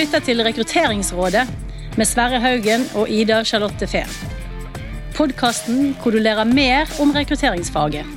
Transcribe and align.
lytter 0.00 0.22
til 0.24 0.40
Rekrutteringsrådet 0.40 1.42
med 2.00 2.08
Sverre 2.08 2.38
Haugen 2.40 2.86
og 2.96 3.10
Ida 3.12 3.42
Charlotte 3.44 3.84
Fehn. 3.90 4.08
Podkasten 5.12 5.90
hvor 6.00 6.14
du 6.14 6.22
lærer 6.22 6.48
mer 6.48 6.88
om 7.02 7.12
rekrutteringsfaget. 7.12 8.08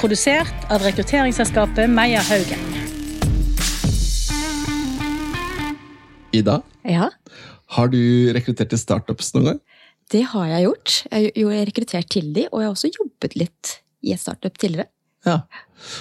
Produsert 0.00 0.66
av 0.72 0.82
rekrutteringsselskapet 0.82 1.92
Meyer 1.92 2.26
Haugen. 2.26 2.64
Ida, 6.34 6.58
Ja, 6.82 7.12
har 7.76 7.88
du 7.94 8.00
rekruttert 8.34 8.74
til 8.74 8.82
startups 8.82 9.30
noen 9.36 9.52
gang? 9.52 9.62
det 10.10 10.24
har 10.32 10.46
jeg 10.46 10.66
gjort. 10.66 10.90
Jeg 11.10 11.46
har 11.46 11.66
rekruttert 11.66 12.10
til 12.10 12.32
de, 12.34 12.48
og 12.50 12.60
jeg 12.60 12.66
har 12.66 12.74
også 12.74 12.90
jobbet 12.98 13.38
litt 13.38 13.72
i 14.02 14.12
et 14.14 14.20
startup 14.22 14.58
tidligere. 14.58 14.90
Ja. 15.26 15.40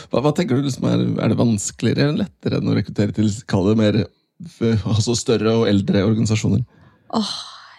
Hva, 0.09 0.21
hva 0.21 0.33
tenker 0.33 0.57
du 0.57 0.65
liksom 0.65 0.85
er, 0.89 1.01
er 1.21 1.29
det 1.29 1.37
vanskeligere 1.39 2.09
eller 2.09 2.25
lettere 2.25 2.59
enn 2.59 2.69
å 2.69 2.75
rekruttere 2.77 3.13
til 3.13 3.29
kall 3.49 3.71
det 3.71 3.79
mer 3.81 4.05
altså 4.91 5.15
større 5.17 5.53
og 5.61 5.69
eldre 5.69 6.03
organisasjoner? 6.07 6.65
Åh, 7.15 7.35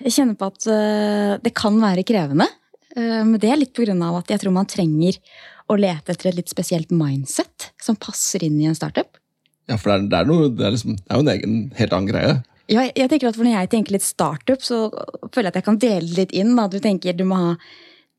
jeg 0.07 0.17
kjenner 0.19 0.39
på 0.39 0.49
at 0.53 0.69
uh, 0.71 1.35
det 1.43 1.53
kan 1.57 1.77
være 1.83 2.07
krevende. 2.07 2.49
Uh, 2.97 3.23
men 3.27 3.37
det 3.43 3.53
er 3.53 3.61
litt 3.61 3.83
av 3.95 4.23
at 4.23 4.33
jeg 4.33 4.43
tror 4.43 4.57
man 4.57 4.69
trenger 4.71 5.21
å 5.67 5.77
lete 5.79 6.15
etter 6.15 6.31
et 6.31 6.39
litt 6.39 6.53
spesielt 6.53 6.93
mindset 6.95 7.73
som 7.83 7.99
passer 7.99 8.45
inn 8.47 8.59
i 8.61 8.69
en 8.71 8.79
startup. 8.79 9.19
Ja, 9.67 9.79
for 9.81 9.91
det 9.91 9.97
er, 9.97 10.05
det 10.11 10.19
er, 10.19 10.29
noe, 10.31 10.51
det 10.55 10.67
er, 10.67 10.77
liksom, 10.77 10.95
det 11.01 11.11
er 11.11 11.19
jo 11.19 11.25
en 11.25 11.33
egen, 11.33 11.57
helt 11.75 11.97
annen 11.97 12.11
greie. 12.13 12.37
Ja, 12.71 12.83
jeg 12.87 13.11
tenker 13.11 13.29
at 13.31 13.37
for 13.39 13.47
Når 13.47 13.61
jeg 13.61 13.71
tenker 13.71 13.95
litt 13.95 14.07
startup, 14.07 14.63
så 14.63 14.89
føler 15.31 15.49
jeg 15.49 15.53
at 15.53 15.59
jeg 15.61 15.67
kan 15.69 15.81
dele 15.83 16.17
litt 16.17 16.33
inn. 16.35 16.55
Da. 16.59 16.67
Du 16.71 16.81
tenker 16.83 17.15
du 17.15 17.23
må 17.29 17.39
ha 17.39 17.51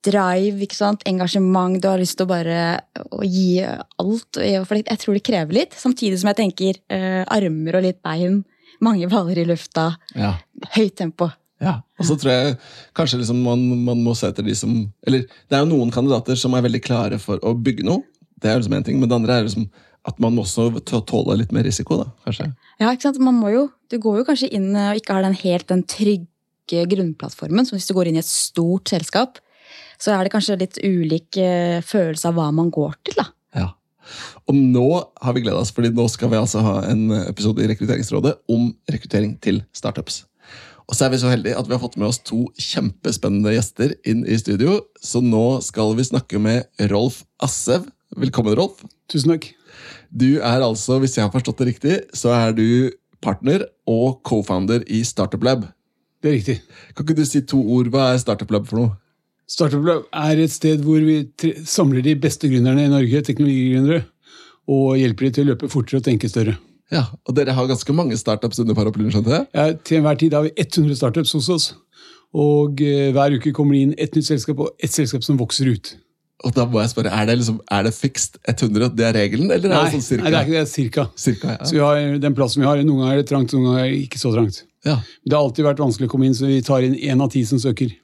drive, 0.07 0.57
ikke 0.66 0.77
sant? 0.77 1.03
engasjement, 1.09 1.77
du 1.84 1.88
har 1.91 1.99
lyst 2.02 2.17
til 2.17 2.25
å 2.27 2.31
bare 2.31 2.59
å 3.11 3.21
gi 3.27 3.59
alt. 3.63 4.40
For 4.68 4.79
jeg 4.79 4.99
tror 5.04 5.18
det 5.18 5.23
krever 5.27 5.54
litt. 5.62 5.76
Samtidig 5.77 6.20
som 6.21 6.32
jeg 6.32 6.40
tenker 6.41 6.79
eh, 6.90 7.23
armer 7.27 7.77
og 7.79 7.84
litt 7.87 8.01
bein, 8.05 8.41
mange 8.84 9.07
baller 9.12 9.37
i 9.41 9.45
lufta, 9.49 9.91
Ja. 10.15 10.35
høyt 10.76 10.95
tempo. 10.99 11.32
Ja, 11.59 11.79
og 11.98 12.05
så 12.05 12.13
tror 12.21 12.29
jeg 12.35 12.57
kanskje 12.93 13.17
liksom 13.17 13.40
man, 13.41 13.63
man 13.82 14.04
må 14.05 14.12
se 14.15 14.27
etter 14.29 14.45
de 14.45 14.54
som 14.54 14.76
Eller 15.07 15.23
det 15.26 15.55
er 15.57 15.63
jo 15.63 15.71
noen 15.71 15.90
kandidater 15.90 16.37
som 16.37 16.54
er 16.54 16.62
veldig 16.62 16.82
klare 16.85 17.17
for 17.17 17.39
å 17.41 17.55
bygge 17.57 17.82
noe. 17.87 18.04
Det 18.37 18.51
er 18.51 18.60
liksom 18.60 18.76
en 18.77 18.84
ting, 18.85 18.99
Men 19.01 19.10
det 19.10 19.15
andre 19.17 19.39
er 19.39 19.48
liksom 19.48 19.65
at 20.07 20.20
man 20.21 20.35
må 20.37 20.43
også 20.45 20.67
tå- 20.85 21.01
tåle 21.10 21.34
litt 21.39 21.51
mer 21.51 21.65
risiko. 21.65 21.98
da, 21.98 22.05
kanskje. 22.27 22.45
Ja, 22.79 22.91
ikke 22.93 23.07
sant? 23.10 23.17
Man 23.20 23.39
må 23.41 23.49
jo, 23.51 23.63
du 23.89 23.98
går 23.99 24.20
jo 24.21 24.27
kanskje 24.29 24.51
inn 24.54 24.70
og 24.77 24.95
ikke 25.01 25.15
har 25.17 25.26
den 25.26 25.34
helt 25.41 25.65
den 25.67 25.82
trygge 25.84 26.85
grunnplattformen. 26.93 27.65
som 27.65 27.76
hvis 27.77 27.87
du 27.89 27.93
går 27.98 28.07
inn 28.12 28.15
i 28.15 28.21
et 28.21 28.29
stort 28.29 28.87
selskap, 28.93 29.39
så 30.01 30.13
er 30.13 30.26
det 30.26 30.34
kanskje 30.34 30.59
litt 30.62 30.79
ulik 30.84 31.40
eh, 31.41 31.81
følelse 31.85 32.29
av 32.29 32.37
hva 32.37 32.48
man 32.55 32.71
går 32.73 32.95
til. 33.07 33.17
da. 33.20 33.27
Ja. 33.57 33.67
Og 34.48 34.55
nå 34.55 34.87
har 34.95 35.35
vi 35.35 35.43
gleda 35.43 35.59
oss, 35.59 35.73
fordi 35.76 35.91
nå 35.95 36.07
skal 36.12 36.31
vi 36.31 36.39
altså 36.39 36.63
ha 36.63 36.79
en 36.87 37.09
episode 37.26 37.63
i 37.63 37.70
Rekrutteringsrådet 37.71 38.37
om 38.54 38.71
rekruttering 38.91 39.35
til 39.43 39.63
startups. 39.76 40.23
Og 40.87 40.95
så 40.95 41.05
er 41.05 41.12
vi 41.12 41.20
så 41.20 41.31
heldige 41.31 41.57
at 41.59 41.67
vi 41.67 41.76
har 41.76 41.81
fått 41.84 41.98
med 41.99 42.07
oss 42.07 42.21
to 42.23 42.45
kjempespennende 42.55 43.51
gjester 43.57 43.91
inn 44.07 44.23
i 44.23 44.37
studio. 44.39 44.79
Så 45.04 45.20
nå 45.23 45.59
skal 45.65 45.91
vi 45.98 46.05
snakke 46.07 46.39
med 46.39 46.87
Rolf 46.93 47.26
Assev. 47.43 47.89
Velkommen, 48.15 48.55
Rolf. 48.55 48.85
Tusen 49.11 49.34
takk. 49.34 49.49
Du 50.07 50.39
er 50.39 50.63
altså, 50.63 51.01
hvis 51.04 51.17
jeg 51.17 51.26
har 51.26 51.34
forstått 51.34 51.59
det 51.59 51.67
riktig, 51.73 51.98
så 52.15 52.32
er 52.37 52.55
du 52.55 52.93
partner 53.23 53.65
og 53.89 54.21
co-founder 54.27 54.85
i 54.87 55.01
Startup 55.04 55.43
Lab. 55.43 55.67
Det 56.23 56.32
er 56.32 56.37
riktig. 56.37 56.57
Kan 56.95 57.04
ikke 57.04 57.20
du 57.20 57.27
si 57.27 57.43
to 57.43 57.59
ord? 57.59 57.91
Hva 57.91 58.13
er 58.13 58.23
Startup 58.23 58.51
Lab 58.55 58.70
for 58.70 58.79
noe? 58.79 58.95
Startup 59.48 59.84
Lab 59.87 60.07
er 60.12 60.41
et 60.43 60.51
sted 60.51 60.81
hvor 60.84 60.99
vi 61.07 61.21
samler 61.67 62.03
de 62.03 62.15
beste 62.20 62.49
gründerne 62.51 62.84
i 62.87 62.91
Norge, 62.91 63.21
teknologigründere, 63.29 64.01
og 64.67 64.97
hjelper 65.00 65.28
de 65.29 65.35
til 65.38 65.45
å 65.45 65.51
løpe 65.53 65.69
fortere 65.72 66.01
og 66.01 66.07
tenke 66.07 66.28
større. 66.31 66.57
Ja, 66.91 67.06
Og 67.28 67.35
dere 67.35 67.51
har 67.56 67.67
ganske 67.67 67.94
mange 67.95 68.16
startups 68.19 68.59
under 68.63 68.75
paraplyen, 68.75 69.11
skjønte 69.11 69.31
jeg? 69.33 69.47
Ja, 69.55 69.69
til 69.88 69.97
enhver 70.01 70.19
tid 70.19 70.35
har 70.35 70.44
vi 70.47 70.51
100 70.55 70.95
startups 70.99 71.31
hos 71.35 71.47
oss, 71.51 71.66
og 72.35 72.79
eh, 72.83 73.09
hver 73.16 73.35
uke 73.39 73.53
kommer 73.55 73.75
det 73.75 73.81
inn 73.88 73.95
ett 73.97 74.16
nytt 74.16 74.27
selskap 74.27 74.59
og 74.63 74.83
ett 74.83 74.91
selskap 74.95 75.23
som 75.23 75.39
vokser 75.39 75.72
ut. 75.72 75.93
Og 76.45 76.53
da 76.53 76.67
må 76.69 76.79
jeg 76.83 76.91
spørre, 76.91 77.09
Er 77.09 77.25
det 77.25 77.38
liksom, 77.39 77.61
er 77.72 77.83
det 77.88 77.93
fikst 77.97 78.35
100? 78.47 78.91
Det 78.95 79.05
er 79.07 79.16
regelen, 79.16 79.49
eller 79.51 79.72
er 79.73 79.88
det 79.88 79.95
sånn 79.95 80.03
cirka? 80.05 80.23
nei, 80.27 80.31
det 80.31 80.38
er 80.39 80.45
ikke 80.45 80.57
det, 80.57 80.63
er 80.63 80.72
cirka. 80.72 81.05
Cirka, 81.17 81.55
ja. 81.55 81.63
Så 81.66 81.75
vi 81.79 81.81
har 81.81 82.19
den 82.27 82.35
plassen 82.38 82.61
vi 82.61 82.67
har. 82.67 82.83
Noen 82.85 82.99
ganger 83.01 83.16
er 83.16 83.23
det 83.23 83.29
trangt, 83.31 83.55
noen 83.55 83.66
ganger 83.72 83.85
er 83.88 83.89
det 83.95 84.03
ikke 84.03 84.19
så 84.22 84.33
trangt. 84.35 84.59
ja. 84.85 84.99
Det 85.25 85.33
har 85.33 85.41
alltid 85.47 85.66
vært 85.66 85.81
vanskelig 85.81 86.07
å 86.07 86.11
komme 86.13 86.27
inn, 86.29 86.35
så 86.38 86.45
vi 86.51 86.59
tar 86.61 86.83
inn 86.85 86.93
én 86.99 87.23
av 87.23 87.31
ti 87.33 87.41
som 87.47 87.59
søker. 87.59 87.95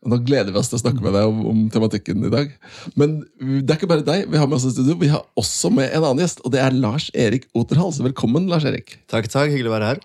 Og 0.00 0.12
Nå 0.14 0.18
gleder 0.24 0.48
vi 0.48 0.56
oss 0.56 0.70
til 0.72 0.78
å 0.78 0.80
snakke 0.80 1.04
med 1.04 1.12
deg 1.12 1.28
om, 1.28 1.40
om 1.50 1.64
tematikken 1.72 2.24
i 2.24 2.32
dag. 2.32 2.52
Men 2.96 3.18
det 3.40 3.68
er 3.68 3.76
ikke 3.76 3.90
bare 3.90 4.06
deg 4.06 4.30
vi 4.32 4.40
har 4.40 4.48
med 4.48 4.56
oss 4.56 4.64
i 4.70 4.72
studio. 4.72 4.96
Vi 5.00 5.10
har 5.12 5.26
også 5.40 5.72
med 5.76 5.90
en 5.90 6.06
annen 6.06 6.22
gjest, 6.24 6.40
og 6.40 6.54
det 6.54 6.62
er 6.64 6.76
Lars 6.76 7.10
Erik 7.12 7.50
Oterhals. 7.52 8.00
Velkommen, 8.04 8.48
Lars 8.48 8.64
Erik. 8.68 8.96
Takk, 9.12 9.28
takk. 9.28 9.52
Hyggelig 9.52 9.72
å 9.72 9.76
være 9.76 9.90
her. 9.92 10.02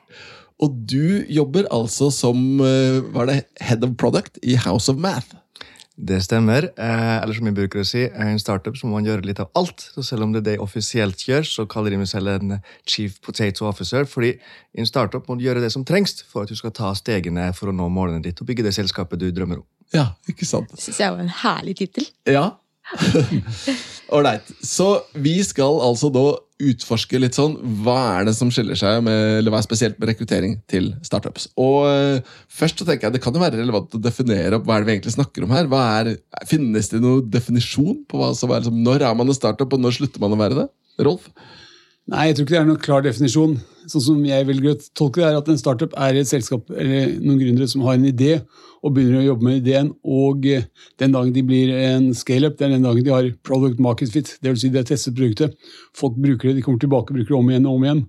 Og 0.63 0.75
du 0.87 1.23
jobber 1.31 1.67
altså 1.75 2.09
som 2.11 2.59
eh, 2.63 2.99
hva 3.11 3.23
er 3.25 3.31
det, 3.31 3.39
Head 3.63 3.87
of 3.87 3.95
Product 3.99 4.39
i 4.43 4.59
House 4.59 4.91
of 4.91 4.99
Math. 4.99 5.35
Det 5.95 6.17
stemmer. 6.23 6.67
Eh, 6.75 7.15
eller 7.21 7.37
som 7.37 7.47
jeg 7.47 7.55
bruker 7.55 7.79
å 7.79 7.87
si, 7.87 8.03
er 8.03 8.31
en 8.33 8.41
startup 8.41 8.75
så 8.75 8.87
må 8.87 8.97
man 8.97 9.07
gjøre 9.07 9.23
litt 9.29 9.39
av 9.39 9.47
alt. 9.55 9.87
Så 9.95 10.03
selv 10.03 10.27
om 10.27 10.33
det 10.33 10.41
er 10.41 10.47
det 10.47 10.55
jeg 10.57 10.63
offisielt 10.65 11.23
gjør, 11.23 11.47
så 11.47 11.67
kaller 11.71 11.95
de 11.95 12.01
meg 12.01 12.11
selv 12.11 12.33
en 12.33 12.57
chief 12.83 13.21
potato 13.23 13.67
officer. 13.69 14.03
Fordi 14.11 14.33
i 14.35 14.83
en 14.83 14.89
startup 14.89 15.27
må 15.29 15.39
du 15.39 15.45
gjøre 15.47 15.63
det 15.63 15.71
som 15.75 15.87
trengs 15.87 16.19
for 16.27 16.43
at 16.43 16.51
du 16.51 16.59
skal 16.59 16.75
ta 16.75 16.91
stegene 16.99 17.47
for 17.55 17.71
å 17.71 17.75
nå 17.75 17.87
målene 17.87 18.23
ditt 18.23 18.43
og 18.43 18.51
bygge 18.51 18.67
det 18.67 18.75
selskapet 18.75 19.23
du 19.23 19.29
drømmer 19.31 19.63
om. 19.63 19.67
Ja, 19.93 20.09
ikke 20.29 20.47
sant? 20.47 20.71
Det 20.73 20.81
syns 20.81 21.01
jeg 21.03 21.13
var 21.13 21.21
en 21.21 21.35
herlig 21.43 21.77
tittel. 21.81 22.07
Ja. 22.29 22.47
Ålreit. 24.15 24.49
Så 24.61 24.87
vi 25.17 25.37
skal 25.45 25.79
altså 25.81 26.11
da 26.13 26.25
utforske 26.61 27.19
litt 27.19 27.35
sånn 27.35 27.57
hva 27.83 27.97
er 28.19 28.27
det 28.29 28.35
som 28.37 28.51
skiller 28.53 28.77
seg 28.79 29.01
med, 29.03 29.39
eller 29.39 29.51
hva 29.51 29.59
er 29.59 29.65
spesielt 29.65 29.97
med 29.99 30.11
rekruttering 30.11 30.55
til 30.71 30.93
startups. 31.03 31.49
Og 31.59 31.89
eh, 31.89 32.35
først 32.47 32.79
så 32.79 32.87
tenker 32.87 33.09
jeg 33.09 33.17
Det 33.17 33.23
kan 33.25 33.35
jo 33.35 33.43
være 33.43 33.59
relevant 33.59 33.97
å 33.97 34.01
definere 34.01 34.59
opp 34.59 34.67
hva 34.67 34.77
er 34.77 34.85
det 34.85 34.89
vi 34.89 34.95
egentlig 34.95 35.15
snakker 35.17 35.45
om 35.45 35.55
her. 35.55 35.67
Er, 35.67 36.13
finnes 36.47 36.91
det 36.93 37.01
noen 37.03 37.27
definisjon 37.31 38.05
på 38.07 38.21
hva 38.21 38.31
som 38.37 38.53
er 38.53 38.63
liksom, 38.63 38.79
når 38.85 39.03
er 39.09 39.19
man 39.19 39.31
en 39.31 39.37
startup, 39.37 39.73
og 39.73 39.83
når 39.83 39.99
slutter 39.99 40.23
man 40.23 40.37
å 40.37 40.39
være 40.39 40.61
det? 40.61 40.67
Rolf? 41.03 41.27
Nei, 42.05 42.27
jeg 42.29 42.35
tror 42.37 42.45
ikke 42.45 42.53
det 42.53 42.59
er 42.59 42.67
noen 42.67 42.81
klar 42.83 43.01
definisjon. 43.01 43.55
Sånn 43.89 44.03
som 44.03 44.25
jeg 44.25 44.45
å 44.45 44.73
tolke 44.97 45.21
det, 45.21 45.25
er 45.25 45.37
at 45.39 45.47
en 45.49 45.57
startup 45.57 45.93
er 45.97 46.17
et 46.19 46.29
selskap 46.29 46.69
eller 46.69 47.15
noen 47.17 47.39
gründere 47.39 47.69
som 47.69 47.81
har 47.85 47.97
en 47.97 48.05
idé 48.05 48.35
og 48.85 48.93
begynner 48.93 49.23
å 49.23 49.29
jobbe 49.31 49.47
med 49.47 49.61
ideen, 49.63 49.87
og 50.05 50.45
eh, 50.45 50.67
den 51.01 51.15
dagen 51.15 51.31
de 51.33 51.41
blir 51.45 51.71
en 51.73 52.11
scaleup, 52.13 52.59
det 52.59 52.67
er 52.67 52.75
den 52.75 52.85
dagen 52.85 53.05
de 53.05 53.13
har 53.13 53.29
product 53.47 53.81
market 53.81 54.13
fit. 54.13 54.29
Vil 54.45 54.59
si 54.61 54.69
de 54.69 54.77
har 54.77 54.85
testet 54.85 55.17
produktet, 55.17 55.55
folk 55.97 56.17
bruker 56.21 56.51
det, 56.51 56.59
de 56.59 56.65
kommer 56.65 56.83
tilbake 56.83 57.15
bruker 57.15 57.33
det 57.33 57.39
om 57.39 57.49
igjen 57.49 57.65
og 57.65 57.79
om 57.79 57.87
igjen. 57.87 58.03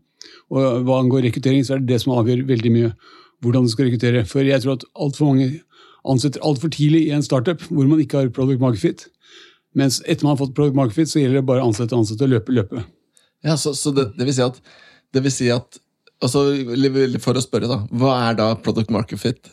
Og 0.53 0.83
hva 0.84 0.99
angår 1.01 1.25
rekruttering, 1.31 1.65
så 1.65 1.77
er 1.77 1.81
det 1.81 1.95
det 1.95 2.03
som 2.05 2.13
avgjør 2.19 2.45
veldig 2.51 2.73
mye 2.75 2.93
hvordan 3.45 3.65
du 3.65 3.73
skal 3.73 3.89
rekruttere. 3.89 4.27
For 4.28 4.45
jeg 4.45 4.61
tror 4.65 4.77
at 4.77 4.84
altfor 4.93 5.31
mange 5.31 5.49
ansetter 6.07 6.45
altfor 6.45 6.73
tidlig 6.75 7.07
i 7.07 7.15
en 7.17 7.25
startup 7.25 7.65
hvor 7.71 7.89
man 7.89 8.05
ikke 8.05 8.21
har 8.21 8.34
product 8.37 8.61
market 8.61 8.84
fit. 8.84 9.09
Mens 9.77 10.03
etter 10.05 10.28
man 10.28 10.34
har 10.34 10.43
fått 10.45 10.55
product 10.57 10.77
market 10.77 11.01
fit, 11.01 11.13
så 11.13 11.25
gjelder 11.25 11.41
det 11.41 11.49
bare 11.49 11.65
å 11.65 11.71
ansette, 11.71 11.97
ansette 11.97 12.28
og 12.28 12.37
løpe, 12.37 12.53
løpe. 12.53 12.84
Ja, 13.47 13.57
så, 13.61 13.73
så 13.79 13.93
det, 13.95 14.11
det 14.19 14.27
vil 14.29 14.34
si 14.37 14.45
at, 14.45 14.59
det 15.15 15.23
vil 15.25 15.34
si 15.34 15.51
at 15.55 15.79
altså, 16.25 16.49
For 17.23 17.39
å 17.39 17.45
spørre, 17.45 17.71
da. 17.71 17.83
Hva 17.95 18.17
er 18.27 18.39
da 18.39 18.51
product 18.59 18.91
market 18.95 19.23
fit? 19.23 19.53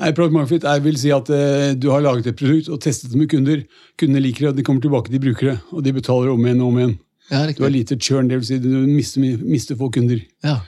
Nei, 0.00 0.10
Product 0.16 0.34
market 0.34 0.56
fit 0.56 0.66
jeg 0.66 0.82
vil 0.82 0.96
si 0.98 1.12
at 1.14 1.28
eh, 1.30 1.72
du 1.78 1.90
har 1.92 2.02
laget 2.02 2.32
et 2.32 2.38
produkt 2.38 2.70
og 2.72 2.80
testet 2.82 3.12
det 3.12 3.20
med 3.20 3.30
kunder. 3.30 3.62
Kundene 4.00 4.24
liker 4.24 4.48
det, 4.48 4.52
og 4.54 4.58
de 4.58 4.66
kommer 4.66 4.82
tilbake, 4.82 5.12
de 5.12 5.22
bruker 5.22 5.52
det, 5.52 5.58
og 5.70 5.84
de 5.86 5.94
betaler 5.94 6.32
om 6.32 6.46
igjen 6.46 6.62
og 6.64 6.72
om 6.72 6.80
igjen. 6.80 6.94
Ja, 7.30 7.46
Du 7.56 7.62
har 7.62 7.72
lite 7.72 7.96
churn, 7.96 8.28
det 8.28 8.40
vil 8.40 8.48
si 8.48 8.58
du 8.60 8.68
mister, 8.88 9.22
mister 9.40 9.78
få 9.80 9.88
kunder. 9.94 10.18
Ja. 10.44 10.58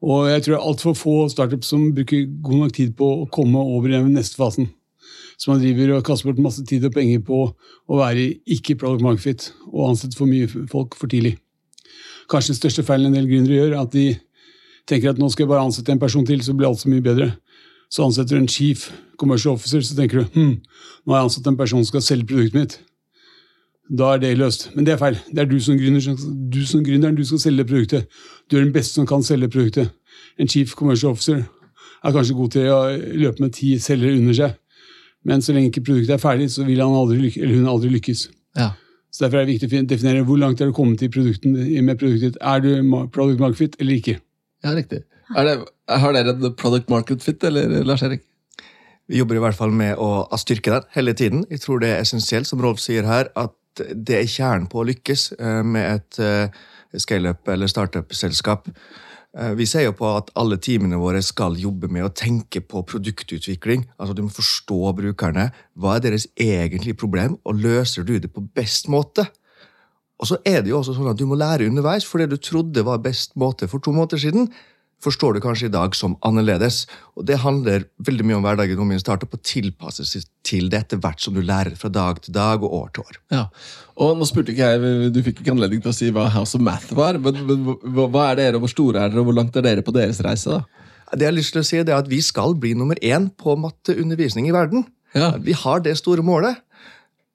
Og 0.00 0.30
jeg 0.30 0.42
tror 0.42 0.54
det 0.54 0.58
er 0.58 0.68
altfor 0.70 0.96
få 0.96 1.14
startups 1.30 1.68
som 1.70 1.90
bruker 1.94 2.24
god 2.42 2.64
nok 2.64 2.72
tid 2.72 2.94
på 2.96 3.08
å 3.20 3.28
komme 3.30 3.60
over 3.60 3.90
i 3.90 3.98
den 3.98 4.14
neste 4.16 4.40
fasen. 4.40 4.70
Så 5.40 5.52
man 5.52 5.60
driver 5.60 5.94
og 5.96 6.04
kaster 6.04 6.28
bort 6.28 6.40
masse 6.42 6.64
tid 6.68 6.84
og 6.88 6.96
penger 6.96 7.20
på 7.24 7.44
å 7.52 8.00
være 8.00 8.26
ikke 8.56 8.78
product 8.80 9.04
market 9.04 9.24
fit 9.24 9.46
og 9.70 9.90
ansette 9.90 10.16
for 10.16 10.28
mye 10.28 10.48
folk 10.72 10.96
for 10.98 11.08
tidlig. 11.12 11.36
Kanskje 12.30 12.54
den 12.54 12.60
største 12.60 12.84
feilen 12.86 13.10
en 13.10 13.18
del 13.18 13.28
gründere 13.30 13.58
gjør, 13.58 13.76
at 13.80 13.94
de 13.94 14.06
tenker 14.88 15.12
at 15.12 15.18
nå 15.18 15.28
skal 15.30 15.44
jeg 15.44 15.52
bare 15.52 15.64
ansette 15.66 15.92
en 15.92 16.02
person 16.02 16.26
til, 16.26 16.42
så 16.44 16.54
blir 16.54 16.70
alt 16.70 16.82
så 16.82 16.90
mye 16.90 17.04
bedre. 17.04 17.32
Så 17.90 18.04
ansetter 18.06 18.36
du 18.36 18.42
en 18.44 18.48
chief 18.48 18.90
commercial 19.18 19.54
officer, 19.54 19.82
så 19.82 19.96
tenker 19.98 20.20
du 20.20 20.38
hm, 20.38 20.54
nå 21.04 21.12
har 21.12 21.22
jeg 21.22 21.30
ansatt 21.30 21.50
en 21.50 21.58
person 21.58 21.82
som 21.82 21.90
skal 21.90 22.06
selge 22.06 22.30
produktet 22.30 22.58
mitt. 22.60 22.78
Da 23.90 24.12
er 24.14 24.20
det 24.22 24.36
løst. 24.38 24.68
Men 24.76 24.86
det 24.86 24.94
er 24.94 25.00
feil. 25.00 25.16
Det 25.34 25.42
er 25.42 25.48
du 25.50 25.56
som 25.60 25.78
gründer, 25.78 26.26
du 26.54 26.60
som 26.66 26.84
gründeren, 26.86 27.16
du 27.18 27.24
skal 27.26 27.42
selge 27.42 27.66
produktet. 27.66 28.06
Du 28.50 28.56
er 28.56 28.62
den 28.62 28.74
beste 28.74 29.00
som 29.00 29.06
kan 29.06 29.24
selge 29.26 29.48
produktet. 29.50 29.90
En 30.38 30.48
chief 30.48 30.76
commercial 30.78 31.10
officer 31.10 31.42
er 32.04 32.12
kanskje 32.14 32.36
god 32.38 32.52
til 32.54 32.68
å 32.70 32.80
løpe 33.24 33.42
med 33.42 33.56
ti 33.56 33.74
selgere 33.82 34.20
under 34.20 34.36
seg. 34.36 34.54
Men 35.26 35.42
så 35.42 35.52
lenge 35.52 35.72
ikke 35.72 35.82
produktet 35.88 36.14
er 36.14 36.22
ferdig, 36.22 36.46
så 36.52 36.64
vil 36.64 36.80
han 36.80 36.94
aldri, 36.96 37.32
eller 37.36 37.58
hun 37.58 37.68
aldri 37.68 37.90
lykkes. 37.96 38.28
Ja. 38.56 38.70
Så 39.10 39.24
Derfor 39.24 39.40
er 39.40 39.46
det 39.46 39.56
viktig 39.56 39.68
å 39.80 39.86
definere 39.90 40.24
hvor 40.26 40.38
langt 40.38 40.60
er 40.62 40.70
du 40.70 40.74
kommet 40.76 41.02
i 41.02 41.10
produkten, 41.10 41.56
med 41.84 41.98
produktet. 41.98 42.38
Er 42.40 42.62
du 42.62 42.70
product 43.10 43.40
market 43.42 43.58
fit 43.58 43.80
eller 43.82 43.98
ikke? 43.98 44.20
ja, 44.64 44.74
riktig. 44.76 45.02
Er 45.36 45.46
det, 45.46 45.54
har 45.88 46.14
dere 46.14 46.34
en 46.34 46.54
product 46.58 46.90
market 46.90 47.22
fit, 47.22 47.44
eller 47.44 47.84
Lars 47.86 48.02
Erik? 48.02 48.24
Vi 49.10 49.18
jobber 49.18 49.38
i 49.38 49.42
hvert 49.42 49.58
fall 49.58 49.72
med 49.74 49.98
å, 49.98 50.10
å 50.30 50.38
styrke 50.38 50.74
den 50.74 50.86
hele 50.94 51.14
tiden. 51.18 51.44
Jeg 51.50 51.62
tror 51.64 51.82
det 51.82 51.90
er 51.94 52.02
essensielt, 52.04 52.46
som 52.46 52.62
Rolf 52.62 52.82
sier 52.82 53.06
her, 53.06 53.30
at 53.38 53.54
det 53.78 54.18
er 54.18 54.30
kjernen 54.30 54.68
på 54.70 54.82
å 54.82 54.86
lykkes 54.86 55.30
eh, 55.38 55.62
med 55.66 55.86
et 55.96 56.20
eh, 56.22 56.60
scaleup- 56.98 57.50
eller 57.50 57.70
startup-selskap. 57.70 58.68
Eh, 59.38 59.54
Vi 59.54 59.66
ser 59.66 59.86
jo 59.86 59.92
på 59.94 60.08
at 60.16 60.30
alle 60.38 60.58
teamene 60.58 60.98
våre 60.98 61.22
skal 61.22 61.58
jobbe 61.58 61.90
med 61.92 62.06
å 62.06 62.14
tenke 62.14 62.60
på 62.60 62.82
produktutvikling. 62.82 63.86
Altså 63.98 64.14
Du 64.14 64.22
må 64.22 64.32
forstå 64.34 64.94
brukerne. 64.98 65.50
Hva 65.78 65.96
er 65.96 66.00
deres 66.08 66.26
egentlige 66.36 66.98
problem, 66.98 67.38
og 67.44 67.60
løser 67.62 68.04
du 68.04 68.18
det 68.18 68.32
på 68.32 68.42
best 68.54 68.88
måte? 68.88 69.28
Og 70.20 70.26
så 70.28 70.36
er 70.44 70.60
det 70.60 70.68
jo 70.70 70.80
også 70.80 70.96
sånn 70.98 71.08
at 71.10 71.16
du 71.16 71.24
må 71.26 71.38
lære 71.38 71.68
underveis, 71.70 72.04
for 72.04 72.18
det 72.18 72.28
du 72.30 72.36
trodde 72.36 72.84
var 72.84 73.00
best 73.00 73.36
måte 73.40 73.68
for 73.70 73.80
to 73.80 73.92
måneder 73.92 74.20
siden, 74.20 74.50
forstår 75.04 75.36
du 75.36 75.40
kanskje 75.44 75.68
i 75.68 75.72
dag 75.72 75.94
som 75.96 76.16
annerledes. 76.26 76.82
Og 77.16 77.26
det 77.28 77.40
handler 77.42 77.86
veldig 78.06 78.26
mye 78.28 78.38
om 78.38 78.44
hverdagen 78.44 78.82
om 78.82 78.92
en 78.92 79.02
startup, 79.02 79.32
å 79.34 79.40
tilpasse 79.44 80.04
seg 80.08 80.26
til 80.46 80.68
det 80.72 80.84
etter 80.84 81.00
hvert 81.00 81.22
som 81.22 81.36
du 81.36 81.42
lærer 81.44 81.76
fra 81.80 81.90
dag 81.92 82.20
til 82.24 82.36
dag 82.36 82.64
og 82.66 82.76
år 82.82 82.92
til 82.94 83.06
år. 83.06 83.20
Ja, 83.34 83.46
og 84.00 84.20
nå 84.20 84.28
spurte 84.28 84.54
ikke 84.54 84.70
jeg, 84.72 85.10
Du 85.14 85.22
fikk 85.24 85.42
ikke 85.42 85.54
anledning 85.54 85.82
til 85.84 85.92
å 85.92 85.96
si 85.96 86.12
hva 86.14 86.28
House 86.32 86.56
of 86.56 86.64
Math 86.64 86.94
var. 86.96 87.18
Men, 87.22 87.42
men 87.48 87.74
hva 88.12 88.30
er 88.30 88.40
dere, 88.42 88.60
og 88.60 88.66
hvor 88.66 88.74
store 88.76 89.02
er 89.04 89.12
dere, 89.12 89.24
og 89.24 89.30
hvor 89.30 89.40
langt 89.40 89.56
er 89.56 89.66
dere 89.66 89.84
på 89.86 89.94
deres 89.96 90.22
reise? 90.24 90.60
da? 90.60 90.86
Det 91.10 91.26
jeg 91.26 91.32
har 91.32 91.36
lyst 91.36 91.54
til 91.56 91.62
å 91.62 91.66
si, 91.66 91.78
er 91.80 91.96
at 91.96 92.10
vi 92.10 92.20
skal 92.22 92.54
bli 92.58 92.76
nummer 92.78 92.98
én 93.02 93.28
på 93.34 93.56
matteundervisning 93.58 94.46
i 94.46 94.54
verden. 94.54 94.84
Ja. 95.16 95.32
Vi 95.42 95.56
har 95.58 95.82
det 95.82 95.96
store 95.98 96.22
målet. 96.22 96.60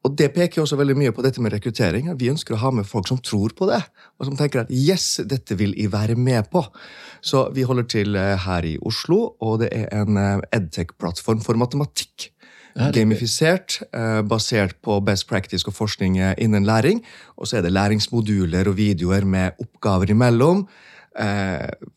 Og 0.06 0.14
det 0.14 0.30
peker 0.36 0.60
jo 0.60 0.66
også 0.68 0.78
veldig 0.78 0.96
mye 1.00 1.14
på 1.16 1.24
dette 1.26 1.42
med 1.42 1.56
rekruttering. 1.56 2.12
Vi 2.20 2.30
ønsker 2.30 2.54
å 2.54 2.62
ha 2.62 2.72
med 2.78 2.86
folk 2.86 3.10
som 3.10 3.18
tror 3.26 3.56
på 3.58 3.66
det, 3.72 3.82
og 4.20 4.28
som 4.28 4.38
tenker 4.38 4.62
at 4.62 4.70
yes, 4.74 5.24
dette 5.26 5.58
vil 5.58 5.74
jeg 5.74 5.90
være 5.96 6.18
med 6.20 6.52
på. 6.54 6.62
Så 7.26 7.48
vi 7.56 7.66
holder 7.66 7.90
til 7.90 8.20
eh, 8.20 8.36
her 8.46 8.68
i 8.70 8.76
Oslo, 8.86 9.34
og 9.42 9.64
det 9.64 9.72
er 9.74 9.90
en 9.98 10.22
eh, 10.22 10.46
edtech-plattform 10.54 11.42
for 11.46 11.58
matematikk. 11.58 12.30
Gamifisert, 12.76 13.80
eh, 13.96 14.20
basert 14.28 14.76
på 14.84 15.00
best 15.08 15.26
practice 15.30 15.66
og 15.66 15.78
forskning 15.78 16.20
innen 16.44 16.68
læring. 16.68 17.00
Og 17.40 17.50
så 17.50 17.58
er 17.58 17.66
det 17.66 17.74
læringsmoduler 17.74 18.68
og 18.70 18.78
videoer 18.78 19.26
med 19.26 19.64
oppgaver 19.64 20.14
imellom. 20.14 20.68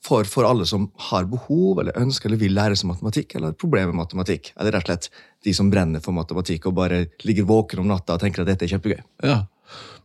For, 0.06 0.28
for 0.30 0.46
alle 0.46 0.62
som 0.62 0.84
har 1.08 1.24
behov 1.26 1.80
eller 1.82 1.96
ønsker 1.98 2.28
eller 2.30 2.38
vil 2.38 2.52
lære 2.54 2.76
seg 2.78 2.86
matematikk, 2.86 3.32
eller 3.34 3.50
har 3.50 3.56
problemer 3.58 3.90
med 3.90 4.04
matematikk. 4.04 4.52
Eller 4.54 4.76
rett 4.76 4.86
og 4.86 4.92
slett 4.92 5.08
de 5.44 5.54
som 5.54 5.70
brenner 5.70 6.02
for 6.04 6.16
matematikk 6.16 6.66
og 6.68 6.76
bare 6.78 7.04
ligger 7.26 7.46
våken 7.48 7.84
om 7.84 7.92
natta 7.92 8.16
og 8.16 8.22
tenker 8.24 8.42
at 8.42 8.50
dette 8.52 8.66
er 8.66 8.74
kjempegøy. 8.74 9.00
Ja. 9.26 9.42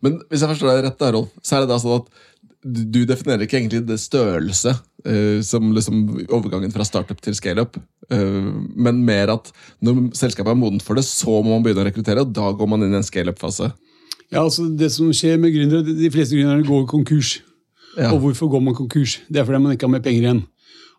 Men 0.04 0.20
hvis 0.30 0.44
jeg 0.44 0.52
forstår 0.52 0.74
deg 0.74 0.86
rett, 0.88 1.00
da, 1.00 1.12
Rolf, 1.16 1.34
så 1.42 1.58
er 1.58 1.64
det 1.64 1.72
da 1.72 1.80
sånn 1.82 2.02
at 2.02 2.12
du 2.64 3.02
definerer 3.08 3.44
ikke 3.44 3.58
egentlig 3.60 3.82
det 3.88 3.98
størrelse 4.00 4.72
uh, 4.72 5.40
som 5.44 5.72
liksom 5.76 6.04
overgangen 6.30 6.72
fra 6.72 6.86
startup 6.88 7.20
til 7.24 7.36
scaleup, 7.36 7.76
uh, 8.12 8.52
men 8.76 9.02
mer 9.08 9.34
at 9.34 9.50
når 9.84 10.14
selskapet 10.16 10.54
er 10.54 10.60
modent 10.60 10.86
for 10.86 11.00
det, 11.00 11.04
så 11.08 11.42
må 11.42 11.56
man 11.56 11.66
begynne 11.66 11.84
å 11.84 11.90
rekruttere, 11.90 12.24
og 12.24 12.32
da 12.36 12.54
går 12.56 12.72
man 12.72 12.86
inn 12.86 12.96
i 12.96 13.02
en 13.02 13.08
scaleup-fase. 13.08 13.74
Ja, 14.30 14.46
altså 14.46 14.70
Det 14.80 14.90
som 14.92 15.12
skjer 15.14 15.38
med 15.42 15.54
gründere, 15.54 15.84
de 15.86 15.98
de 16.00 16.12
fleste 16.14 16.40
gründere 16.40 16.66
går 16.68 16.88
konkurs. 16.90 17.42
Ja. 17.98 18.14
Og 18.14 18.24
hvorfor 18.24 18.50
går 18.50 18.64
man 18.66 18.76
konkurs? 18.76 19.20
Det 19.30 19.40
er 19.40 19.46
fordi 19.46 19.62
man 19.62 19.76
ikke 19.76 19.86
har 19.86 19.94
mer 19.94 20.06
penger 20.06 20.24
igjen. 20.24 20.44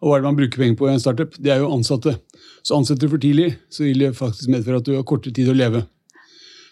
Og 0.02 0.10
hva 0.10 0.18
er 0.18 0.22
det 0.22 0.28
man 0.28 0.38
bruker 0.38 0.60
penger 0.60 0.76
på 0.78 0.86
i 0.86 0.92
en 0.92 1.02
startup? 1.02 1.34
Det 1.40 1.50
er 1.50 1.62
jo 1.62 1.72
ansatte. 1.74 2.18
Så 2.64 2.78
ansetter 2.78 3.06
du 3.06 3.12
for 3.12 3.20
tidlig, 3.20 3.50
så 3.68 3.84
vil 3.84 4.06
det 4.06 4.14
faktisk 4.16 4.48
medføre 4.52 4.80
at 4.80 4.86
du 4.86 4.94
har 4.96 5.04
kortere 5.04 5.34
tid 5.36 5.50
å 5.52 5.56
leve. 5.56 5.84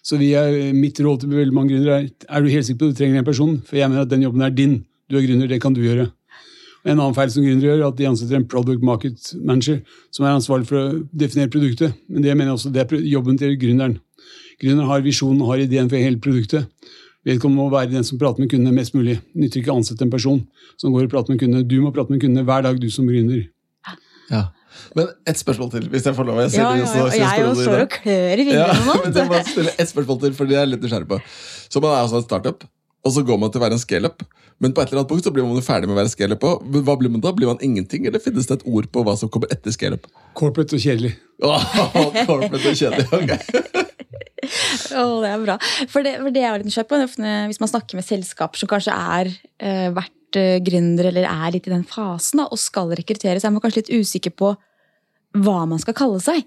Så 0.02 0.16
er, 0.18 0.72
mitt 0.74 0.98
råd 0.98 1.22
til 1.22 1.34
veldig 1.36 1.54
mange 1.54 1.74
gründere 1.74 1.98
er 2.00 2.08
er 2.28 2.42
du 2.42 2.50
helt 2.50 2.66
sikker 2.66 2.80
på 2.80 2.88
at 2.88 2.94
du 2.94 2.98
trenger 2.98 3.20
en 3.20 3.28
person? 3.28 3.60
For 3.66 3.78
jeg 3.78 3.90
mener 3.90 4.02
at 4.02 4.10
den 4.10 4.24
jobben 4.24 4.42
er 4.42 4.50
din. 4.50 4.80
Du 5.10 5.18
er 5.18 5.26
gründer, 5.26 5.46
det 5.46 5.60
kan 5.62 5.74
du 5.76 5.82
gjøre. 5.82 6.08
En 6.82 6.98
annen 6.98 7.14
feil 7.14 7.30
som 7.30 7.44
gründere 7.44 7.70
gjør, 7.70 7.82
er 7.84 7.92
at 7.92 7.98
de 8.00 8.08
ansetter 8.08 8.40
en 8.40 8.48
product 8.48 8.82
market 8.82 9.34
manager 9.38 9.82
som 10.10 10.26
er 10.26 10.34
ansvarlig 10.34 10.66
for 10.66 10.80
å 10.80 11.02
definere 11.12 11.52
produktet. 11.52 11.94
Men 12.08 12.24
det 12.24 12.34
mener 12.34 12.50
jeg 12.50 12.58
også 12.58 12.72
det 12.74 12.82
er 12.82 13.04
jobben 13.12 13.38
til 13.38 13.54
gründeren. 13.60 14.00
Gründeren 14.62 14.90
har 14.90 15.04
visjonen 15.04 15.44
har 15.46 15.62
ideen 15.62 15.92
for 15.92 16.02
hele 16.02 16.18
produktet. 16.22 16.66
Vedkommende 17.22 17.62
må 17.62 17.70
være 17.70 17.92
den 17.92 18.06
som 18.06 18.18
prater 18.18 18.42
med 18.42 18.50
kundene 18.50 18.74
mest 18.74 18.96
mulig. 18.96 19.20
Nytter 19.38 19.60
ikke 19.60 19.70
å 19.70 19.78
ansette 19.78 20.02
en 20.02 20.10
person 20.10 20.40
som 20.80 20.90
går 20.90 21.06
og 21.06 21.12
prater 21.12 21.34
med 21.34 21.44
kundene. 21.44 21.68
Du 21.68 21.78
må 21.84 21.92
prate 21.94 22.10
med 22.10 22.22
kundene 22.24 22.42
hver 22.48 22.64
dag, 22.66 22.80
du 22.82 22.88
som 22.90 23.06
gründer. 23.06 23.44
Ja. 24.32 24.48
Men 24.96 25.08
ett 25.26 25.38
spørsmål 25.40 25.70
til, 25.74 25.88
hvis 25.92 26.04
jeg 26.08 26.14
får 26.16 26.26
lov. 26.28 26.38
Jeg 26.44 26.50
ser 26.54 26.62
Ja, 26.62 26.74
ja, 26.76 26.84
også- 26.84 26.96
ja. 26.96 27.04
Og 27.04 27.12
jeg 27.12 27.22
i 27.22 27.64
står 27.64 27.72
det. 27.78 27.82
og 27.82 27.90
klør 27.96 28.38
i 28.38 28.46
Ja, 28.52 28.66
fingrene 28.72 29.00
men 29.04 29.12
jeg 29.14 29.26
nå. 29.28 29.32
må 29.32 29.42
stille 29.48 29.74
ett 29.78 29.88
spørsmål 29.92 30.20
til, 30.20 30.32
for 30.38 30.44
det 30.46 30.56
er 30.56 30.64
jeg 30.66 30.72
litt 30.76 30.82
nysgjerrig 30.86 31.08
på. 31.08 31.20
Så 31.72 31.80
man 31.82 31.90
er 31.96 32.02
altså 32.06 32.16
en 32.20 32.28
startup, 32.28 32.64
og 33.04 33.12
så 33.12 33.24
går 33.26 33.38
man 33.40 33.50
til 33.50 33.60
å 33.60 33.64
være 33.64 33.72
en 33.78 33.82
scaleup. 33.82 34.22
Men 34.62 34.72
på 34.76 34.82
et 34.82 34.92
eller 34.92 35.00
annet 35.02 35.08
punkt 35.10 35.24
så 35.26 35.32
blir 35.34 35.42
man 35.42 35.58
ferdig 35.64 35.88
med 35.90 35.96
å 35.96 36.00
være 36.04 36.12
scaleup. 36.12 36.44
også. 36.46 36.62
Men 36.70 36.84
Hva 36.86 36.94
blir 37.00 37.10
man 37.10 37.20
da? 37.24 37.32
Blir 37.34 37.48
man 37.50 37.58
ingenting, 37.60 38.06
eller 38.06 38.20
finnes 38.22 38.46
det 38.46 38.60
et 38.60 38.66
ord 38.66 38.86
på 38.94 39.02
hva 39.02 39.16
som 39.18 39.28
kommer 39.28 39.50
etter 39.50 39.72
scaleup? 39.74 40.06
Corporate 40.38 40.76
og 40.76 40.80
kjedelig. 40.84 41.16
Corporate 41.42 42.68
og 42.70 42.76
kjedelig, 42.78 43.06
ok. 43.10 43.32
oh, 44.98 45.20
det 45.22 45.30
er 45.32 45.42
bra. 45.44 45.56
For 45.90 46.02
det, 46.06 46.16
for 46.20 46.30
det 46.34 46.42
jeg 46.44 46.50
er 46.52 46.58
litt 46.62 46.68
nysgjerrig 46.70 46.90
på, 46.92 47.00
hvis 47.50 47.60
man 47.62 47.70
snakker 47.72 47.98
med 47.98 48.06
selskaper 48.06 48.58
som 48.62 48.70
kanskje 48.70 48.94
er 48.94 49.32
eh, 49.62 49.90
vært 50.32 50.40
eh, 50.40 50.60
gründer 50.64 51.08
eller 51.10 51.26
er 51.28 51.52
litt 51.52 51.66
i 51.66 51.70
den 51.72 51.84
fasen 51.84 52.38
da, 52.40 52.48
og 52.50 52.58
skal 52.58 52.90
rekruttere, 52.90 53.40
så 53.40 53.48
er 53.48 53.52
man 53.52 53.60
kanskje 53.62 53.82
litt 53.84 53.92
usikker 54.02 54.32
på 54.34 54.54
hva 55.42 55.66
man 55.66 55.78
skal 55.80 55.94
kalle 55.94 56.20
seg. 56.20 56.44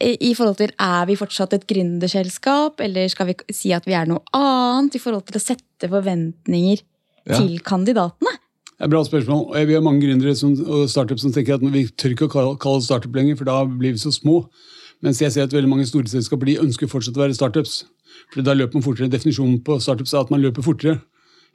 I, 0.00 0.14
I 0.30 0.34
forhold 0.34 0.58
til 0.58 0.70
Er 0.78 1.06
vi 1.06 1.16
fortsatt 1.18 1.52
et 1.54 1.66
gründerselskap, 1.66 2.80
eller 2.80 3.08
skal 3.10 3.26
vi 3.26 3.34
si 3.52 3.72
at 3.74 3.84
vi 3.86 3.94
er 3.94 4.06
noe 4.06 4.22
annet? 4.32 4.94
I 4.94 5.02
forhold 5.02 5.26
til 5.26 5.38
å 5.38 5.42
sette 5.42 5.90
forventninger 5.90 6.82
Ja. 7.24 7.36
til 7.38 7.60
kandidatene. 7.62 8.32
Det 8.72 8.80
er 8.82 8.88
et 8.88 8.90
bra 8.90 9.02
spørsmål. 9.06 9.54
Og 9.54 9.66
Vi 9.66 9.74
har 9.74 9.80
mange 9.82 10.02
gründere 10.02 10.34
som, 10.34 10.52
og 10.58 10.88
startup 10.90 11.18
som 11.20 11.30
tenker 11.30 11.54
at 11.54 11.60
vi 11.60 11.86
tør 11.86 12.14
ikke 12.16 12.26
å 12.26 12.32
kalle- 12.58 12.76
oss 12.76 12.84
startup 12.86 13.14
lenger, 13.14 13.36
for 13.36 13.44
da 13.44 13.64
blir 13.64 13.92
vi 13.92 13.98
så 13.98 14.10
små. 14.10 14.48
Mens 15.02 15.20
jeg 15.20 15.30
ser 15.30 15.42
at 15.44 15.50
veldig 15.52 15.68
mange 15.68 15.86
store 15.86 16.06
selskaper 16.06 16.46
de 16.46 16.58
ønsker 16.58 16.88
fortsatt 16.90 17.14
å 17.14 17.22
være 17.22 17.34
startups. 17.34 17.84
For 18.32 18.42
da 18.42 18.54
løper 18.54 18.74
man 18.74 18.82
fortere. 18.82 19.08
Definisjonen 19.10 19.62
på 19.62 19.80
startups 19.80 20.14
er 20.14 20.20
at 20.20 20.30
man 20.30 20.42
løper 20.42 20.62
fortere 20.62 21.00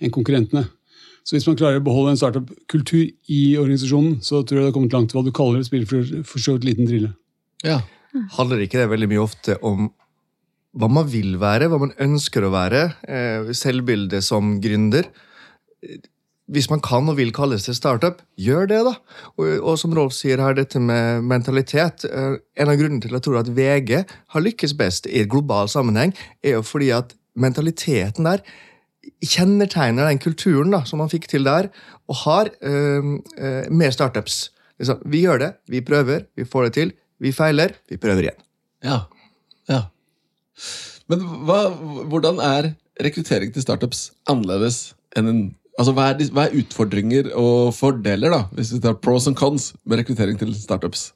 enn 0.02 0.12
konkurrentene. 0.12 0.70
Så 1.28 1.36
hvis 1.36 1.48
man 1.50 1.58
klarer 1.60 1.82
å 1.82 1.84
beholde 1.84 2.14
en 2.14 2.20
startup-kultur 2.22 3.04
i 3.36 3.42
organisasjonen, 3.60 4.22
så 4.24 4.40
tror 4.48 4.62
jeg 4.62 4.64
det 4.64 4.70
har 4.70 4.76
kommet 4.78 4.94
langt. 4.96 5.12
til 5.12 5.20
Hva 5.20 5.26
du 5.28 5.34
kaller 5.36 5.60
det, 5.60 5.68
spiller 5.68 5.90
for, 5.90 6.12
for 6.24 6.40
så 6.40 6.56
vidt 6.56 6.68
liten 6.70 6.88
drille. 6.88 7.10
Ja. 7.68 7.82
Handler 8.38 8.64
ikke 8.64 8.80
det 8.80 8.92
veldig 8.94 9.10
mye 9.12 9.24
ofte 9.26 9.58
om 9.68 9.90
hva 10.78 10.88
man 10.92 11.10
vil 11.10 11.36
være, 11.42 11.68
hva 11.72 11.80
man 11.82 11.92
ønsker 12.04 12.46
å 12.46 12.54
være? 12.54 12.84
Eh, 13.10 13.50
selvbildet 13.58 14.24
som 14.24 14.56
gründer. 14.64 15.10
Hvis 16.48 16.70
man 16.72 16.80
kan 16.86 17.10
og 17.12 17.18
vil 17.18 17.34
kalle 17.36 17.58
seg 17.60 17.76
startup, 17.76 18.22
gjør 18.40 18.70
det, 18.72 18.80
da. 18.88 18.94
Og, 19.36 19.50
og 19.58 19.76
som 19.82 19.96
Rolf 19.98 20.16
sier 20.16 20.40
her, 20.40 20.56
dette 20.56 20.80
med 20.80 21.26
mentalitet. 21.28 22.08
eh, 22.08 22.38
En 22.56 22.72
av 22.72 22.80
grunnene 22.80 23.04
til 23.04 23.12
at 23.12 23.20
jeg 23.20 23.28
tror 23.28 23.42
at 23.42 23.52
VG 23.58 23.98
har 24.06 24.48
lykkes 24.48 24.78
best 24.80 25.12
i 25.12 25.26
et 25.26 25.32
global 25.34 25.68
sammenheng, 25.72 26.16
er 26.40 26.56
jo 26.56 26.64
fordi 26.64 26.94
at 26.96 27.18
mentaliteten 27.38 28.32
der 28.32 28.46
kjennetegner 29.26 30.10
den 30.10 30.22
kulturen 30.22 30.74
da, 30.74 30.84
som 30.86 31.02
man 31.02 31.12
fikk 31.12 31.28
til 31.32 31.48
der, 31.48 31.70
og 32.08 32.22
har 32.24 32.52
eh, 32.62 33.12
eh, 33.38 33.68
med 33.74 33.94
startups. 33.96 34.48
Liksom, 34.78 35.02
vi 35.10 35.24
gjør 35.26 35.42
det, 35.42 35.52
vi 35.72 35.82
prøver, 35.86 36.28
vi 36.38 36.46
får 36.46 36.68
det 36.68 36.74
til. 36.78 36.96
Vi 37.24 37.34
feiler, 37.34 37.74
vi 37.90 37.98
prøver 37.98 38.28
igjen. 38.28 38.44
Ja. 38.86 39.00
ja. 39.72 39.82
Men 41.10 41.24
hva, 41.48 41.64
hvordan 42.12 42.42
er 42.44 42.74
rekruttering 43.02 43.54
til 43.54 43.66
startups 43.66 44.12
annerledes 44.30 44.92
enn 45.18 45.32
en 45.32 45.48
Altså, 45.78 45.92
hva 45.94 46.08
er, 46.10 46.30
hva 46.34 46.48
er 46.48 46.56
utfordringer 46.58 47.28
og 47.38 47.68
fordeler, 47.78 48.34
da, 48.34 48.40
hvis 48.58 48.72
vi 48.74 48.80
tar 48.82 48.96
pros 48.98 49.28
and 49.30 49.38
cons 49.38 49.68
med 49.86 50.00
rekruttering 50.00 50.40
til 50.40 50.50
startups? 50.58 51.12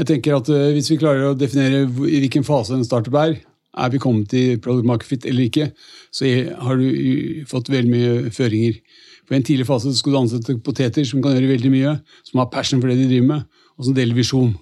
Jeg 0.00 0.08
tenker 0.08 0.38
at 0.38 0.48
eh, 0.48 0.70
Hvis 0.72 0.88
vi 0.88 0.96
klarer 0.96 1.26
å 1.28 1.36
definere 1.36 1.82
i 1.84 2.22
hvilken 2.22 2.46
fase 2.48 2.72
en 2.72 2.86
startup 2.86 3.18
er, 3.20 3.34
er 3.72 3.92
vi 3.92 4.00
kommet 4.02 4.34
i 4.36 4.56
product 4.60 4.88
market 4.88 5.08
fit 5.08 5.26
eller 5.28 5.46
ikke, 5.48 5.70
så 6.12 6.28
har 6.66 6.80
du 6.80 7.44
fått 7.48 7.70
veldig 7.72 7.92
mye 7.92 8.34
føringer. 8.34 8.80
For 9.22 9.36
I 9.36 9.40
en 9.40 9.46
tidlig 9.46 9.68
fase 9.68 9.92
skulle 9.96 10.18
du 10.18 10.24
ansette 10.24 10.58
poteter 10.64 11.06
som 11.08 11.22
kan 11.24 11.36
gjøre 11.36 11.54
veldig 11.54 11.72
mye, 11.72 11.96
som 12.28 12.42
har 12.42 12.50
passion 12.52 12.82
for 12.82 12.90
det 12.90 12.98
de 13.00 13.08
driver 13.14 13.30
med, 13.30 13.48
og 13.78 13.88
som 13.88 13.96
deler 13.96 14.18
visjon. 14.18 14.52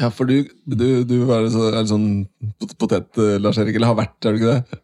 Ja, 0.00 0.10
for 0.10 0.26
du, 0.26 0.40
du, 0.66 0.88
du 1.06 1.16
er, 1.30 1.48
så, 1.54 1.68
er 1.70 1.86
sånn 1.86 2.08
potet, 2.78 3.12
eh, 3.20 3.36
Lars 3.42 3.60
Erik, 3.62 3.78
eller 3.78 3.92
har 3.92 4.00
vært, 4.00 4.18
er 4.26 4.34
du 4.34 4.42
ikke 4.42 4.56
det? 4.56 4.80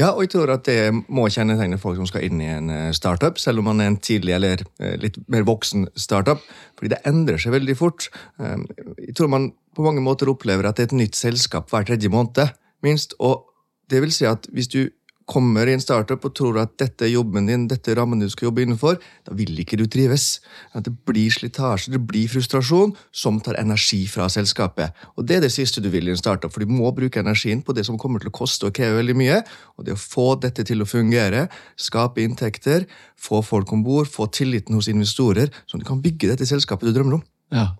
Ja, 0.00 0.14
og 0.14 0.22
jeg 0.24 0.30
tror 0.32 0.48
at 0.54 0.64
det 0.64 0.94
må 1.12 1.26
kjennetegne 1.28 1.76
folk 1.80 1.98
som 1.98 2.08
skal 2.08 2.24
inn 2.24 2.40
i 2.40 2.48
en 2.48 2.70
eh, 2.72 2.92
startup, 2.96 3.40
selv 3.42 3.60
om 3.60 3.68
man 3.68 3.82
er 3.82 3.90
en 3.90 3.98
tidlig 4.00 4.32
eller 4.38 4.62
eh, 4.80 4.94
litt 5.02 5.18
mer 5.28 5.44
voksen 5.48 5.90
startup, 5.98 6.40
fordi 6.78 6.94
det 6.94 7.02
endrer 7.10 7.40
seg 7.42 7.52
veldig 7.58 7.76
fort. 7.76 8.08
Um, 8.40 8.64
Jeg 8.96 9.18
tror 9.18 9.28
man 9.32 9.50
på 9.76 9.84
mange 9.84 10.00
måter 10.04 10.30
opplever 10.32 10.68
at 10.68 10.78
det 10.78 10.86
er 10.86 10.90
et 10.90 11.00
nytt 11.02 11.18
selskap 11.18 11.68
hver 11.68 11.84
tredje 11.88 12.08
måned, 12.12 12.56
minst, 12.86 13.14
og 13.18 13.46
det 13.90 14.00
vil 14.04 14.12
si 14.14 14.26
at 14.28 14.46
hvis 14.54 14.70
du 14.70 14.82
kommer 15.30 15.68
i 15.68 15.74
en 15.76 15.82
startup 15.82 16.24
og 16.26 16.32
tror 16.34 16.58
at 16.62 16.72
dette 16.80 17.06
er 17.06 17.12
jobben 17.12 17.46
din, 17.46 17.68
dette 17.70 17.92
er 17.92 17.98
rammen 18.00 18.22
du 18.22 18.26
skal 18.30 18.48
jobbe 18.48 18.64
innenfor, 18.64 18.96
da 19.26 19.34
vil 19.38 19.58
ikke 19.62 19.78
du 19.78 19.84
trives. 19.90 20.40
At 20.74 20.88
det 20.88 20.94
blir 21.06 21.30
slitasje, 21.30 21.92
det 21.94 22.00
blir 22.08 22.30
frustrasjon, 22.30 22.96
som 23.14 23.38
tar 23.44 23.58
energi 23.60 24.00
fra 24.10 24.26
selskapet. 24.32 24.96
Og 25.14 25.28
det 25.28 25.38
er 25.38 25.44
det 25.46 25.52
siste 25.54 25.82
du 25.84 25.90
vil 25.92 26.10
i 26.10 26.14
en 26.14 26.20
startup, 26.20 26.52
for 26.52 26.64
du 26.64 26.72
må 26.72 26.90
bruke 26.96 27.22
energien 27.22 27.62
på 27.62 27.76
det 27.76 27.86
som 27.86 27.98
kommer 28.00 28.22
til 28.22 28.32
å 28.32 28.38
koste 28.40 28.66
og 28.68 28.74
kreve 28.76 28.98
veldig 28.98 29.18
mye. 29.20 29.38
Og 29.78 29.86
det 29.86 29.94
å 29.94 30.00
få 30.00 30.32
dette 30.42 30.66
til 30.66 30.82
å 30.82 30.88
fungere, 30.88 31.46
skape 31.78 32.24
inntekter, 32.24 32.88
få 33.14 33.44
folk 33.46 33.70
om 33.76 33.86
bord, 33.86 34.10
få 34.10 34.26
tilliten 34.34 34.78
hos 34.78 34.90
investorer, 34.90 35.54
så 35.70 35.78
du 35.78 35.86
kan 35.86 36.02
bygge 36.02 36.32
dette 36.32 36.48
selskapet 36.48 36.90
du 36.90 36.96
drømmer 36.96 37.20
om. 37.20 37.24
Ja. 37.54 37.70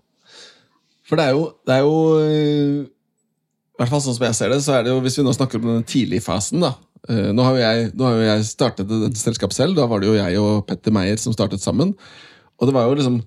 For 1.07 1.19
det 1.19 1.27
er 1.27 1.35
jo, 1.35 1.45
det 1.67 1.75
er 1.75 1.83
jo 1.83 2.89
hvert 3.81 3.91
fall 3.91 4.03
sånn 4.05 4.17
som 4.17 4.25
jeg 4.27 4.37
ser 4.37 4.53
det, 4.53 4.61
så 4.63 4.77
er 4.77 4.85
det 4.85 4.93
jo, 4.93 5.01
hvis 5.03 5.17
vi 5.19 5.25
nå 5.25 5.33
snakker 5.35 5.59
om 5.61 5.69
den 5.73 5.85
tidlige 5.89 6.23
fasen, 6.25 6.63
da, 6.63 6.75
Eh, 7.09 7.31
nå, 7.33 7.41
har 7.47 7.57
jeg, 7.57 7.89
nå 7.97 8.05
har 8.05 8.17
jo 8.17 8.25
jeg 8.27 8.47
startet 8.51 8.91
et 9.07 9.19
selskap 9.19 9.53
selv. 9.55 9.77
Da 9.77 9.87
var 9.89 10.01
det 10.01 10.11
jo 10.11 10.17
jeg 10.19 10.41
og 10.41 10.65
Petter 10.69 10.93
Meyer 10.93 11.17
som 11.21 11.33
startet 11.33 11.63
sammen. 11.63 11.95
Og 12.59 12.69
det 12.69 12.75
var 12.75 12.87
jo 12.87 12.97
liksom 12.99 13.19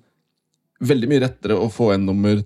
veldig 0.85 1.11
mye 1.11 1.23
rettere 1.25 1.59
å 1.59 1.71
få 1.71 1.91
en 1.95 2.07
nummer 2.07 2.41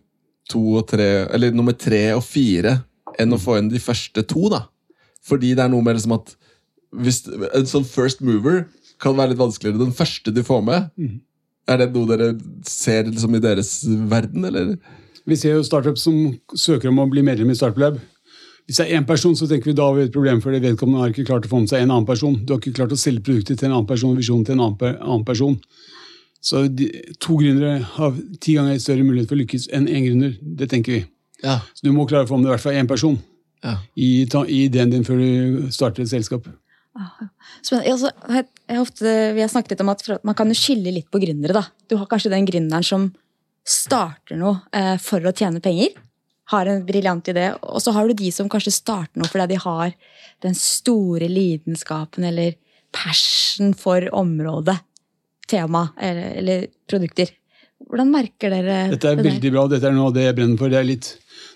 to 0.49 0.61
og 0.79 0.87
tre, 0.89 1.27
eller 1.29 1.53
nummer 1.53 1.75
tre 1.77 2.07
og 2.15 2.23
fire 2.25 2.79
enn 3.21 3.35
å 3.35 3.41
få 3.41 3.59
inn 3.59 3.69
de 3.69 3.81
første 3.83 4.23
to. 4.25 4.47
da. 4.49 4.63
Fordi 5.25 5.53
det 5.53 5.65
er 5.65 5.73
noe 5.73 5.85
med 5.85 5.99
liksom 5.99 6.17
at 6.17 6.35
hvis, 6.89 7.19
En 7.53 7.67
sånn 7.69 7.85
first 7.85 8.23
mover 8.25 8.63
kan 8.97 9.13
være 9.13 9.35
litt 9.35 9.41
vanskeligere. 9.41 9.77
Den 9.77 9.93
første 9.93 10.33
du 10.33 10.41
får 10.41 10.63
med, 10.65 10.87
er 11.69 11.77
det 11.77 11.91
noe 11.93 12.09
dere 12.09 12.31
ser 12.65 13.05
liksom 13.05 13.35
i 13.37 13.43
deres 13.43 13.83
verden, 14.09 14.47
eller? 14.49 14.71
Vi 15.29 15.37
ser 15.37 15.59
jo 15.59 15.65
startups 15.65 16.07
som 16.07 16.15
søker 16.57 16.89
om 16.89 17.03
å 17.03 17.09
bli 17.09 17.21
medlem 17.25 17.51
i 17.53 17.57
Startup 17.57 17.99
Hvis 18.65 18.79
det 18.79 18.85
er 18.85 18.97
én 18.97 19.05
person, 19.05 19.35
så 19.35 19.47
tenker 19.49 19.69
vi 19.69 19.75
da 19.77 19.85
har 19.85 19.97
vi 19.97 20.07
et 20.07 20.13
problem, 20.13 20.41
for 20.41 20.51
vedkommende 20.51 21.03
har 21.03 21.13
ikke 21.13 21.27
klart 21.27 21.45
å 21.45 21.51
få 21.51 21.61
med 21.61 21.69
seg 21.69 21.83
en 21.83 21.91
annen 21.91 22.05
person. 22.05 22.35
Du 22.45 22.53
har 22.53 22.59
ikke 22.61 22.77
klart 22.81 22.93
å 22.93 22.97
selge 22.97 23.25
produktet 23.25 23.59
til 23.59 23.69
en 23.69 23.75
annen 23.77 23.89
person, 23.89 24.17
visjonen 24.17 24.45
til 24.45 24.57
en 24.57 24.65
annen, 24.65 25.25
person. 25.25 25.59
Så 26.41 26.67
de, 26.67 26.87
to 27.21 27.37
gründere 27.41 27.79
har 27.97 28.17
ti 28.41 28.55
ganger 28.57 28.79
større 28.81 29.05
mulighet 29.05 29.29
for 29.29 29.37
å 29.37 29.41
lykkes 29.41 29.69
enn 29.75 29.89
én 29.89 30.05
gründer. 30.07 30.35
Det 30.39 30.69
tenker 30.71 30.95
vi. 30.95 31.03
Ja. 31.43 31.59
Så 31.73 31.85
du 31.85 31.91
må 31.93 32.07
klare 32.09 32.25
å 32.25 32.29
få 32.29 32.39
med 32.39 32.47
deg 32.47 32.53
i 32.53 32.55
hvert 32.55 32.65
fall 32.65 32.79
én 32.79 32.89
person 32.89 33.17
ja. 33.65 33.77
i, 33.95 34.25
ta, 34.31 34.43
i 34.45 34.63
ideen 34.67 34.93
din 34.93 35.05
før 35.07 35.21
du 35.21 35.69
starter 35.73 36.05
et 36.05 36.11
selskap. 36.11 36.49
Så, 37.63 37.79
jeg, 37.79 37.93
altså, 37.93 38.09
ofte, 38.81 39.17
vi 39.35 39.43
har 39.43 39.51
snakket 39.51 39.75
litt 39.75 39.83
om 39.85 39.91
at 39.93 40.05
man 40.25 40.37
kan 40.37 40.49
skille 40.57 40.93
litt 40.93 41.09
på 41.11 41.21
gründere. 41.21 41.61
da. 41.61 41.65
Du 41.89 41.99
har 41.99 42.09
kanskje 42.09 42.33
den 42.33 42.47
gründeren 42.49 42.85
som 42.85 43.11
starter 43.69 44.39
noe 44.39 44.63
eh, 44.73 44.95
for 45.01 45.23
å 45.25 45.33
tjene 45.35 45.61
penger. 45.63 45.93
Har 46.49 46.69
en 46.69 46.81
briljant 46.85 47.27
idé. 47.29 47.51
Og 47.61 47.81
så 47.83 47.93
har 47.93 48.09
du 48.09 48.17
de 48.17 48.31
som 48.33 48.49
kanskje 48.49 48.73
starter 48.73 49.21
noe 49.21 49.29
fordi 49.29 49.53
de 49.53 49.61
har 49.61 49.93
den 50.43 50.55
store 50.57 51.29
lidenskapen 51.29 52.25
eller 52.25 52.55
passion 52.95 53.75
for 53.77 54.07
området, 54.17 54.79
tema 55.49 55.89
eller, 56.01 56.31
eller 56.41 56.65
produkter. 56.89 57.35
Hvordan 57.89 58.09
merker 58.11 58.51
dere 58.51 58.79
Dette 58.91 59.13
er 59.13 59.19
det 59.19 59.27
veldig 59.29 59.51
bra. 59.53 59.67
Dette 59.71 59.87
er 59.87 59.95
noe 59.95 60.09
av 60.09 60.15
det 60.17 60.25
jeg 60.25 60.37
brenner 60.39 60.59
for. 60.59 60.73
Det 60.73 60.79
er 60.79 60.87
litt 60.89 61.11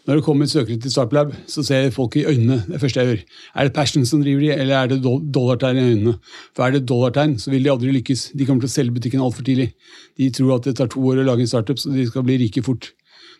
når 0.07 0.17
det 0.19 0.24
kommer 0.25 0.45
søkere 0.51 0.79
til 0.83 0.91
Startlab, 0.91 1.29
så 1.48 1.63
ser 1.63 1.86
jeg 1.86 1.93
folk 1.95 2.15
i 2.19 2.25
øynene. 2.27 2.57
det 2.67 2.79
første 2.81 3.00
jeg 3.00 3.07
gjør. 3.07 3.22
Er 3.55 3.63
det 3.69 3.74
passion 3.74 4.05
som 4.05 4.22
driver 4.24 4.41
de, 4.41 4.50
eller 4.51 4.75
er 4.75 4.88
det 4.91 5.01
do- 5.03 5.22
dollartegn 5.31 5.77
i 5.79 5.86
øynene? 5.93 6.15
For 6.55 6.63
Er 6.65 6.72
det 6.75 6.86
dollartegn, 6.89 7.38
så 7.39 7.51
vil 7.51 7.63
de 7.63 7.69
aldri 7.72 7.91
lykkes. 7.95 8.31
De 8.36 8.45
kommer 8.45 8.62
til 8.65 8.67
å 8.72 8.75
selge 8.75 8.91
butikken 8.98 9.22
altfor 9.24 9.43
tidlig. 9.48 9.69
De 10.17 10.29
tror 10.29 10.55
at 10.57 10.63
det 10.67 10.75
tar 10.75 10.88
to 10.91 11.00
år 11.00 11.22
å 11.24 11.25
lage 11.25 11.39
en 11.45 11.48
startup, 11.48 11.77
så 11.79 11.93
de 11.93 12.05
skal 12.10 12.24
bli 12.27 12.38
rike 12.38 12.62
fort. 12.63 12.91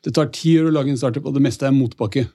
Det 0.04 0.14
tar 0.16 0.32
ti 0.32 0.56
år 0.60 0.70
å 0.72 0.74
lage 0.78 0.90
en 0.90 0.98
startup, 0.98 1.26
og 1.26 1.34
det 1.36 1.42
meste 1.44 1.68
er 1.68 1.72
motbakke. 1.76 2.28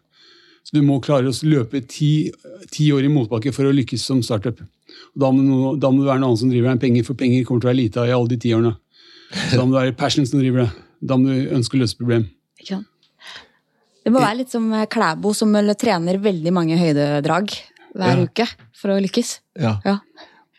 Så 0.64 0.76
du 0.76 0.82
må 0.84 1.00
klare 1.00 1.30
å 1.30 1.32
løpe 1.48 1.80
ti, 1.88 2.30
ti 2.70 2.90
år 2.92 3.04
i 3.04 3.08
motbakke 3.08 3.52
for 3.54 3.64
å 3.64 3.72
lykkes 3.72 4.04
som 4.04 4.20
startup. 4.22 4.60
Og 4.60 5.20
da, 5.24 5.30
må 5.32 5.72
det 5.80 5.88
være 5.88 6.20
noen 6.20 6.24
annen 6.28 6.36
som 6.36 6.50
driver 6.50 6.68
deg 6.68 6.76
enn 6.76 6.80
penger, 6.84 7.04
for 7.08 7.14
penger 7.16 7.44
kommer 7.48 7.62
til 7.64 7.68
å 7.68 7.72
være 7.72 7.80
lite 7.80 8.00
av 8.02 8.08
i 8.08 8.12
alle 8.12 8.28
de 8.28 8.36
ti 8.36 8.52
årene. 8.52 8.74
Så 9.32 9.56
da 9.56 9.64
må 9.64 9.72
det 9.72 9.80
være 9.86 9.96
passion 9.96 10.26
som 10.28 10.40
driver 10.40 10.66
deg. 10.66 10.70
Da 11.08 11.16
må 11.16 11.32
du 11.32 11.48
ønske 11.56 11.76
å 11.78 11.80
løse 11.80 11.96
problem. 11.96 12.28
Ikke? 12.60 12.82
Det 14.08 14.14
må 14.16 14.22
være 14.24 14.40
litt 14.40 14.54
som 14.54 14.66
eh, 14.72 14.86
Klæbo, 14.88 15.34
som 15.36 15.52
trener 15.76 16.18
veldig 16.24 16.52
mange 16.56 16.78
høydedrag 16.80 17.52
hver 17.98 18.16
Ja. 18.16 18.24
uke 18.24 18.46
for 18.76 18.94
å 18.94 18.98
lykkes. 19.04 19.38
Ja. 19.60 19.76
Ja. 19.84 19.98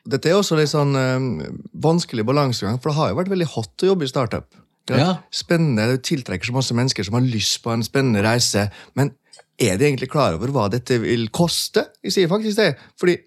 Dette 0.10 0.30
er 0.30 0.38
også 0.38 0.58
litt 0.58 0.72
sånn 0.72 0.94
øh, 0.98 1.50
vanskelig 1.74 2.26
balansegang, 2.26 2.80
for 2.82 2.92
det 2.92 2.98
har 2.98 3.10
jo 3.12 3.20
vært 3.20 3.32
veldig 3.34 3.50
hot 3.56 3.86
å 3.86 3.90
jobbe 3.92 4.06
i 4.06 4.12
startup. 4.12 4.48
Det 4.90 4.98
er 4.98 5.00
Ja. 5.04 5.16
Spennende, 5.32 5.86
det 5.92 6.04
tiltrekker 6.08 6.50
så 6.50 6.54
masse 6.56 6.74
mennesker 6.74 7.06
som 7.06 7.18
har 7.18 7.26
lyst 7.26 7.62
på 7.62 7.74
en 7.74 7.84
spennende 7.86 8.24
reise. 8.26 8.70
Men 8.96 9.12
er 9.60 9.78
de 9.78 9.86
egentlig 9.86 10.10
klar 10.10 10.34
over 10.34 10.48
hva 10.54 10.70
dette 10.70 10.98
vil 11.02 11.28
koste? 11.30 11.88
Jeg 12.04 12.16
sier 12.16 12.28
faktisk 12.32 12.58
det. 12.58 12.78
Fordi 12.98 13.18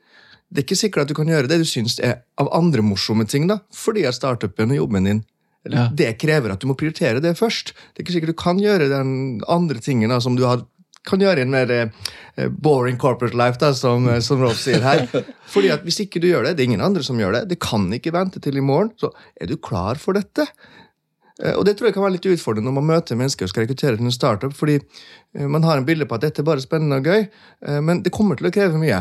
det 0.52 0.58
er 0.58 0.66
ikke 0.66 0.80
sikkert 0.80 1.02
at 1.02 1.08
du 1.08 1.14
kan 1.14 1.26
gjøre 1.30 1.48
det 1.48 1.58
du 1.62 1.64
syns 1.68 1.98
er 2.02 2.22
av 2.38 2.50
andre 2.52 2.82
morsomme 2.82 3.26
ting, 3.28 3.46
da, 3.48 3.60
fordi 3.72 4.04
at 4.06 4.14
startupen 4.18 4.70
og 4.74 4.76
jobben 4.82 5.04
din 5.08 5.24
Ja. 5.70 5.86
Det 5.94 6.16
krever 6.18 6.50
at 6.50 6.60
du 6.62 6.66
må 6.66 6.74
prioritere 6.78 7.20
det 7.22 7.36
først. 7.38 7.70
Det 7.92 8.00
er 8.00 8.04
ikke 8.06 8.14
sikkert 8.16 8.32
du 8.34 8.38
kan 8.42 8.58
gjøre 8.58 8.88
den 8.90 9.40
andre 9.46 9.78
tingen 9.78 10.10
da, 10.10 10.18
som 10.20 10.34
du 10.34 10.42
har, 10.48 10.64
kan 11.06 11.22
gjøre 11.22 11.38
i 11.38 11.46
en 11.46 11.52
mer 11.54 11.70
eh, 11.70 12.48
boring 12.50 12.98
corporate 12.98 13.36
life, 13.38 13.60
da, 13.62 13.70
som, 13.74 14.08
eh, 14.10 14.18
som 14.24 14.42
Rolf 14.42 14.58
sier 14.58 14.82
her. 14.82 15.06
Fordi 15.54 15.70
at 15.70 15.84
Hvis 15.86 16.00
ikke 16.02 16.22
du 16.22 16.26
gjør 16.32 16.48
det, 16.48 16.56
det 16.58 16.64
er 16.64 16.70
ingen 16.72 16.82
andre 16.82 17.02
som 17.06 17.18
gjør 17.20 17.36
det, 17.38 17.48
det 17.52 17.60
kan 17.62 17.86
ikke 17.94 18.14
vente 18.14 18.42
til 18.42 18.58
i 18.58 18.64
morgen, 18.64 18.90
så 18.98 19.12
er 19.40 19.50
du 19.50 19.56
klar 19.56 20.00
for 20.02 20.18
dette. 20.18 20.48
Eh, 21.42 21.54
Og 21.54 21.64
Det 21.64 21.76
tror 21.78 21.90
jeg 21.92 21.94
kan 21.94 22.06
være 22.08 22.16
litt 22.18 22.30
utfordrende 22.34 22.66
når 22.66 22.78
man 22.80 22.90
møter 22.96 23.18
mennesker 23.18 23.46
og 23.46 23.54
skal 23.54 23.66
rekruttere 23.66 23.96
til 24.00 24.10
en 24.10 24.18
startup. 24.18 24.52
fordi 24.58 24.80
man 25.32 25.62
har 25.62 25.78
en 25.78 25.86
bilde 25.86 26.04
på 26.06 26.14
at 26.18 26.26
dette 26.26 26.42
er 26.42 26.44
bare 26.44 26.60
spennende 26.60 26.98
og 26.98 27.06
gøy, 27.06 27.22
men 27.80 28.02
det 28.02 28.12
kommer 28.12 28.36
til 28.36 28.50
å 28.50 28.52
kreve 28.52 28.76
mye. 28.76 28.98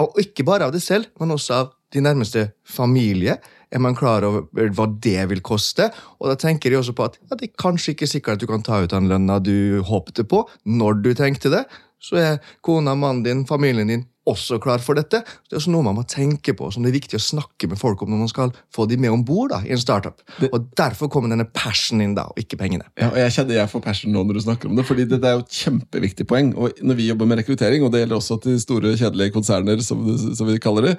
Og 0.00 0.16
ikke 0.16 0.46
bare 0.48 0.64
av 0.64 0.72
det 0.72 0.80
selv, 0.80 1.10
men 1.20 1.34
også 1.34 1.52
av 1.52 1.66
de 1.92 2.00
nærmeste 2.00 2.52
familie. 2.64 3.36
Er 3.74 3.82
man 3.84 3.96
klar 3.98 4.24
over 4.24 4.70
hva 4.76 4.86
det 5.04 5.28
vil 5.32 5.42
koste? 5.44 5.90
Og 6.18 6.30
da 6.30 6.38
tenker 6.40 6.72
de 6.72 6.78
også 6.80 6.94
på 6.96 7.08
at 7.08 7.18
ja, 7.20 7.36
det 7.36 7.50
er 7.50 7.58
kanskje 7.60 7.94
ikke 7.94 8.10
sikkert 8.10 8.38
at 8.38 8.44
du 8.44 8.50
kan 8.50 8.64
ta 8.64 8.82
ut 8.84 8.94
den 8.94 9.10
lønna 9.10 9.40
du 9.44 9.82
håpte 9.88 10.24
på, 10.28 10.44
når 10.64 11.02
du 11.04 11.12
tenkte 11.18 11.52
det. 11.52 11.66
Så 11.98 12.20
er 12.20 12.38
kona, 12.62 12.94
mannen 12.94 13.24
din, 13.26 13.44
familien 13.46 13.90
din 13.90 14.06
også 14.28 14.58
klar 14.62 14.82
for 14.84 14.98
dette. 14.98 15.22
Det 15.24 15.54
er 15.54 15.60
også 15.60 15.72
noe 15.72 15.86
man 15.86 15.96
må 15.98 16.04
tenke 16.08 16.54
på, 16.56 16.68
som 16.72 16.84
det 16.84 16.92
er 16.92 16.98
viktig 16.98 17.18
å 17.18 17.22
snakke 17.22 17.70
med 17.70 17.80
folk 17.80 18.02
om 18.04 18.12
når 18.12 18.22
man 18.22 18.30
skal 18.30 18.52
få 18.74 18.86
de 18.90 18.98
med 19.00 19.12
om 19.14 19.24
bord 19.26 19.54
i 19.58 19.72
en 19.74 19.80
startup. 19.80 20.20
Og 20.50 20.68
derfor 20.78 21.10
kommer 21.12 21.32
denne 21.32 21.48
passion 21.48 22.02
inn, 22.04 22.14
da, 22.18 22.28
og 22.28 22.40
ikke 22.40 22.58
pengene. 22.60 22.86
Ja, 23.00 23.10
og 23.12 23.18
Jeg 23.22 23.34
kjenner 23.36 23.60
jeg 23.60 23.72
får 23.72 23.84
passion 23.84 24.14
nå 24.14 24.24
når 24.28 24.38
du 24.38 24.44
snakker 24.44 24.70
om 24.70 24.76
det, 24.78 24.86
fordi 24.88 25.08
det 25.08 25.20
er 25.22 25.38
jo 25.38 25.44
et 25.46 25.60
kjempeviktig 25.62 26.28
poeng. 26.28 26.52
Og 26.56 26.82
Når 26.82 27.00
vi 27.00 27.08
jobber 27.08 27.30
med 27.30 27.42
rekruttering, 27.42 27.84
og 27.84 27.92
det 27.94 28.04
gjelder 28.04 28.20
også 28.20 28.38
til 28.44 28.60
store, 28.62 28.96
kjedelige 28.98 29.34
konserner, 29.34 29.80
som, 29.84 30.04
som 30.36 30.48
vi 30.48 30.60
kaller 30.62 30.90
det, 30.90 30.94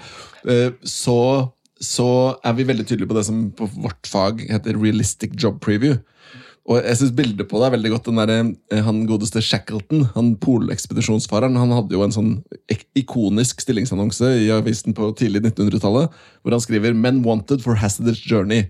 eh, 0.50 0.70
så, 0.84 1.20
så 1.80 2.36
er 2.44 2.56
vi 2.58 2.68
veldig 2.68 2.86
tydelige 2.88 3.10
på 3.10 3.16
det 3.16 3.26
som 3.28 3.44
på 3.56 3.68
vårt 3.80 4.08
fag 4.08 4.44
heter 4.50 4.80
realistic 4.80 5.36
job 5.40 5.62
preview. 5.64 6.00
Og 6.70 6.84
jeg 6.86 7.00
synes 7.00 7.14
bildet 7.18 7.48
på 7.50 7.58
det 7.58 7.66
er 7.66 7.74
veldig 7.74 7.92
godt. 7.92 8.06
den 8.06 8.16
der, 8.16 8.54
eh, 8.72 8.84
Han 8.84 9.08
godeste 9.08 9.42
Shackleton, 9.42 10.04
han 10.14 10.36
polekspedisjonsfareren, 10.36 11.56
han 11.58 11.72
hadde 11.72 11.96
jo 11.96 12.04
en 12.04 12.12
sånn 12.12 12.44
ikonisk 12.96 13.62
stillingsannonse 13.62 14.46
i 14.46 14.52
avisen 14.52 14.94
på 14.94 15.16
tidlig 15.16 15.42
1900-tallet, 15.42 16.10
hvor 16.44 16.52
han 16.52 16.60
skriver 16.60 16.94
'Men 16.94 17.24
wanted 17.24 17.62
for 17.62 17.74
hazardous 17.76 18.20
journey'. 18.20 18.70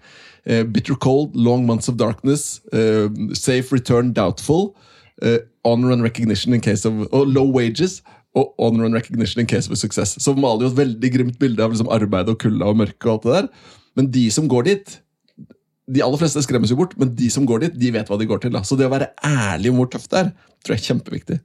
Uh, 0.49 0.63
bitter 0.63 0.95
cold, 0.95 1.35
long 1.35 1.65
months 1.65 1.89
of 1.89 1.97
darkness, 1.97 2.61
uh, 2.71 3.09
safe 3.33 3.73
return 3.73 4.13
doubtful, 4.13 4.73
uh, 5.21 5.39
honor 5.65 5.91
and 5.91 6.01
recognition 6.01 6.53
in 6.53 6.61
case 6.61 6.85
of 6.85 7.07
Og 7.11 7.27
low 7.27 7.45
wages. 7.45 8.01
Og 8.37 8.53
honor 8.61 8.85
and 8.85 8.93
recognition 8.93 9.41
in 9.41 9.49
case 9.49 9.71
of 9.71 9.77
success. 9.77 10.17
Så 10.21 10.35
maler 10.37 10.67
jo 10.67 10.73
et 10.73 10.79
veldig 10.83 11.13
grimt 11.15 11.37
bilde 11.41 11.63
av 11.65 11.73
liksom 11.73 11.89
arbeid 11.89 12.29
og 12.29 12.37
kulda 12.41 12.69
og 12.69 12.77
mørke. 12.77 13.07
og 13.07 13.13
alt 13.13 13.23
det 13.23 13.37
der. 13.37 13.47
Men 13.97 14.11
de 14.13 14.25
som 14.31 14.47
går 14.47 14.67
dit, 14.67 14.99
de 15.89 16.03
aller 16.05 16.21
fleste 16.21 16.41
skremmes 16.45 16.69
jo 16.69 16.77
bort, 16.77 16.93
men 17.01 17.11
de 17.17 17.29
som 17.33 17.45
går 17.49 17.63
dit, 17.65 17.77
de 17.81 17.91
vet 17.95 18.09
hva 18.09 18.17
de 18.19 18.27
går 18.29 18.43
til. 18.43 18.53
da. 18.53 18.61
Så 18.65 18.77
det 18.77 18.85
å 18.85 18.93
være 18.93 19.09
ærlig 19.25 19.71
om 19.71 19.79
hvor 19.81 19.89
tøft 19.89 20.11
det 20.13 20.19
er, 20.21 20.31
tror 20.61 20.75
jeg 20.75 20.81
er 20.83 20.87
kjempeviktig. 20.91 21.37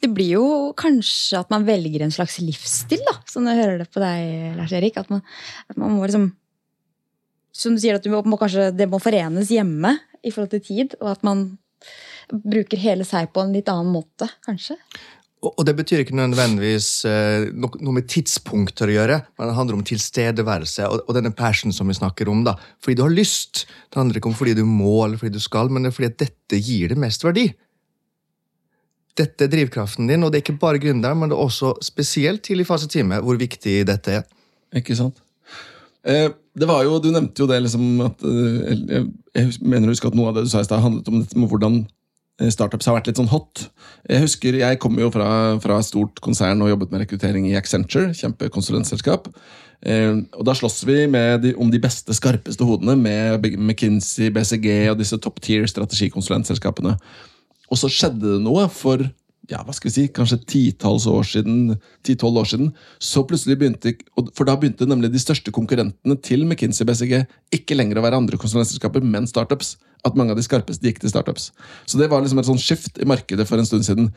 Det 0.00 0.10
blir 0.16 0.30
jo 0.38 0.46
kanskje 0.78 1.42
at 1.42 1.52
man 1.52 1.66
velger 1.68 2.04
en 2.04 2.14
slags 2.14 2.38
livsstil, 2.40 3.02
da, 3.08 3.18
som 3.28 3.48
jeg 3.48 3.60
hører 3.60 3.82
det 3.82 3.88
på 3.92 4.02
deg, 4.02 4.54
Lars 4.56 4.72
Erik. 4.78 4.96
At 5.02 5.12
man, 5.12 5.20
at 5.68 5.76
man 5.80 5.98
må 5.98 6.06
liksom 6.06 6.32
Som 7.52 7.74
du 7.76 7.82
sier, 7.82 7.98
at 7.98 8.04
du 8.04 8.08
må 8.08 8.38
kanskje, 8.40 8.70
det 8.72 8.86
må 8.88 8.96
forenes 8.96 9.50
hjemme 9.52 9.90
i 10.24 10.30
forhold 10.30 10.54
til 10.54 10.62
tid, 10.64 10.94
og 11.02 11.10
at 11.10 11.26
man 11.26 11.58
bruker 12.32 12.80
hele 12.80 13.04
seg 13.04 13.28
på 13.28 13.42
en 13.42 13.52
litt 13.52 13.68
annen 13.68 13.92
måte, 13.92 14.24
kanskje. 14.46 14.78
Og, 15.42 15.64
det 15.66 15.72
betyr 15.74 16.04
ikke 16.04 16.14
nødvendigvis 16.14 16.88
eh, 17.10 17.48
noe 17.58 17.94
med 17.96 18.06
tidspunkter 18.10 18.92
å 18.92 18.94
gjøre, 18.94 19.16
men 19.38 19.48
det 19.48 19.56
handler 19.56 19.78
om 19.80 19.86
tilstedeværelse 19.86 20.86
og, 20.86 21.10
denne 21.16 21.32
passion 21.34 21.74
som 21.74 21.90
vi 21.90 21.96
snakker 21.98 22.30
om. 22.30 22.44
da. 22.46 22.54
Fordi 22.78 22.94
du 22.98 23.02
har 23.02 23.10
lyst. 23.14 23.64
Det 23.90 23.98
handler 23.98 24.20
ikke 24.20 24.30
om 24.30 24.36
fordi 24.38 24.54
du 24.54 24.62
må 24.68 25.00
eller 25.02 25.18
fordi 25.18 25.34
du 25.34 25.42
skal, 25.42 25.72
men 25.72 25.82
det 25.82 25.90
er 25.90 25.96
fordi 25.96 26.10
at 26.12 26.20
dette 26.22 26.60
gir 26.62 26.94
det 26.94 27.00
mest 27.02 27.26
verdi. 27.26 27.48
Dette 29.18 29.44
er 29.44 29.50
drivkraften 29.52 30.06
din, 30.08 30.22
og 30.22 30.30
det 30.30 30.38
er 30.38 30.44
ikke 30.46 30.62
bare 30.62 30.80
gründeren, 30.80 31.18
men 31.18 31.32
det 31.32 31.36
er 31.36 31.42
også 31.42 31.74
spesielt 31.84 32.44
tidlig 32.46 32.68
fase 32.70 32.86
time 32.88 33.18
hvor 33.26 33.40
viktig 33.40 33.80
dette 33.90 34.20
er. 34.20 34.22
Ikke 34.78 34.94
sant? 34.96 35.18
Eh, 36.06 36.30
det 36.54 36.68
var 36.70 36.86
jo, 36.86 37.00
Du 37.02 37.10
nevnte 37.10 37.42
jo 37.42 37.48
det 37.50 37.58
liksom 37.62 38.00
at 38.06 38.22
eh, 38.26 39.02
jeg, 39.34 39.58
mener 39.60 39.90
å 39.90 39.96
huske 39.96 40.06
at 40.06 40.16
noe 40.18 40.30
av 40.30 40.38
det 40.38 40.46
du 40.46 40.54
sa 40.54 40.62
i 40.62 40.66
stad, 40.66 40.82
handlet 40.82 41.10
om 41.10 41.20
dette 41.20 41.38
med 41.38 41.50
hvordan 41.50 41.82
startups 42.50 42.88
har 42.88 42.96
vært 42.96 43.10
litt 43.10 43.20
sånn 43.20 43.30
hot. 43.30 43.68
Jeg 44.10 44.24
husker, 44.24 44.56
jeg 44.58 44.78
kom 44.82 44.98
jo 44.98 45.10
fra, 45.14 45.28
fra 45.62 45.78
stort 45.86 46.18
konsern 46.24 46.62
og 46.64 46.72
jobbet 46.72 46.90
med 46.90 47.04
rekruttering 47.04 47.46
i 47.50 47.56
Accenture. 47.58 48.10
kjempekonsulentselskap. 48.18 49.28
Eh, 49.82 50.14
og 50.34 50.44
Da 50.46 50.54
slåss 50.54 50.82
vi 50.88 51.06
de, 51.06 51.54
om 51.58 51.70
de 51.70 51.80
beste, 51.82 52.14
skarpeste 52.14 52.66
hodene 52.66 52.96
med 52.98 53.46
McKinsey, 53.58 54.30
BCG 54.34 54.90
og 54.90 54.98
disse 54.98 55.18
top 55.18 55.40
tier 55.42 55.66
strategikonsulentselskapene. 55.70 56.96
Og 57.70 57.78
så 57.80 57.90
skjedde 57.90 58.36
det 58.36 58.42
noe 58.44 58.68
for 58.72 59.02
ja, 59.50 59.58
hva 59.66 59.74
skal 59.74 59.88
vi 59.88 59.94
si, 59.94 60.04
kanskje 60.14 60.38
titalls 60.46 61.06
år 61.10 61.24
siden, 61.26 61.74
ti-tolv 62.06 62.38
år 62.42 62.48
siden. 62.52 62.68
Så 63.02 63.24
plutselig 63.26 63.58
begynte, 63.58 63.94
For 64.36 64.46
da 64.46 64.54
begynte 64.56 64.86
nemlig 64.86 65.10
de 65.12 65.22
største 65.22 65.50
konkurrentene 65.54 66.16
til 66.22 66.44
McKinsey 66.46 66.86
BCG 66.86 67.24
ikke 67.58 67.74
lenger 67.74 67.98
å 67.98 68.04
være 68.06 68.20
andre 68.22 68.38
konsulentselskaper, 68.38 69.02
men 69.02 69.26
startups. 69.26 69.76
At 70.06 70.16
mange 70.18 70.34
av 70.34 70.38
de 70.38 70.46
skarpeste 70.46 70.86
gikk 70.86 71.02
til 71.02 71.10
startups. 71.10 71.50
Så 71.86 71.98
det 71.98 72.08
var 72.10 72.22
liksom 72.22 72.40
et 72.42 72.48
sånn 72.48 72.62
skift 72.62 72.98
i 73.02 73.06
markedet 73.06 73.46
for 73.46 73.58
en 73.58 73.66
stund 73.66 73.86
siden. 73.86 74.12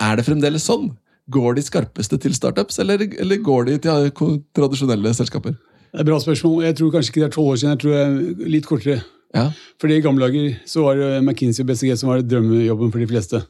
Er 0.00 0.16
det 0.16 0.26
fremdeles 0.28 0.68
sånn? 0.68 0.94
Går 1.32 1.56
de 1.56 1.64
skarpeste 1.66 2.20
til 2.22 2.36
startups, 2.36 2.78
eller, 2.78 3.02
eller 3.20 3.42
går 3.42 3.66
de 3.68 3.80
til 3.82 4.38
tradisjonelle 4.56 5.12
selskaper? 5.16 5.56
Det 5.92 6.04
er 6.04 6.08
bra 6.08 6.20
spørsmål. 6.20 6.62
Jeg 6.68 6.76
tror 6.76 6.92
kanskje 6.92 7.12
ikke 7.12 7.24
det 7.24 7.28
er 7.30 7.36
tolv 7.36 7.52
år 7.54 7.60
siden. 7.60 7.74
jeg 7.74 7.82
tror 7.82 7.94
det 7.96 8.04
er 8.04 8.50
litt 8.52 8.68
kortere. 8.68 9.02
Ja. 9.34 9.50
Fordi 9.80 9.96
I 9.96 10.04
gamle 10.04 10.28
dager 10.28 10.56
så 10.68 10.84
var 10.84 11.00
det 11.00 11.10
McKinsey 11.22 11.64
og 11.64 11.70
BCG 11.70 11.96
som 11.96 12.12
var 12.12 12.24
drømmejobben 12.24 12.92
for 12.92 13.02
de 13.02 13.08
fleste. 13.10 13.42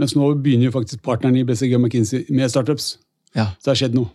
Mens 0.00 0.14
nå 0.16 0.32
begynner 0.42 0.68
jo 0.68 0.74
faktisk 0.74 1.02
partnerne 1.06 1.40
i 1.40 1.46
BCG 1.46 1.74
og 1.76 1.84
McKinsey 1.84 2.24
med 2.34 2.50
startups. 2.50 2.96
Ja. 3.34 3.52
Så 3.58 3.66
det 3.68 3.72
har 3.72 3.80
skjedd 3.82 3.98
noe. 3.98 4.10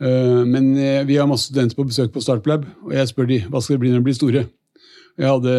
Eh, 0.00 0.42
Men 0.48 0.72
eh, 0.78 1.02
vi 1.08 1.18
har 1.20 1.28
masse 1.28 1.50
studenter 1.50 1.76
på 1.76 1.84
besøk 1.90 2.12
på 2.14 2.22
Startup 2.24 2.64
og 2.86 2.94
jeg 2.96 3.10
spør 3.10 3.28
de, 3.28 3.42
hva 3.52 3.60
skal 3.60 3.76
det 3.76 3.82
bli 3.84 3.92
når 3.92 4.00
de 4.00 4.08
blir 4.08 4.16
store. 4.16 4.46
Jeg 5.20 5.28
hadde 5.28 5.54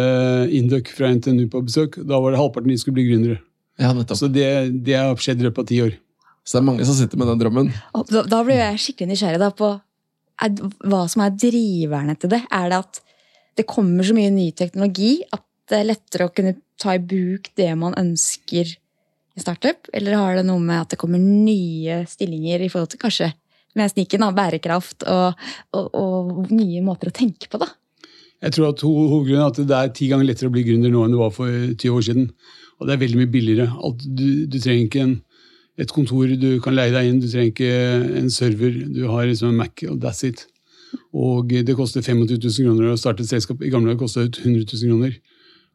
Induc 0.58 0.90
fra 0.96 1.12
NTNU 1.14 1.46
på 1.52 1.62
besøk. 1.68 2.00
Da 2.08 2.18
var 2.18 2.34
det 2.34 2.40
halvparten 2.42 2.72
de 2.72 2.80
skulle 2.82 2.98
bli 2.98 3.10
gründere. 3.12 3.42
ja. 3.78 3.92
Så 4.16 4.28
det, 4.32 4.48
det 4.86 4.98
har 4.98 5.14
skjedd 5.22 5.44
i 5.44 5.46
løpet 5.46 5.62
av 5.62 5.70
ti 5.70 5.82
år. 5.84 5.94
Så 6.42 6.58
det 6.58 6.62
er 6.64 6.70
mange 6.72 6.86
som 6.88 6.98
sitter 6.98 7.20
med 7.22 7.30
den 7.30 7.42
drømmen. 7.44 7.70
Da, 8.10 8.24
da 8.26 8.42
blir 8.48 8.58
jeg 8.58 8.80
skikkelig 8.82 9.12
nysgjerrig 9.12 9.42
da 9.44 9.52
på 9.54 9.70
er, 10.42 10.56
hva 10.90 11.04
som 11.12 11.22
er 11.22 11.36
driverne 11.38 12.16
til 12.18 12.32
det. 12.34 12.42
Er 12.50 12.72
det 12.72 12.80
at 12.82 13.02
det 13.60 13.68
kommer 13.70 14.08
så 14.08 14.16
mye 14.18 14.32
ny 14.34 14.48
teknologi 14.58 15.20
at 15.30 15.44
det 15.70 15.78
er 15.78 15.90
lettere 15.92 16.26
å 16.26 16.34
kunne 16.34 16.56
ta 16.82 16.96
i 16.98 17.04
bruk 17.04 17.52
det 17.60 17.70
man 17.78 17.94
ønsker 18.00 18.74
i 19.38 19.44
startup? 19.44 19.88
Eller 19.94 20.18
har 20.20 20.36
det 20.40 20.46
noe 20.48 20.60
med 20.64 20.82
at 20.84 20.94
det 20.94 21.00
kommer 21.02 21.22
nye 21.22 22.02
stillinger 22.10 22.64
i 22.66 22.70
forhold 22.72 22.92
til 22.94 23.02
kanskje 23.04 23.32
med 23.80 23.92
sniken, 23.94 24.26
bærekraft 24.36 25.06
og, 25.08 25.38
og, 25.78 25.86
og 25.96 26.50
nye 26.52 26.82
måter 26.84 27.08
å 27.12 27.16
tenke 27.16 27.48
på, 27.48 27.62
da? 27.62 27.70
Jeg 28.42 28.56
tror 28.56 28.72
at 28.74 28.82
ho- 28.84 29.08
Hovedgrunnen 29.12 29.44
er 29.46 29.52
at 29.54 29.60
det 29.70 29.78
er 29.78 29.92
ti 29.96 30.08
ganger 30.12 30.28
lettere 30.28 30.50
å 30.50 30.54
bli 30.56 30.64
gründer 30.68 30.92
nå 30.92 31.04
enn 31.06 31.14
det 31.14 31.20
var 31.22 31.32
for 31.36 31.48
20 31.52 31.94
år 31.96 32.06
siden. 32.08 32.30
Og 32.82 32.88
det 32.90 32.96
er 32.96 33.04
veldig 33.04 33.20
mye 33.22 33.32
billigere. 33.32 33.68
Du, 34.02 34.26
du 34.50 34.58
trenger 34.58 34.88
ikke 34.88 35.04
en, 35.06 35.14
et 35.80 35.94
kontor 35.94 36.34
du 36.42 36.48
kan 36.66 36.74
leie 36.76 36.92
deg 36.92 37.12
inn, 37.12 37.20
du 37.22 37.30
trenger 37.30 37.52
ikke 37.54 38.18
en 38.24 38.32
server. 38.34 38.80
Du 38.92 39.04
har 39.14 39.30
liksom 39.30 39.54
en 39.54 39.60
Mac, 39.62 39.86
og 39.88 40.02
that's 40.02 40.24
it. 40.28 40.48
Og 41.16 41.54
det 41.54 41.78
koster 41.78 42.02
25 42.04 42.26
000 42.42 42.66
kroner 42.66 42.92
å 42.92 42.98
starte 43.00 43.24
et 43.24 43.30
selskap. 43.32 43.62
I 43.64 43.70
gamle 43.72 43.94
dager 43.94 44.02
kostet 44.02 44.34
det 44.36 44.44
100 44.44 44.66
000 44.74 44.90
kroner. 44.90 45.16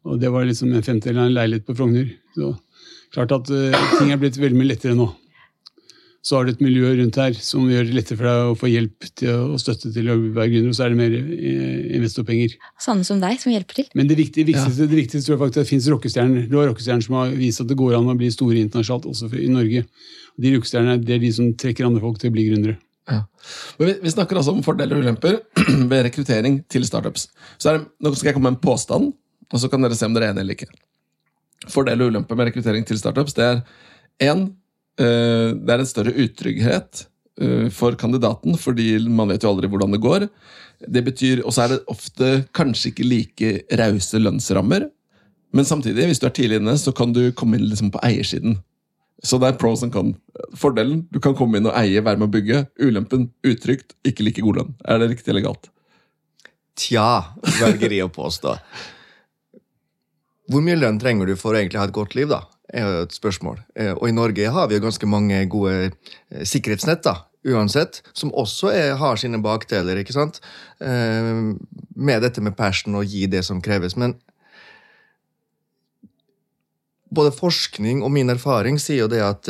Og 0.06 0.20
det 0.22 0.30
var 0.32 0.46
liksom 0.46 0.72
en 0.72 0.86
femtedel 0.86 1.18
av 1.18 1.28
en 1.30 1.36
leilighet 1.36 1.66
på 1.66 1.76
Frogner. 1.76 2.10
Så 2.36 2.54
klart 3.14 3.32
at 3.34 3.50
uh, 3.50 3.86
ting 3.98 4.12
er 4.12 4.20
blitt 4.20 4.38
veldig 4.38 4.58
mye 4.58 4.70
lettere 4.74 4.96
nå. 4.98 5.08
Så 6.26 6.34
har 6.34 6.46
du 6.46 6.50
et 6.50 6.62
miljø 6.62 6.88
rundt 6.98 7.16
her 7.22 7.36
som 7.38 7.68
gjør 7.70 7.84
det 7.86 7.94
lettere 7.94 8.18
for 8.18 8.26
deg 8.26 8.48
å 8.50 8.54
få 8.58 8.70
hjelp 8.70 9.04
til 9.14 9.28
å, 9.30 9.42
og 9.54 9.60
støtte 9.62 9.92
til 9.94 10.08
å 10.10 10.16
være 10.34 10.50
gründer, 10.50 10.72
og 10.72 10.74
så 10.74 10.86
er 10.86 10.90
det 10.90 10.98
mer 10.98 11.12
eh, 11.14 11.84
investorpenger. 12.00 12.56
Sånne 12.82 13.06
som 13.06 13.20
deg, 13.22 13.38
som 13.38 13.52
hjelper 13.54 13.78
til. 13.78 13.86
Men 13.94 14.10
det 14.10 14.16
viktige, 14.18 14.48
viktigste, 14.48 14.88
det 14.90 14.98
viktigste 14.98 15.22
tror 15.28 15.36
jeg 15.36 15.42
faktisk 15.44 15.60
er 15.60 15.62
at 15.62 15.68
det 15.68 15.70
finnes 15.70 15.86
rockestjerner. 15.94 16.48
Du 16.50 16.56
har 16.58 16.66
rockestjerner 16.72 17.06
som 17.06 17.14
har 17.20 17.30
vist 17.38 17.62
at 17.62 17.70
det 17.70 17.76
går 17.78 17.94
an 18.00 18.10
å 18.10 18.16
bli 18.18 18.32
store 18.34 18.58
internasjonalt, 18.58 19.06
også 19.12 19.30
for- 19.30 19.44
i 19.44 19.52
Norge. 19.54 19.84
De 20.42 20.52
rockestjernene 20.56 20.98
det 21.04 21.14
er 21.14 21.22
de 21.22 21.30
som 21.38 21.52
trekker 21.62 21.86
andre 21.86 22.02
folk 22.02 22.18
til 22.18 22.32
å 22.32 22.34
bli 22.34 22.48
gründere. 22.48 22.74
Ja. 23.06 23.20
Men 23.78 23.92
vi, 23.92 23.94
vi 24.02 24.14
snakker 24.16 24.40
altså 24.40 24.56
om 24.56 24.64
fordeler 24.66 24.98
og 24.98 25.06
ulemper 25.06 25.38
ved 25.92 26.08
rekruttering 26.08 26.58
til 26.66 26.90
startups. 26.90 27.28
Så 27.54 27.70
er 27.70 27.78
det, 27.78 27.86
nå 28.02 28.10
skal 28.18 28.32
jeg 28.32 28.40
komme 28.40 28.50
med 28.50 28.58
en 28.58 28.64
påstand, 28.66 29.14
og 29.52 29.62
så 29.62 29.70
kan 29.70 29.84
dere 29.84 29.96
se 29.98 30.08
om 30.08 30.14
dere 30.16 30.30
er 30.30 30.34
enige 30.34 30.46
eller 30.46 30.58
ikke. 30.58 30.70
Fordel 31.72 32.04
og 32.04 32.12
ulempe 32.12 32.36
med 32.36 32.50
rekruttering 32.50 32.86
til 32.86 32.98
startups 33.00 33.36
det 33.36 33.46
er 33.46 33.60
en, 34.30 34.48
eh, 35.00 35.54
det 35.54 35.72
er 35.72 35.82
en 35.82 35.88
større 35.88 36.14
utrygghet 36.14 37.06
eh, 37.40 37.68
for 37.74 37.96
kandidaten, 37.98 38.56
fordi 38.58 38.98
man 39.08 39.32
vet 39.32 39.44
jo 39.44 39.52
aldri 39.52 39.70
hvordan 39.70 39.96
det 39.96 40.02
går. 40.04 40.28
Det 40.86 41.02
betyr, 41.04 41.42
Og 41.44 41.54
så 41.54 41.64
er 41.64 41.68
det 41.74 41.84
ofte 41.88 42.46
kanskje 42.52 42.92
ikke 42.92 43.08
like 43.08 43.52
rause 43.80 44.20
lønnsrammer, 44.20 44.90
men 45.56 45.64
samtidig, 45.64 46.06
hvis 46.10 46.20
du 46.20 46.26
er 46.26 46.34
tidlig 46.36 46.58
inne, 46.60 46.74
så 46.76 46.92
kan 46.92 47.12
du 47.16 47.30
komme 47.32 47.56
inn 47.56 47.68
liksom 47.70 47.92
på 47.94 48.02
eiersiden. 48.04 48.58
Så 49.24 49.38
det 49.40 49.48
er 49.48 49.60
pros 49.60 49.82
and 49.82 49.92
con. 49.94 50.12
Fordelen, 50.58 51.06
du 51.10 51.20
kan 51.22 51.34
komme 51.38 51.56
inn 51.56 51.68
og 51.68 51.76
eie, 51.78 52.02
være 52.04 52.20
med 52.20 52.28
å 52.28 52.34
bygge. 52.34 52.58
Ulempen, 52.82 53.30
utrygt, 53.46 53.94
ikke 54.04 54.26
like 54.26 54.44
god 54.44 54.60
lønn. 54.60 54.74
Er 54.84 55.00
det 55.00 55.08
riktig 55.14 55.32
eller 55.32 55.46
galt? 55.46 55.70
Tja, 56.76 57.32
velger 57.56 57.94
de 57.94 58.02
å 58.04 58.12
påstå. 58.12 58.58
Hvor 60.50 60.62
mye 60.62 60.78
lønn 60.78 61.00
trenger 61.02 61.26
du 61.26 61.34
for 61.38 61.54
å 61.54 61.60
egentlig 61.60 61.80
ha 61.80 61.88
et 61.88 61.96
godt 61.96 62.14
liv, 62.18 62.30
da? 62.30 62.44
er 62.74 62.82
jo 62.82 63.02
et 63.04 63.14
spørsmål. 63.14 63.60
Eh, 63.78 63.92
Og 63.94 64.08
i 64.08 64.14
Norge 64.14 64.50
har 64.50 64.68
vi 64.68 64.74
jo 64.76 64.84
ganske 64.84 65.06
mange 65.06 65.38
gode 65.50 65.74
eh, 65.86 66.44
sikkerhetsnett, 66.44 67.04
da, 67.06 67.26
uansett, 67.46 68.02
som 68.12 68.32
også 68.34 68.72
er, 68.74 68.94
har 68.98 69.16
sine 69.20 69.38
bakdeler, 69.42 70.00
ikke 70.02 70.16
sant? 70.16 70.40
Eh, 70.80 71.54
Med 71.96 72.22
dette 72.22 72.42
med 72.42 72.56
passion 72.58 72.98
og 72.98 73.06
gi 73.06 73.26
det 73.30 73.44
som 73.46 73.62
kreves. 73.62 73.96
Men 73.96 74.16
både 77.14 77.32
forskning 77.32 78.02
og 78.02 78.12
min 78.12 78.28
erfaring 78.28 78.80
sier 78.82 79.06
jo 79.06 79.08
det 79.08 79.22
at 79.22 79.48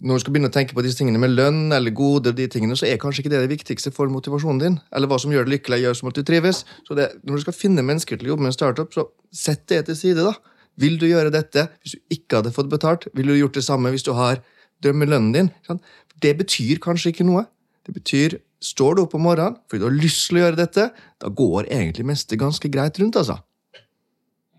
når 0.00 0.16
du 0.16 0.22
skal 0.22 0.34
begynne 0.34 0.48
å 0.48 0.54
tenke 0.54 0.76
på 0.76 0.82
disse 0.84 0.96
tingene 1.00 1.20
med 1.20 1.34
lønn 1.34 1.74
eller 1.76 1.92
gode, 1.96 2.32
de 2.36 2.46
tingene, 2.48 2.76
så 2.78 2.86
er 2.88 3.00
kanskje 3.00 3.24
ikke 3.24 3.32
det 3.34 3.42
det 3.42 3.50
viktigste 3.52 3.92
for 3.92 4.08
motivasjonen 4.12 4.60
din. 4.62 4.78
Eller 4.96 5.10
hva 5.10 5.18
som 5.20 5.32
gjør 5.32 5.44
det 5.44 5.58
lykkelig, 5.58 5.82
gjør 5.84 5.98
som 5.98 6.10
at 6.10 6.16
du 6.16 6.22
trives. 6.26 6.62
Så 6.88 6.96
det, 6.96 7.10
når 7.20 7.36
du 7.36 7.44
skal 7.44 7.56
finne 7.56 7.84
mennesker 7.84 8.20
til 8.20 8.30
å 8.30 8.32
jobbe 8.34 8.46
med 8.46 8.52
en 8.52 8.56
startup, 8.56 8.94
så 8.96 9.10
sett 9.32 9.66
det 9.68 9.82
til 9.90 9.98
side. 9.98 10.24
da. 10.24 10.32
Vil 10.80 10.96
du 11.00 11.04
gjøre 11.08 11.32
dette 11.34 11.66
hvis 11.82 11.98
du 11.98 12.16
ikke 12.16 12.40
hadde 12.40 12.54
fått 12.56 12.70
betalt? 12.72 13.08
Vil 13.12 13.28
du 13.28 13.36
gjort 13.36 13.58
det 13.58 13.66
samme 13.66 13.92
hvis 13.92 14.06
du 14.06 14.14
har 14.16 14.40
drømmelønnen 14.84 15.34
din? 15.36 15.52
sant? 15.68 15.84
Det 16.20 16.32
betyr 16.38 16.80
kanskje 16.80 17.12
ikke 17.12 17.28
noe. 17.28 17.44
Det 17.84 17.96
betyr 17.96 18.38
står 18.60 18.96
du 18.96 19.04
opp 19.04 19.16
om 19.16 19.24
morgenen 19.24 19.60
fordi 19.68 19.82
du 19.82 19.88
har 19.88 20.00
lyst 20.00 20.26
til 20.28 20.40
å 20.40 20.44
gjøre 20.44 20.60
dette, 20.60 20.90
da 21.20 21.28
går 21.32 21.68
egentlig 21.68 22.08
meste 22.08 22.40
ganske 22.40 22.72
greit 22.72 23.00
rundt. 23.00 23.20
altså. 23.20 23.40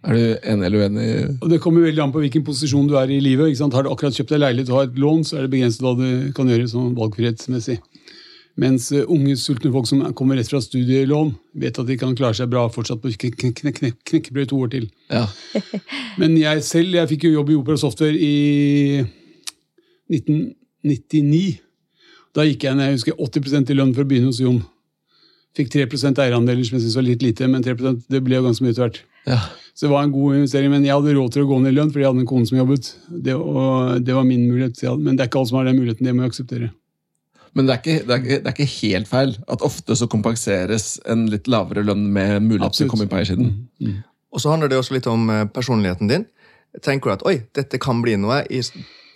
Er 0.02 0.18
du 0.18 0.22
enig 0.50 0.66
eller 0.66 0.88
uenig? 0.88 1.08
Det 1.52 1.60
kommer 1.62 1.84
veldig 1.86 2.02
an 2.02 2.12
på 2.16 2.24
hvilken 2.24 2.44
posisjon 2.48 2.88
du 2.90 2.96
er 2.98 3.12
i 3.14 3.20
livet. 3.22 3.60
Har 3.62 3.84
du 3.86 3.92
akkurat 3.92 4.16
kjøpt 4.18 4.32
deg 4.34 4.40
leilighet 4.42 4.72
og 4.74 4.80
har 4.80 4.88
et 4.90 4.98
lån, 4.98 5.24
så 5.28 5.38
er 5.38 5.46
det 5.46 5.52
begrenset 5.54 5.84
hva 5.86 5.92
du 6.00 6.32
kan 6.34 6.50
gjøre 6.50 6.70
sånn 6.72 6.96
valgfrihetsmessig. 6.98 7.78
Mens 8.62 8.90
eh, 8.92 9.06
unge, 9.08 9.38
sultne 9.40 9.70
folk 9.72 9.86
som 9.88 10.02
kommer 10.18 10.36
rett 10.36 10.50
fra 10.52 10.60
studielån, 10.62 11.30
vet 11.62 11.78
at 11.80 11.88
de 11.88 11.96
kan 12.02 12.16
klare 12.18 12.36
seg 12.36 12.50
bra 12.52 12.66
fortsatt 12.74 13.00
på 13.04 13.14
kn- 13.14 13.36
kn- 13.38 13.54
kn- 13.56 13.76
kn- 13.78 13.94
knekkebrød 14.10 14.50
to 14.52 14.60
år 14.66 14.74
til. 14.74 14.90
Ja. 15.14 15.28
Men 16.20 16.36
jeg 16.40 16.66
selv 16.68 16.98
jeg 16.98 17.12
fikk 17.14 17.30
jo 17.30 17.36
jobb 17.38 17.54
i 17.54 17.60
Opera 17.62 17.78
Software 17.80 18.18
i 18.18 19.06
1999. 20.12 21.60
Da 22.36 22.46
gikk 22.48 22.66
jeg 22.68 22.78
ned 22.80 22.90
jeg 22.92 22.98
husker 23.00 23.18
80% 23.22 23.72
i 23.72 23.78
lønn 23.78 23.94
for 23.96 24.04
å 24.06 24.10
begynne 24.10 24.32
hos 24.32 24.42
Jon. 24.44 24.62
Fikk 25.58 25.72
3% 25.74 26.20
eierandeler, 26.24 26.64
som 26.64 26.78
jeg 26.78 26.86
syntes 26.86 26.96
var 27.00 27.08
litt 27.08 27.24
lite, 27.26 27.48
men 27.52 27.64
3% 27.66 28.06
det 28.12 28.22
ble 28.24 28.38
jo 28.40 28.46
ganske 28.46 28.64
mye 28.66 28.72
etter 28.76 28.88
hvert. 28.88 29.02
ja. 29.30 29.42
Så 29.74 29.88
det 29.88 29.94
var 29.94 30.04
en 30.04 30.14
god 30.14 30.42
investering, 30.42 30.72
men 30.74 30.86
jeg 30.86 30.94
hadde 30.94 31.16
råd 31.16 31.34
til 31.34 31.46
å 31.46 31.50
gå 31.50 31.58
ned 31.62 31.72
i 31.72 31.78
lønn 31.78 31.90
fordi 31.94 32.04
jeg 32.04 32.12
hadde 32.12 32.24
en 32.26 32.30
kone 32.30 32.50
som 32.50 32.60
jobbet. 32.60 32.92
Det, 33.10 33.36
og 33.38 34.04
det 34.06 34.16
var 34.18 34.28
min 34.28 34.44
mulighet. 34.50 34.84
Men 35.00 35.16
det 35.16 35.24
er 35.24 35.32
ikke 35.32 35.42
alle 35.42 35.52
som 35.52 35.60
har 35.62 35.70
den 35.70 35.80
muligheten. 35.80 36.08
Det 36.08 36.14
må 36.16 36.26
jeg 36.26 36.34
akseptere. 36.34 36.70
Men 37.58 37.68
det 37.68 37.74
er, 37.74 37.82
ikke, 37.82 38.06
det, 38.08 38.14
er 38.16 38.22
ikke, 38.22 38.36
det 38.40 38.52
er 38.52 38.56
ikke 38.56 38.74
helt 38.78 39.10
feil 39.10 39.34
at 39.52 39.64
ofte 39.68 39.96
så 40.00 40.08
kompenseres 40.12 40.86
en 41.12 41.26
litt 41.32 41.50
lavere 41.52 41.84
lønn 41.84 42.06
med 42.16 42.46
mulighet 42.46 42.78
til 42.78 42.88
å 42.88 42.94
komme 42.94 43.08
inn 43.08 43.12
på 43.12 43.20
eiersiden. 43.20 43.50
Og 44.32 44.44
så 44.44 44.54
handler 44.54 44.72
det 44.72 44.80
også 44.80 44.96
litt 44.96 45.10
om 45.12 45.26
eh, 45.34 45.44
personligheten 45.52 46.12
din. 46.12 46.24
Tenker 46.80 47.12
du 47.12 47.16
at 47.18 47.26
oi, 47.28 47.42
dette 47.58 47.80
kan 47.84 48.00
bli 48.04 48.16
noe, 48.20 48.40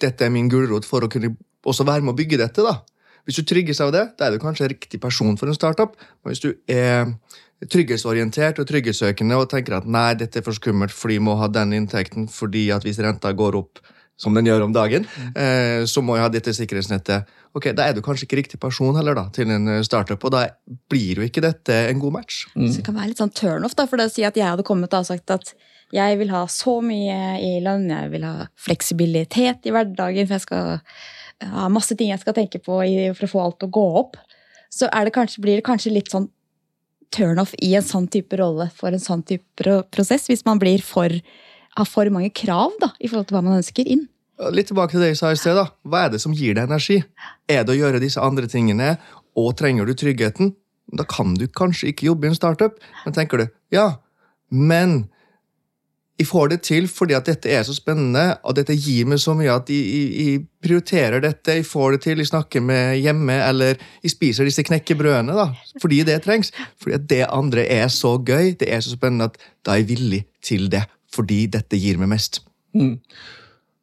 dette 0.03 0.27
er 0.27 0.33
min 0.33 0.49
gulrot 0.51 0.87
for 0.87 1.05
å 1.05 1.11
kunne 1.11 1.31
også 1.65 1.87
være 1.87 2.03
med 2.03 2.11
å 2.11 2.19
bygge 2.19 2.41
dette, 2.41 2.65
da. 2.65 2.81
Hvis 3.25 3.39
du 3.39 3.47
trygges 3.47 3.79
av 3.81 3.93
det, 3.95 4.03
da 4.19 4.27
er 4.27 4.35
du 4.35 4.43
kanskje 4.43 4.69
riktig 4.69 4.99
person 5.01 5.33
for 5.39 5.49
en 5.49 5.57
startup. 5.57 5.95
Men 6.21 6.35
hvis 6.35 6.43
du 6.43 6.51
er 6.69 7.15
trygghetsorientert 7.63 8.59
og 8.59 8.67
trygghetssøkende 8.69 9.37
og 9.39 9.49
tenker 9.51 9.77
at 9.77 9.87
nei, 9.87 10.13
dette 10.19 10.41
er 10.41 10.45
for 10.45 10.57
skummelt 10.57 10.93
fordi 10.93 11.19
de 11.19 11.25
må 11.27 11.37
ha 11.39 11.47
den 11.51 11.73
inntekten 11.77 12.27
fordi 12.31 12.67
at 12.75 12.83
hvis 12.85 12.99
renta 13.03 13.31
går 13.35 13.59
opp 13.61 13.83
som 14.19 14.35
den 14.35 14.47
gjør 14.47 14.63
om 14.63 14.71
dagen, 14.75 15.03
eh, 15.35 15.83
så 15.91 15.99
må 15.99 16.15
jeg 16.15 16.23
ha 16.23 16.29
dette 16.31 16.53
sikkerhetsnettet. 16.55 17.27
Ok, 17.55 17.73
Da 17.75 17.83
er 17.83 17.95
du 17.95 18.01
kanskje 18.03 18.23
ikke 18.23 18.39
riktig 18.39 18.59
person 18.63 18.95
heller 18.95 19.15
da, 19.17 19.25
til 19.35 19.51
en 19.51 19.67
eh, 19.67 19.81
startup, 19.83 20.23
og 20.23 20.31
da 20.31 20.45
blir 20.91 21.19
jo 21.19 21.25
ikke 21.25 21.43
dette 21.43 21.75
en 21.89 21.99
god 21.99 22.21
match. 22.21 22.45
Så 22.55 22.77
det 22.77 22.85
kan 22.87 22.95
være 22.95 23.11
litt 23.11 23.19
sånn 23.19 23.33
turnoff, 23.35 23.75
for 23.75 23.99
det 23.99 24.07
å 24.07 24.13
si 24.13 24.23
at 24.23 24.39
jeg 24.39 24.47
hadde 24.47 24.63
kommet 24.67 24.95
og 24.95 25.09
sagt 25.09 25.35
at 25.35 25.51
jeg 25.93 26.19
vil 26.19 26.31
ha 26.31 26.45
så 26.47 26.79
mye 26.83 27.35
i 27.43 27.59
lønn, 27.63 27.89
jeg 27.91 28.13
vil 28.15 28.23
ha 28.23 28.47
fleksibilitet 28.55 29.67
i 29.67 29.75
hverdagen, 29.75 30.27
for 30.27 30.37
jeg 30.37 30.45
skal 30.47 30.79
ha 31.51 31.67
masse 31.67 31.95
ting 31.99 32.13
jeg 32.13 32.23
skal 32.23 32.35
tenke 32.37 32.63
på 32.63 32.79
for 32.79 33.27
å 33.27 33.31
få 33.31 33.43
alt 33.43 33.59
til 33.59 33.67
å 33.67 33.75
gå 33.75 33.85
opp. 33.99 34.15
Så 34.71 34.87
er 34.91 35.07
det 35.07 35.13
kanskje, 35.15 35.43
blir 35.43 35.59
det 35.59 35.67
kanskje 35.67 35.93
litt 35.93 36.11
sånn 36.11 36.29
turnoff 37.15 37.53
i 37.63 37.71
en 37.77 37.85
sånn 37.85 38.09
type 38.11 38.37
rolle 38.39 38.67
for 38.75 38.95
en 38.95 39.01
sånn 39.01 39.23
type 39.27 39.79
prosess, 39.95 40.27
hvis 40.29 40.45
man 40.47 40.59
blir 40.61 40.83
for, 40.85 41.13
har 41.75 41.87
for 41.89 42.11
mange 42.13 42.33
krav 42.35 42.75
da, 42.81 42.91
i 42.99 43.09
forhold 43.09 43.29
til 43.29 43.37
hva 43.37 43.45
man 43.45 43.61
ønsker 43.61 43.87
inn. 43.87 44.05
Litt 44.51 44.67
tilbake 44.67 44.91
til 44.91 45.03
det 45.05 45.13
jeg 45.13 45.21
sa 45.21 45.31
i 45.31 45.39
sted. 45.39 45.55
da. 45.55 45.69
Hva 45.87 46.05
er 46.05 46.15
det 46.15 46.19
som 46.23 46.35
gir 46.35 46.57
deg 46.57 46.67
energi? 46.67 46.99
Er 47.47 47.63
det 47.63 47.71
å 47.71 47.79
gjøre 47.79 48.03
disse 48.03 48.21
andre 48.21 48.49
tingene, 48.51 48.97
og 49.39 49.53
trenger 49.59 49.87
du 49.87 49.95
tryggheten? 49.95 50.53
Da 50.95 51.05
kan 51.07 51.33
du 51.39 51.47
kanskje 51.47 51.89
ikke 51.91 52.09
jobbe 52.09 52.27
i 52.27 52.33
en 52.33 52.37
startup, 52.37 52.75
men 53.05 53.15
tenker 53.15 53.41
du 53.41 53.47
ja, 53.73 53.87
men 54.51 55.05
jeg 56.15 56.27
får 56.29 56.51
det 56.53 56.57
til 56.63 56.85
fordi 56.87 57.15
at 57.17 57.27
dette 57.27 57.51
er 57.51 57.63
så 57.67 57.73
spennende, 57.75 58.37
og 58.47 58.55
dette 58.55 58.75
gir 58.79 59.07
meg 59.09 59.19
så 59.19 59.33
mye 59.35 59.51
at 59.51 59.69
jeg, 59.71 59.83
jeg, 59.83 60.11
jeg 60.15 60.43
prioriterer 60.63 61.23
dette, 61.23 61.57
jeg 61.59 61.67
får 61.67 61.95
det 61.95 62.01
til, 62.05 62.21
jeg 62.23 62.29
snakker 62.31 62.63
med 62.63 62.95
hjemme, 63.03 63.35
eller 63.49 63.75
jeg 64.03 64.13
spiser 64.13 64.47
disse 64.47 64.63
knekkebrødene 64.65 65.35
da, 65.35 65.49
fordi 65.83 66.03
det 66.07 66.21
trengs. 66.23 66.53
Fordi 66.81 66.95
at 66.97 67.09
det 67.11 67.21
andre 67.27 67.67
er 67.67 67.91
så 67.91 68.15
gøy, 68.17 68.53
det 68.59 68.71
er 68.71 68.83
så 68.85 68.95
spennende 68.95 69.27
at 69.27 69.39
da 69.65 69.75
er 69.75 69.83
jeg 69.83 69.91
villig 69.91 70.21
til 70.45 70.69
det, 70.71 70.85
fordi 71.13 71.45
dette 71.51 71.79
gir 71.81 71.99
meg 71.99 72.13
mest. 72.15 72.41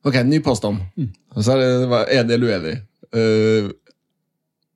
Ok, 0.03 0.17
ny 0.27 0.41
påstand. 0.43 0.81
Mm. 0.97 1.13
Så 1.37 1.55
er 1.55 1.63
det 1.63 1.69
en 1.85 1.95
enig 2.17 2.39
eller 2.39 2.57
uenig. 2.57 2.75
Uh, 3.13 3.71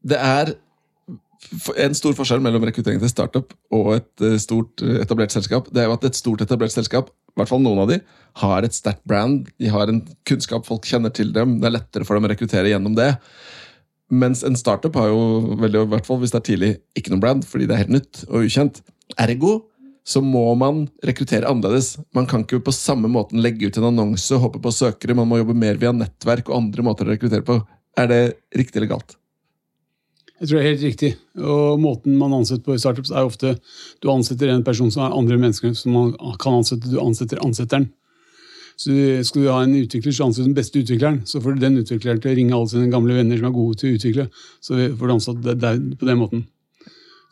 Det 0.07 0.19
er 0.21 0.53
en 1.83 1.97
stor 1.97 2.15
forskjell 2.17 2.43
mellom 2.45 2.65
rekruttering 2.67 3.01
til 3.03 3.11
startup 3.11 3.53
og 3.75 3.93
et 3.97 4.25
eh, 4.25 4.39
stort 4.43 4.83
eh, 4.85 5.01
etablert 5.03 5.35
selskap. 5.35 5.69
Det 5.73 5.83
er 5.83 5.89
jo 5.89 5.97
at 5.97 6.07
et 6.09 6.19
stort 6.19 6.43
etablert 6.45 6.75
selskap, 6.75 7.11
i 7.11 7.41
hvert 7.41 7.51
fall 7.51 7.63
noen 7.65 7.85
av 7.85 7.93
de, 7.93 8.01
har 8.43 8.67
et 8.67 8.77
sterkt 8.77 9.05
brand. 9.09 9.47
De 9.61 9.71
har 9.73 9.91
en 9.91 10.03
kunnskap, 10.29 10.67
folk 10.69 10.89
kjenner 10.89 11.15
til 11.15 11.33
dem. 11.37 11.59
Det 11.63 11.71
er 11.71 11.77
lettere 11.79 12.09
for 12.09 12.19
dem 12.19 12.29
å 12.29 12.33
rekruttere 12.33 12.73
gjennom 12.73 12.97
det. 12.99 13.13
Mens 14.13 14.45
en 14.47 14.59
startup 14.59 14.95
har 14.99 15.11
jo, 15.11 15.57
veldig, 15.59 15.87
i 15.87 15.93
hvert 15.95 16.07
fall 16.07 16.21
hvis 16.23 16.35
det 16.35 16.41
er 16.41 16.49
tidlig, 16.51 16.75
ikke 16.99 17.15
noe 17.15 17.23
brand, 17.23 17.47
fordi 17.49 17.67
det 17.67 17.77
er 17.77 17.83
helt 17.85 17.97
nytt 17.97 18.23
og 18.29 18.47
ukjent. 18.47 18.83
Ergo 19.23 19.59
så 20.07 20.23
må 20.23 20.45
man 20.55 20.85
rekruttere 21.03 21.51
annerledes. 21.51 21.97
Man 22.15 22.29
kan 22.31 22.45
ikke 22.45 22.63
på 22.69 22.75
samme 22.75 23.11
måten 23.11 23.43
legge 23.43 23.67
ut 23.67 23.79
en 23.81 23.89
annonse 23.89 24.31
og 24.37 24.45
håpe 24.45 24.63
på 24.63 24.75
søkere. 24.75 25.17
Man 25.19 25.27
må 25.27 25.41
jobbe 25.41 25.57
mer 25.59 25.81
via 25.83 25.91
nettverk 25.95 26.47
og 26.47 26.61
andre 26.61 26.87
måter 26.87 27.09
å 27.09 27.17
rekruttere 27.17 27.43
på. 27.47 27.59
Er 27.99 28.13
det 28.13 28.21
riktig 28.55 28.79
eller 28.79 28.93
galt? 28.95 29.17
Jeg 30.37 30.49
tror 30.49 30.59
det 30.59 30.62
er 30.62 30.70
helt 30.75 30.85
riktig. 30.85 31.11
Og 31.40 31.79
måten 31.81 32.16
man 32.20 32.35
ansetter 32.37 32.64
på 32.66 32.75
i 32.77 32.81
startups, 32.81 33.12
er 33.12 33.25
ofte 33.25 33.55
du 34.05 34.11
ansetter 34.12 34.51
en 34.53 34.64
person 34.64 34.90
som 34.92 35.07
er 35.07 35.14
andre 35.16 35.38
mennesker 35.40 35.72
som 35.79 35.94
man 35.96 36.11
kan 36.42 36.59
ansette. 36.59 36.90
Du 36.92 36.99
ansetter 37.01 37.40
ansetteren. 37.44 37.88
Så 38.77 38.92
Skal 39.25 39.42
du 39.42 39.49
ha 39.49 39.62
en 39.64 39.72
utvikler, 39.79 40.12
så 40.12 40.27
ansetter 40.27 40.44
du 40.44 40.53
den 40.53 40.59
beste 40.59 40.83
utvikleren. 40.83 41.22
Så 41.25 41.40
får 41.40 41.57
du 41.57 41.64
den 41.64 41.79
utvikleren 41.81 42.20
til 42.20 42.35
å 42.35 42.37
ringe 42.37 42.59
alle 42.59 42.68
sine 42.68 42.92
gamle 42.92 43.16
venner 43.16 43.40
som 43.40 43.49
er 43.49 43.57
gode 43.57 43.81
til 43.81 43.88
å 43.88 43.96
utvikle. 43.96 44.29
Så 44.61 44.77
får 44.77 45.07
du 45.07 45.14
ansatt 45.14 45.40
det 45.46 45.57
der 45.62 45.81
på 45.96 46.11
den 46.11 46.20
måten. 46.20 46.44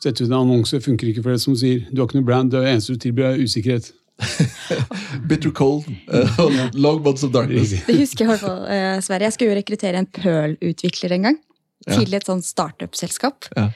Sette 0.01 0.25
ut 0.25 0.31
en 0.31 0.39
annonse 0.41 0.81
funker 0.81 1.11
ikke 1.11 1.21
for 1.21 1.35
det 1.35 1.43
som 1.45 1.53
du 1.53 1.61
sier. 1.61 1.85
Du 1.91 2.01
har 2.01 2.09
ikke 2.09 2.19
noe 2.19 2.27
brand, 2.27 2.51
det 2.51 2.65
eneste 2.65 2.97
du 2.97 3.05
tilbyr 3.05 3.35
er 3.35 3.45
usikkerhet. 3.45 3.93
Bitter 5.29 5.51
cold 5.51 5.85
uh, 6.07 6.39
og 6.39 6.53
long 6.73 7.01
months 7.03 7.23
of 7.27 7.33
darkness. 7.35 7.75
Det 7.85 7.97
husker 7.99 8.25
jeg 8.25 8.29
i 8.29 8.31
hvert 8.33 8.43
fall, 8.43 8.61
eh, 8.71 8.99
Sverre. 9.03 9.27
Jeg 9.27 9.35
skulle 9.35 9.53
jo 9.53 9.57
rekruttere 9.59 10.01
en 10.01 10.09
Pearl-utvikler 10.09 11.17
en 11.17 11.29
gang. 11.29 11.39
Ja. 11.85 11.99
Til 11.99 12.15
et 12.17 12.25
sånn 12.25 12.41
startup-selskap. 12.41 13.45
Ja. 13.55 13.69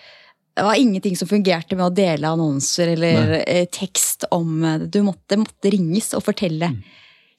Det 0.59 0.63
var 0.65 0.75
ingenting 0.75 1.15
som 1.15 1.27
fungerte 1.29 1.75
med 1.77 1.85
å 1.85 1.93
dele 1.93 2.27
annonser 2.27 2.95
eller 2.95 3.35
Nei. 3.37 3.65
tekst 3.71 4.25
om 4.35 4.63
eh, 4.65 4.79
det. 4.81 4.89
Du 4.97 5.03
måtte, 5.05 5.37
måtte 5.39 5.71
ringes 5.71 6.13
og 6.17 6.25
fortelle 6.25 6.71
Mm. 6.73 6.81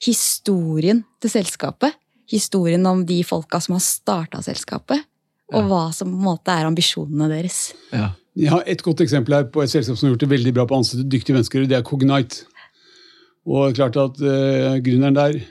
historien 0.01 1.03
til 1.21 1.29
selskapet. 1.29 1.93
Historien 2.31 2.85
om 2.87 3.03
de 3.05 3.19
folka 3.27 3.59
som 3.61 3.75
har 3.75 3.83
starta 3.83 4.41
selskapet. 4.41 5.03
Og 5.51 5.67
hva 5.67 5.89
som 5.93 6.07
på 6.07 6.15
en 6.15 6.23
måte 6.23 6.53
er 6.55 6.65
ambisjonene 6.69 7.27
deres. 7.27 7.73
Ja. 7.91 8.13
Jeg 8.39 8.47
har 8.53 8.63
et 8.65 8.81
godt 8.81 9.01
eksempel 9.03 9.35
her 9.35 9.43
på 9.51 9.59
et 9.61 9.69
selskap 9.69 9.97
som 9.99 10.07
har 10.07 10.13
gjort 10.13 10.23
det 10.23 10.29
veldig 10.31 10.53
bra 10.55 10.63
på 10.65 10.77
å 10.77 10.79
ansette 10.79 11.03
dyktige 11.11 11.35
mennesker. 11.35 11.65
Det 11.67 11.75
er 11.75 11.83
Cognite. 11.83 12.45
Og 13.45 13.75
klart 13.75 13.97
at 13.99 14.21
uh, 14.23 14.77
gründeren 14.79 15.17
der 15.17 15.41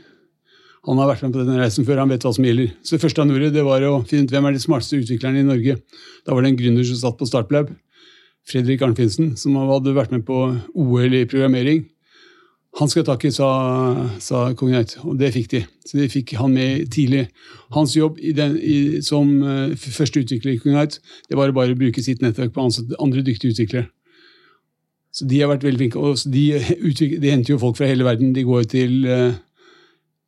han 0.88 1.00
har 1.00 1.10
vært 1.10 1.26
med 1.26 1.34
på 1.34 1.42
denne 1.42 1.60
reisen 1.60 1.84
før, 1.84 2.00
han 2.00 2.12
vet 2.12 2.24
hva 2.24 2.32
som 2.32 2.46
gjelder. 2.46 2.72
Så 2.80 2.96
det 2.96 3.02
første 3.02 3.20
han 3.20 3.32
gjorde, 3.32 3.52
det 3.52 3.64
var 3.66 3.84
å 3.84 4.00
finne 4.08 4.24
ut 4.24 4.32
hvem 4.32 4.48
er 4.48 4.56
de 4.56 4.62
smarteste 4.62 5.00
utviklerne 5.02 5.42
i 5.42 5.46
Norge. 5.46 5.76
Da 6.24 6.32
var 6.32 6.44
det 6.44 6.54
en 6.54 6.60
gründer 6.60 6.86
som 6.88 7.00
satt 7.02 7.18
på 7.20 7.28
Startlab, 7.28 7.72
Fredrik 8.48 8.82
Arnfinsen, 8.86 9.34
som 9.36 9.58
hadde 9.60 9.92
vært 9.96 10.14
med 10.14 10.24
på 10.28 10.38
OL 10.72 11.18
i 11.18 11.26
programmering. 11.28 11.84
Han 12.78 12.88
skal 12.88 13.02
ha 13.02 13.10
tak 13.10 13.26
i, 13.26 13.32
sa, 13.34 13.50
sa 14.22 14.44
Cognite, 14.56 15.02
og 15.02 15.18
det 15.20 15.32
fikk 15.34 15.48
de. 15.52 15.64
Så 15.84 15.98
de 15.98 16.08
fikk 16.08 16.36
han 16.38 16.54
med 16.54 16.86
tidlig. 16.94 17.26
Hans 17.74 17.96
jobb 17.98 18.20
i 18.22 18.32
den, 18.36 18.54
i, 18.56 19.02
som 19.04 19.32
uh, 19.42 19.74
første 19.74 20.22
utvikler 20.22 20.54
i 20.54 20.60
Cognite, 20.62 21.02
det 21.28 21.38
var 21.38 21.50
å 21.50 21.56
bare 21.56 21.76
bruke 21.76 22.02
sitt 22.04 22.22
nettverk 22.22 22.54
på 22.54 22.68
andre 22.70 23.26
dyktige 23.26 23.56
utviklere. 23.56 23.90
Så 25.10 25.26
de 25.26 25.40
har 25.42 25.50
vært 25.50 25.66
veldig 25.66 25.80
flinke. 25.82 25.98
Og 25.98 26.22
de, 26.30 26.44
de 27.22 27.32
henter 27.32 27.56
jo 27.56 27.60
folk 27.60 27.78
fra 27.80 27.90
hele 27.90 28.06
verden. 28.06 28.34
De 28.36 28.46
går 28.46 28.68
til 28.70 29.00
eh, 29.10 29.26
eh, 29.26 29.38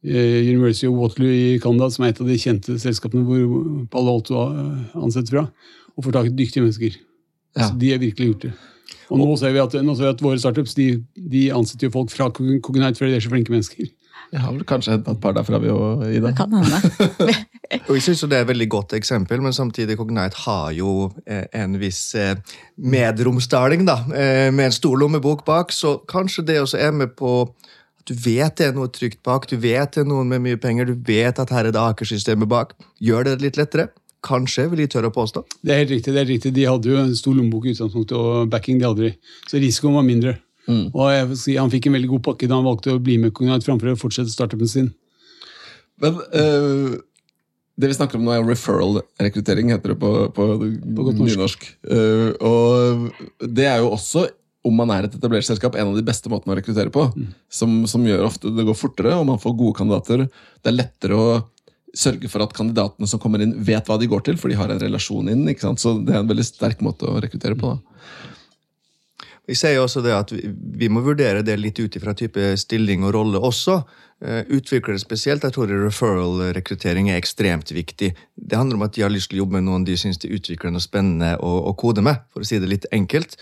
University 0.02 0.88
of 0.88 0.96
Waterloo 0.98 1.30
i 1.30 1.60
Canada, 1.62 1.88
som 1.90 2.04
er 2.04 2.12
et 2.12 2.20
av 2.20 2.26
de 2.26 2.38
kjente 2.40 2.74
selskapene 2.82 3.22
hvor 3.26 3.86
Palo 3.92 4.16
Alto 4.16 4.40
er 4.48 4.98
ansatt 4.98 5.30
fra, 5.30 5.46
og 5.94 6.06
får 6.06 6.16
tak 6.16 6.30
i 6.30 6.36
dyktige 6.36 6.64
mennesker. 6.64 6.98
Ja. 7.54 7.68
Så 7.68 7.76
de 7.78 7.92
har 7.92 8.02
virkelig 8.02 8.32
gjort 8.32 8.46
det. 8.48 8.52
Og 9.12 9.20
nå 9.20 9.28
ser 9.36 9.52
vi 9.54 9.60
at, 9.60 9.74
nå 9.84 9.94
ser 9.96 10.08
vi 10.08 10.14
at 10.14 10.22
våre 10.24 10.40
startups 10.40 10.74
de, 10.78 10.86
de 11.14 11.48
ansetter 11.54 11.88
jo 11.88 11.94
folk 11.94 12.12
fra 12.12 12.30
Cognite 12.32 12.96
fordi 12.96 13.12
de 13.12 13.18
er 13.18 13.24
så 13.24 13.32
flinke 13.32 13.52
mennesker. 13.52 13.90
Jeg 14.32 14.40
har 14.40 14.54
vel 14.54 14.64
kanskje 14.64 14.94
henta 14.94 15.12
et 15.12 15.20
par 15.20 15.34
derfra, 15.36 15.58
vi 15.60 15.68
òg, 15.68 16.06
Ida. 16.08 16.30
Det 16.30 16.36
kan 16.38 16.54
hende. 16.56 17.34
Og 17.88 17.96
jeg 17.96 18.04
synes 18.04 18.22
Det 18.28 18.36
er 18.36 18.44
et 18.44 18.48
veldig 18.48 18.68
godt 18.72 18.94
eksempel, 18.96 19.42
men 19.44 19.52
samtidig 19.52 19.98
Cognite 20.00 20.40
har 20.46 20.72
jo 20.76 21.10
eh, 21.26 21.44
en 21.60 21.76
viss 21.80 22.14
eh, 22.16 22.38
medromsdaling, 22.76 23.84
da, 23.88 23.98
eh, 24.16 24.48
med 24.52 24.70
en 24.70 24.76
stor 24.76 24.96
lommebok 25.00 25.44
bak, 25.44 25.72
så 25.72 25.98
kanskje 26.08 26.46
det 26.48 26.60
også 26.60 26.80
er 26.80 26.96
med 26.96 27.12
på 27.16 27.52
du 28.08 28.14
vet 28.18 28.56
det 28.58 28.68
er 28.68 28.76
noe 28.76 28.90
trygt 28.92 29.20
bak, 29.26 29.48
du 29.50 29.56
vet 29.60 29.94
det 29.94 30.02
er 30.02 30.08
noen 30.08 30.30
med 30.30 30.44
mye 30.44 30.60
penger, 30.60 30.90
du 30.90 30.96
vet 31.06 31.38
at 31.38 31.52
her 31.54 31.68
er 31.68 31.74
det 31.74 31.82
Aker-systemet 31.82 32.50
bak. 32.50 32.76
Gjør 33.02 33.28
det 33.28 33.40
litt 33.44 33.60
lettere? 33.60 33.90
Kanskje, 34.22 34.68
vil 34.70 34.84
jeg 34.84 34.92
tørre 34.92 35.10
å 35.10 35.14
påstå. 35.14 35.42
Det 35.66 35.74
er 35.74 35.82
helt 35.82 35.96
riktig. 35.96 36.14
det 36.14 36.20
er 36.22 36.28
riktig. 36.30 36.54
De 36.54 36.66
hadde 36.68 36.90
jo 36.90 36.98
en 37.00 37.14
stor 37.18 37.34
lommebok 37.34 37.66
i 37.66 37.74
utgangspunktet, 37.74 38.14
og 38.14 38.50
backing 38.52 38.78
de 38.78 38.86
aldri. 38.86 39.14
Så 39.50 39.58
risikoen 39.58 39.98
var 39.98 40.06
mindre. 40.06 40.36
Og 40.70 41.06
jeg 41.10 41.28
vil 41.30 41.38
si, 41.38 41.54
Han 41.58 41.70
fikk 41.72 41.88
en 41.88 41.96
veldig 41.96 42.10
god 42.12 42.26
pakke 42.28 42.48
da 42.50 42.58
han 42.58 42.66
valgte 42.66 42.94
å 42.94 43.00
bli 43.02 43.16
med 43.18 43.32
Cognite 43.34 43.66
framfor 43.66 43.92
å 43.92 43.98
fortsette 43.98 44.30
startupen 44.30 44.70
sin. 44.70 44.92
Men 46.02 46.20
uh, 46.34 46.94
det 47.78 47.90
vi 47.90 47.96
snakker 47.96 48.18
om 48.18 48.26
nå, 48.26 48.34
er 48.34 48.46
referral-rekruttering, 48.46 49.72
heter 49.74 49.94
det 49.94 49.98
på, 50.02 50.12
på, 50.34 50.46
på 50.60 51.08
norsk. 51.08 51.18
nynorsk. 51.18 51.66
Uh, 51.88 52.30
og 52.46 53.50
det 53.58 53.66
er 53.70 53.82
jo 53.82 53.92
også, 53.96 54.28
om 54.62 54.76
man 54.78 54.92
er 54.94 55.06
et 55.06 55.14
etablert 55.16 55.46
selskap, 55.46 55.74
en 55.74 55.90
av 55.90 55.96
de 55.98 56.04
beste 56.06 56.30
måtene 56.30 56.54
å 56.54 56.58
rekruttere 56.58 56.92
på. 56.94 57.08
Som, 57.50 57.82
som 57.90 58.04
gjør 58.06 58.28
ofte 58.28 58.52
det 58.54 58.66
går 58.68 58.78
fortere, 58.78 59.16
og 59.18 59.26
man 59.32 59.40
får 59.42 59.56
gode 59.58 59.78
kandidater. 59.80 60.26
Det 60.62 60.70
er 60.70 60.78
lettere 60.78 61.18
å 61.18 61.40
sørge 61.92 62.30
for 62.32 62.44
at 62.44 62.54
kandidatene 62.56 63.08
som 63.10 63.20
kommer 63.20 63.42
inn, 63.44 63.56
vet 63.64 63.88
hva 63.88 63.98
de 64.00 64.08
går 64.08 64.22
til, 64.28 64.38
for 64.40 64.52
de 64.52 64.58
har 64.58 64.70
en 64.72 64.80
relasjon 64.80 65.28
inn. 65.32 65.48
ikke 65.50 65.66
sant? 65.66 65.82
Så 65.82 65.96
det 66.00 66.14
er 66.14 66.22
en 66.22 66.30
veldig 66.30 66.46
sterk 66.46 66.84
måte 66.84 67.10
å 67.10 67.18
rekruttere 67.20 67.58
på. 67.58 67.74
da. 67.74 67.92
Vi 69.50 69.56
sier 69.58 69.80
også 69.82 70.00
det 70.04 70.14
at 70.14 70.30
vi, 70.32 70.86
må 70.88 71.02
vurdere 71.02 71.42
det 71.42 71.58
litt 71.58 71.80
ut 71.82 71.96
ifra 71.98 72.14
type 72.14 72.54
stilling 72.60 73.02
og 73.04 73.16
rolle 73.16 73.42
også. 73.42 73.80
Utvikler 74.22 74.54
utviklere 74.56 75.02
spesielt. 75.02 75.42
Jeg 75.42 75.56
tror 75.56 75.72
referral-rekruttering 75.88 77.10
er 77.10 77.18
ekstremt 77.18 77.72
viktig. 77.74 78.12
Det 78.36 78.58
handler 78.58 78.78
om 78.78 78.86
at 78.86 78.94
de 78.94 79.02
har 79.02 79.10
lyst 79.10 79.32
til 79.32 79.40
å 79.40 79.42
jobbe 79.42 79.58
med 79.58 79.66
noen 79.66 79.86
de 79.88 79.98
syns 79.98 80.22
det 80.22 80.30
er 80.30 80.38
utviklende 80.38 80.78
og 80.78 80.86
spennende 80.86 81.34
å, 81.42 81.50
å 81.72 81.74
kode 81.74 82.04
med, 82.06 82.22
for 82.30 82.44
å 82.44 82.48
si 82.48 82.60
det 82.62 82.70
litt 82.70 82.86
enkelt. 82.94 83.34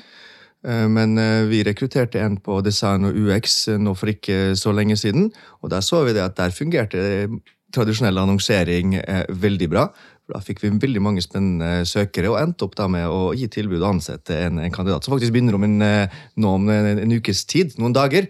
Eh, 0.66 0.88
Men 0.88 1.18
eh, 1.18 1.46
vi 1.48 1.62
rekrutterte 1.64 2.20
en 2.20 2.36
på 2.40 2.60
design 2.64 3.08
og 3.08 3.16
UX 3.16 3.62
eh, 3.68 3.80
nå 3.80 3.94
for 3.96 4.12
ikke 4.12 4.52
så 4.58 4.74
lenge 4.76 4.98
siden, 5.00 5.30
og 5.60 5.72
der 5.72 5.84
så 5.84 6.04
vi 6.04 6.14
det 6.16 6.24
at 6.26 6.36
der 6.36 6.54
fungerte 6.54 7.28
tradisjonell 7.70 8.18
annonsering 8.18 8.96
veldig 9.30 9.66
bra. 9.70 9.84
Da 10.26 10.40
fikk 10.42 10.58
vi 10.64 10.72
veldig 10.74 11.02
mange 11.02 11.22
spennende 11.22 11.84
søkere, 11.86 12.32
og 12.32 12.40
endte 12.40 12.66
opp 12.66 12.74
da 12.74 12.88
med 12.90 13.06
å 13.06 13.30
gi 13.38 13.46
tilbud 13.46 13.78
og 13.78 13.92
ansette 13.92 14.34
en, 14.48 14.58
en 14.58 14.74
kandidat 14.74 15.06
som 15.06 15.14
faktisk 15.14 15.30
begynner 15.36 15.54
om 15.54 15.66
en, 15.68 15.76
nå 15.78 16.54
om 16.58 16.66
en, 16.66 16.98
en 17.04 17.14
ukes 17.14 17.44
tid, 17.46 17.76
noen 17.78 17.94
dager. 17.94 18.26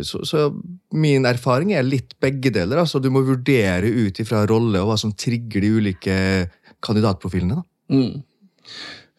Så, 0.00 0.22
så 0.24 0.46
min 0.96 1.28
erfaring 1.28 1.74
er 1.76 1.84
litt 1.84 2.16
begge 2.16 2.48
deler. 2.56 2.80
altså 2.80 2.96
Du 2.96 3.10
må 3.12 3.20
vurdere 3.28 3.92
ut 3.92 4.24
ifra 4.24 4.46
rolle 4.48 4.80
og 4.80 4.88
hva 4.88 4.96
som 5.04 5.12
trigger 5.12 5.60
de 5.60 5.74
ulike 5.76 6.16
kandidatprofilene. 6.80 7.60
da. 7.60 7.68
Mm. 7.92 8.24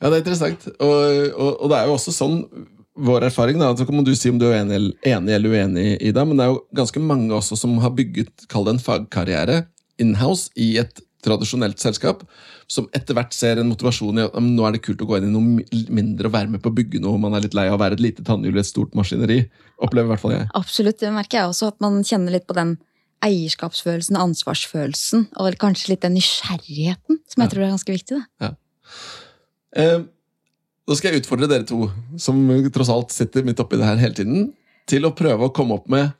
Ja, 0.04 0.10
det 0.12 0.18
er 0.20 0.24
interessant. 0.26 0.66
Og, 0.84 1.30
og, 1.32 1.52
og 1.64 1.72
det 1.72 1.78
er 1.80 1.88
jo 1.88 1.96
også 1.96 2.12
sånn 2.14 2.42
vår 2.94 3.26
erfaring, 3.30 3.58
da, 3.58 3.72
så 3.74 3.88
kan 3.88 4.04
du 4.06 4.12
si 4.14 4.30
om 4.30 4.38
du 4.38 4.46
er 4.52 4.60
enig, 4.60 4.76
eller- 4.78 5.08
enig 5.16 5.34
eller 5.34 5.56
uenig 5.56 5.86
i 5.98 6.12
det, 6.14 6.26
men 6.28 6.38
det 6.38 6.44
er 6.46 6.52
jo 6.52 6.60
ganske 6.78 7.02
mange 7.02 7.32
også 7.34 7.58
som 7.58 7.80
har 7.82 7.96
bygget 7.96 8.46
kall 8.52 8.68
det 8.68 8.76
en 8.76 8.84
fagkarriere 8.84 9.64
inhouse 10.04 10.52
i 10.60 10.76
et 10.84 11.02
tradisjonelt 11.24 11.80
selskap, 11.80 12.22
som 12.68 12.86
etter 12.94 13.16
hvert 13.16 13.34
ser 13.34 13.58
en 13.62 13.70
motivasjon 13.72 14.20
i 14.20 14.26
at 14.28 14.36
nå 14.44 14.66
er 14.68 14.76
det 14.76 14.84
kult 14.84 15.02
å 15.02 15.08
gå 15.08 15.18
inn 15.18 15.30
i 15.30 15.32
noe 15.32 15.88
mindre 15.90 16.28
og 16.28 16.36
være 16.36 16.52
med 16.52 16.62
på 16.62 16.70
å 16.70 16.76
bygge 16.76 17.00
noe. 17.02 17.18
Man 17.22 17.34
er 17.38 17.46
litt 17.46 17.56
lei 17.58 17.66
av 17.70 17.78
å 17.78 17.82
være 17.82 17.96
et 17.98 18.04
lite 18.04 18.26
tannhjul 18.28 18.58
i 18.60 18.62
et 18.62 18.68
stort 18.70 18.94
maskineri. 18.98 19.40
Opplever 19.80 20.10
i 20.10 20.14
hvert 20.14 20.24
fall 20.24 20.36
jeg. 20.36 20.50
Absolutt, 20.60 21.00
det 21.00 21.14
merker 21.16 21.40
jeg 21.40 21.54
også. 21.54 21.70
At 21.72 21.80
man 21.86 22.02
kjenner 22.04 22.36
litt 22.36 22.46
på 22.50 22.58
den 22.58 22.76
eierskapsfølelsen, 23.24 24.20
ansvarsfølelsen, 24.20 25.28
og 25.40 25.56
kanskje 25.62 25.94
litt 25.94 26.04
den 26.04 26.18
nysgjerrigheten, 26.18 27.22
som 27.32 27.44
jeg 27.46 27.54
tror 27.54 27.64
er 27.66 27.72
ganske 27.74 27.96
viktig. 27.96 28.20
Da. 28.20 28.52
Eh, 29.74 30.02
nå 30.84 30.98
skal 30.98 31.14
jeg 31.14 31.24
utfordre 31.24 31.50
dere 31.50 31.66
to, 31.68 31.88
som 32.20 32.40
tross 32.74 32.92
alt 32.94 33.14
sitter 33.16 33.46
midt 33.48 33.62
oppi 33.64 33.80
det 33.80 33.88
her 33.88 34.02
hele 34.02 34.18
tiden, 34.18 34.50
til 34.90 35.08
å 35.08 35.14
prøve 35.16 35.48
å 35.48 35.54
komme 35.56 35.78
opp 35.78 35.86
med 35.92 36.12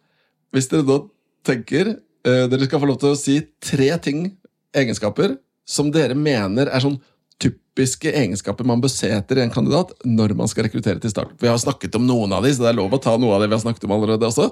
Hvis 0.56 0.70
dere 0.72 0.86
da 0.88 0.96
tenker 1.44 1.90
eh, 1.92 2.46
Dere 2.48 2.64
skal 2.64 2.80
få 2.80 2.88
lov 2.88 3.02
til 3.02 3.12
å 3.12 3.18
si 3.20 3.42
tre 3.60 3.90
ting, 4.00 4.30
egenskaper, 4.72 5.36
som 5.68 5.90
dere 5.92 6.16
mener 6.16 6.72
er 6.72 6.84
sånn 6.84 6.96
typiske 7.44 8.14
egenskaper 8.14 8.68
man 8.68 8.80
bør 8.80 8.92
se 8.94 9.10
etter 9.12 9.42
i 9.42 9.44
en 9.44 9.52
kandidat 9.52 9.92
når 10.08 10.36
man 10.40 10.48
skal 10.48 10.68
rekruttere 10.68 11.02
til 11.04 11.12
start. 11.12 11.34
Vi 11.42 11.50
har 11.50 11.60
snakket 11.60 11.98
om 12.00 12.08
noen 12.08 12.32
av 12.36 12.46
de, 12.46 12.54
så 12.56 12.64
det 12.64 12.72
er 12.72 12.80
lov 12.80 12.96
å 12.96 13.02
ta 13.04 13.18
noe 13.20 13.36
av 13.36 13.44
det 13.44 13.50
vi 13.52 13.58
har 13.58 13.64
snakket 13.66 13.86
om 13.88 13.96
allerede 13.98 14.30
også. 14.30 14.48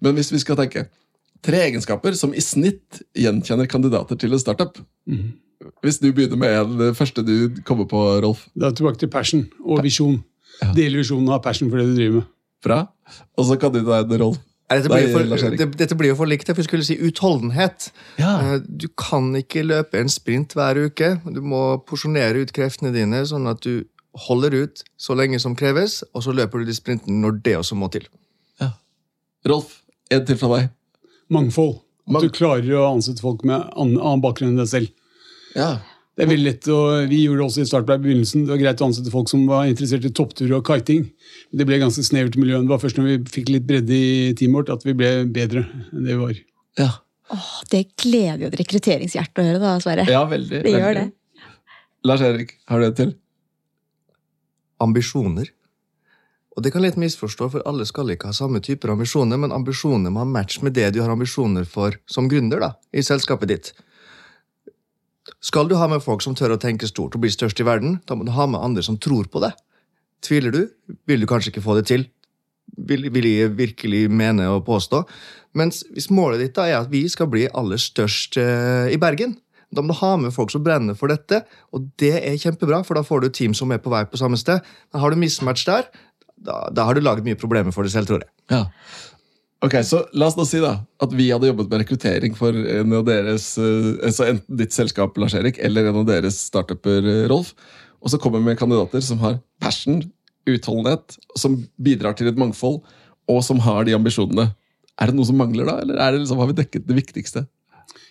Men 0.00 0.16
hvis 0.16 0.32
vi 0.32 0.40
skal 0.40 0.58
tenke 0.60 0.86
tre 1.44 1.62
egenskaper 1.68 2.16
som 2.16 2.32
i 2.36 2.42
snitt 2.44 3.00
gjenkjenner 3.16 3.68
kandidater 3.70 4.18
til 4.20 4.36
en 4.36 4.42
startup. 4.42 4.80
Hvis 5.84 5.98
du 6.00 6.08
begynner 6.12 6.38
med 6.40 6.54
en, 6.56 6.76
det 6.80 6.92
første 6.96 7.22
du 7.26 7.60
kommer 7.68 7.88
på, 7.88 8.00
Rolf. 8.24 8.46
Da 8.56 8.70
er 8.70 8.76
tilbake 8.78 9.00
til 9.02 9.10
passion 9.12 9.46
og 9.60 9.82
visjon. 9.84 10.22
Dele 10.76 11.00
visjonen 11.00 11.28
og 11.28 11.36
ha 11.38 11.40
passion 11.44 11.70
for 11.72 11.80
det 11.80 11.90
du 11.90 11.98
driver 11.98 12.20
med. 12.20 12.30
Bra. 12.64 12.78
Og 13.36 13.46
så 13.48 13.56
kan 13.60 13.72
du 13.74 13.82
ta 13.84 14.00
en, 14.04 14.14
Rolf. 14.22 14.38
Dette 14.70 14.86
blir, 14.86 15.08
for, 15.10 15.56
dette 15.80 15.96
blir 15.98 16.12
jo 16.12 16.16
for 16.20 16.30
likt. 16.30 16.46
Jeg 16.46 16.64
skulle 16.64 16.86
si 16.86 16.94
utholdenhet. 17.02 17.88
Ja. 18.20 18.36
Eh, 18.54 18.60
Du 18.62 18.86
kan 18.94 19.32
ikke 19.34 19.64
løpe 19.66 19.98
en 19.98 20.08
sprint 20.12 20.54
hver 20.54 20.78
uke. 20.78 21.16
Du 21.26 21.40
må 21.42 21.80
porsjonere 21.88 22.44
ut 22.44 22.52
kreftene 22.54 22.92
dine, 22.94 23.24
sånn 23.26 23.50
at 23.50 23.64
du 23.66 23.82
holder 24.28 24.54
ut 24.62 24.84
så 24.98 25.16
lenge 25.18 25.40
som 25.42 25.56
kreves, 25.58 26.04
og 26.14 26.22
så 26.22 26.32
løper 26.34 26.62
du 26.62 26.70
de 26.70 26.74
sprintene 26.76 27.18
når 27.18 27.42
det 27.42 27.56
også 27.58 27.74
må 27.78 27.90
til. 27.90 28.06
Rolf, 29.48 29.78
en 30.12 30.24
til 30.28 30.36
fra 30.36 30.48
deg. 30.56 30.72
Mangfold. 31.32 31.78
At 32.10 32.24
du 32.26 32.32
klarer 32.34 32.74
å 32.76 32.88
ansette 32.90 33.22
folk 33.22 33.44
med 33.46 33.62
annen 33.78 34.20
bakgrunn 34.22 34.52
enn 34.52 34.60
deg 34.60 34.68
selv. 34.68 34.90
Ja. 35.56 35.70
Det 36.18 36.26
er 36.26 36.28
veldig 36.34 36.44
lett, 36.44 36.66
og 36.68 37.08
Vi 37.08 37.22
gjorde 37.24 37.40
det 37.40 37.46
også 37.46 37.62
i 37.62 37.68
starten 37.70 37.94
i 37.94 38.04
begynnelsen. 38.04 38.42
Det 38.44 38.52
var 38.52 38.60
greit 38.60 38.80
å 38.82 38.88
ansette 38.90 39.12
folk 39.12 39.30
som 39.30 39.46
var 39.48 39.70
interessert 39.70 40.04
i 40.04 40.10
topptur 40.12 40.50
og 40.58 40.66
kiting. 40.68 41.06
Men 41.50 41.62
det 41.62 41.66
ble 41.70 41.78
ganske 41.80 42.04
snevert 42.04 42.36
i 42.36 42.42
miljøet. 42.42 42.66
Det 42.66 42.74
var 42.74 42.82
først 42.82 42.98
når 43.00 43.06
vi 43.08 43.14
fikk 43.38 43.52
litt 43.54 43.68
bredde 43.68 43.94
i 43.96 44.34
teamet 44.36 44.58
vårt 44.58 44.74
at 44.74 44.84
vi 44.84 44.96
ble 44.98 45.12
bedre 45.32 45.64
enn 45.70 46.04
det 46.04 46.12
vi 46.12 46.18
var. 46.20 46.42
Ja, 46.80 46.90
Åh, 47.30 47.50
det 47.70 47.84
gleder 48.02 48.42
jo 48.42 48.48
et 48.50 48.58
rekrutteringshjerte 48.58 49.38
å 49.42 49.46
høre, 49.46 49.60
da, 49.62 49.76
Sverre. 49.82 50.04
ja 50.10 50.24
veldig. 50.26 50.62
Det 50.64 50.72
gjør 50.74 50.86
veldig. 50.88 51.08
Lars 52.10 52.24
Erik, 52.26 52.56
har 52.66 52.80
du 52.80 52.86
et 52.88 52.96
til? 52.98 53.12
Ambisjoner. 54.82 55.50
Og 56.56 56.64
det 56.64 56.72
kan 56.74 56.82
litt 56.82 56.98
misforstå, 56.98 57.46
for 57.52 57.68
alle 57.68 57.86
skal 57.86 58.10
ikke 58.10 58.32
ha 58.32 58.36
samme 58.36 58.58
typer 58.64 58.90
ambisjoner, 58.96 59.38
men 59.38 59.54
ambisjoner 59.54 60.10
må 60.10 60.24
ha 60.24 60.28
match 60.28 60.58
med 60.64 60.74
det 60.74 60.88
du 60.96 61.00
har 61.04 61.12
ambisjoner 61.12 61.68
for 61.68 61.94
som 62.10 62.26
gründer 62.28 62.60
da, 62.64 62.72
i 62.90 63.04
selskapet 63.06 63.52
ditt. 63.52 63.70
Skal 65.40 65.68
du 65.70 65.76
ha 65.78 65.86
med 65.90 66.02
folk 66.04 66.24
som 66.24 66.34
tør 66.36 66.56
å 66.56 66.60
tenke 66.60 66.88
stort 66.90 67.14
og 67.16 67.22
bli 67.22 67.30
størst 67.32 67.60
i 67.62 67.66
verden, 67.66 67.98
da 68.08 68.16
må 68.18 68.26
du 68.26 68.32
ha 68.34 68.48
med 68.50 68.60
andre 68.60 68.84
som 68.86 68.98
tror 69.00 69.28
på 69.30 69.42
det. 69.44 69.52
Tviler 70.24 70.52
du, 70.54 70.62
vil 71.08 71.22
du 71.22 71.28
kanskje 71.28 71.54
ikke 71.54 71.64
få 71.64 71.78
det 71.78 71.86
til. 71.90 72.08
Vil, 72.76 73.08
vil 73.12 73.26
jeg 73.26 73.54
virkelig 73.58 74.04
mene 74.12 74.46
og 74.52 74.64
påstå. 74.66 75.02
Mens 75.58 75.82
hvis 75.94 76.10
målet 76.14 76.42
ditt 76.44 76.58
da 76.58 76.68
er 76.68 76.80
at 76.82 76.90
vi 76.92 77.02
skal 77.10 77.30
bli 77.30 77.48
aller 77.56 77.80
størst 77.80 78.38
eh, 78.40 78.90
i 78.94 78.98
Bergen, 79.00 79.38
da 79.70 79.82
må 79.82 79.94
du 79.94 80.00
ha 80.00 80.14
med 80.18 80.34
folk 80.34 80.50
som 80.50 80.62
brenner 80.66 80.96
for 80.98 81.12
dette, 81.12 81.44
og 81.74 81.90
det 82.02 82.16
er 82.18 82.38
kjempebra, 82.42 82.82
for 82.86 82.98
da 82.98 83.04
får 83.06 83.22
du 83.22 83.28
team 83.34 83.54
som 83.54 83.70
er 83.70 83.82
på 83.82 83.92
vei 83.92 84.02
på 84.10 84.18
samme 84.18 84.38
sted. 84.38 84.62
Men 84.90 85.02
har 85.02 85.12
du 85.12 85.20
mismatch 85.20 85.66
der, 85.68 85.86
da, 86.40 86.64
da 86.74 86.86
har 86.88 86.96
du 86.96 87.02
laget 87.04 87.26
mye 87.26 87.38
problemer 87.38 87.74
for 87.74 87.86
deg 87.86 87.94
selv, 87.94 88.10
tror 88.10 88.24
jeg. 88.24 88.30
Ja. 88.50 88.64
Ok, 89.60 89.74
så 89.84 90.06
La 90.16 90.30
oss 90.30 90.38
nå 90.38 90.46
si 90.48 90.60
da 90.62 90.78
at 91.04 91.12
vi 91.12 91.26
hadde 91.28 91.50
jobbet 91.50 91.68
med 91.68 91.82
rekruttering 91.82 92.36
for 92.36 92.56
en 92.56 92.94
av 92.96 93.04
deres, 93.08 93.52
altså 93.60 94.30
enten 94.30 94.60
ditt 94.60 94.72
selskap, 94.72 95.18
Lars 95.20 95.36
Erik, 95.36 95.60
eller 95.60 95.90
en 95.90 96.00
av 96.00 96.06
deres 96.08 96.38
startuper, 96.48 97.04
eh, 97.04 97.26
Rolf. 97.28 97.52
Og 98.00 98.08
så 98.12 98.20
kommer 98.20 98.40
vi 98.40 98.48
med 98.48 98.60
kandidater 98.60 99.04
som 99.04 99.20
har 99.20 99.36
passion, 99.60 100.00
utholdenhet, 100.48 101.18
som 101.36 101.58
bidrar 101.76 102.16
til 102.16 102.30
et 102.30 102.40
mangfold, 102.40 102.80
og 103.28 103.42
som 103.44 103.60
har 103.60 103.84
de 103.84 103.94
ambisjonene. 103.98 104.48
Er 105.00 105.10
det 105.10 105.16
noe 105.16 105.28
som 105.28 105.36
mangler 105.36 105.68
da, 105.68 105.76
eller 105.84 106.00
er 106.00 106.16
liksom, 106.16 106.40
har 106.40 106.48
vi 106.48 106.56
dekket 106.62 106.88
det 106.88 106.96
viktigste? 106.96 107.44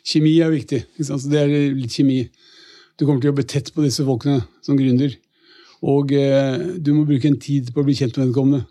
Kjemi 0.05 0.38
er 0.41 0.53
viktig. 0.53 0.83
Det 0.97 1.41
er 1.41 1.49
litt 1.73 1.97
kjemi. 1.97 2.23
Du 2.97 3.05
kommer 3.07 3.21
til 3.21 3.29
å 3.29 3.33
jobbe 3.33 3.49
tett 3.49 3.73
på 3.73 3.83
disse 3.85 4.05
folkene 4.05 4.43
som 4.65 4.77
gründer. 4.77 5.17
Og 5.81 6.13
eh, 6.13 6.77
du 6.77 6.93
må 6.93 7.05
bruke 7.09 7.29
en 7.29 7.39
tid 7.41 7.73
på 7.73 7.81
å 7.81 7.88
bli 7.88 7.97
kjent 7.97 8.17
med 8.19 8.29
vedkommende. 8.29 8.65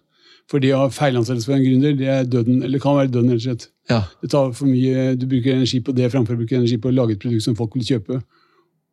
For 0.48 0.62
det 0.64 0.70
å 0.72 0.84
ha 0.84 0.92
feilansettelse 0.92 1.48
for 1.50 1.58
en 1.58 1.64
gründer, 1.64 1.96
det 1.98 2.08
er 2.08 2.28
døden, 2.28 2.62
eller 2.64 2.80
kan 2.80 2.96
være 2.96 3.10
døden, 3.12 3.34
rett 3.34 3.42
og 3.42 3.46
slett. 3.48 3.66
Ja, 3.90 4.02
Det 4.22 4.30
tar 4.32 4.52
for 4.56 4.68
mye, 4.68 5.16
Du 5.16 5.26
bruker 5.26 5.52
energi 5.52 5.80
på 5.84 5.92
det 5.96 6.08
framfor 6.12 6.36
å 6.36 6.40
bruke 6.40 6.56
energi 6.56 6.78
på 6.80 6.88
å 6.88 6.94
lage 6.94 7.16
et 7.16 7.20
produkt 7.20 7.44
som 7.44 7.56
folk 7.56 7.74
vil 7.76 7.84
kjøpe, 7.84 8.22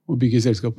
og 0.07 0.19
bygge 0.19 0.41
selskap. 0.43 0.75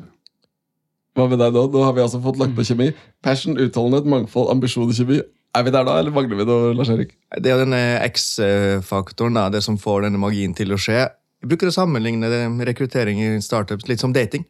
Hva 1.17 1.29
med 1.31 1.41
deg 1.41 1.55
nå? 1.57 1.63
Nå 1.73 1.83
har 1.83 1.95
vi 1.97 2.03
altså 2.05 2.21
fått 2.21 2.37
lagt 2.37 2.53
på 2.57 2.65
kjemi. 2.69 2.91
Passion, 3.25 3.57
utholdenhet, 3.57 4.05
mangfold, 4.05 4.51
ambisjon 4.53 4.91
og 4.91 4.99
kjemi. 4.99 5.23
Er 5.57 5.65
vi 5.65 5.73
der 5.73 5.87
da, 5.89 5.95
eller 5.97 6.13
mangler 6.13 6.43
vi 6.43 6.45
noe, 6.45 6.75
Lars 6.77 6.91
Erik? 6.93 7.15
Det 7.41 7.53
er 7.53 7.63
denne 7.63 7.81
X-faktoren, 8.11 9.39
det 9.55 9.63
som 9.65 9.79
får 9.81 10.05
denne 10.05 10.21
magien 10.21 10.53
til 10.57 10.77
å 10.77 10.81
skje. 10.81 11.07
Jeg 11.41 11.49
bruker 11.49 11.71
å 11.71 11.73
sammenligne 11.73 12.29
det 12.29 12.43
med 12.53 12.69
rekruttering 12.69 13.23
i 13.25 13.31
startups 13.41 13.89
litt 13.89 14.05
som 14.05 14.13
dating. 14.13 14.45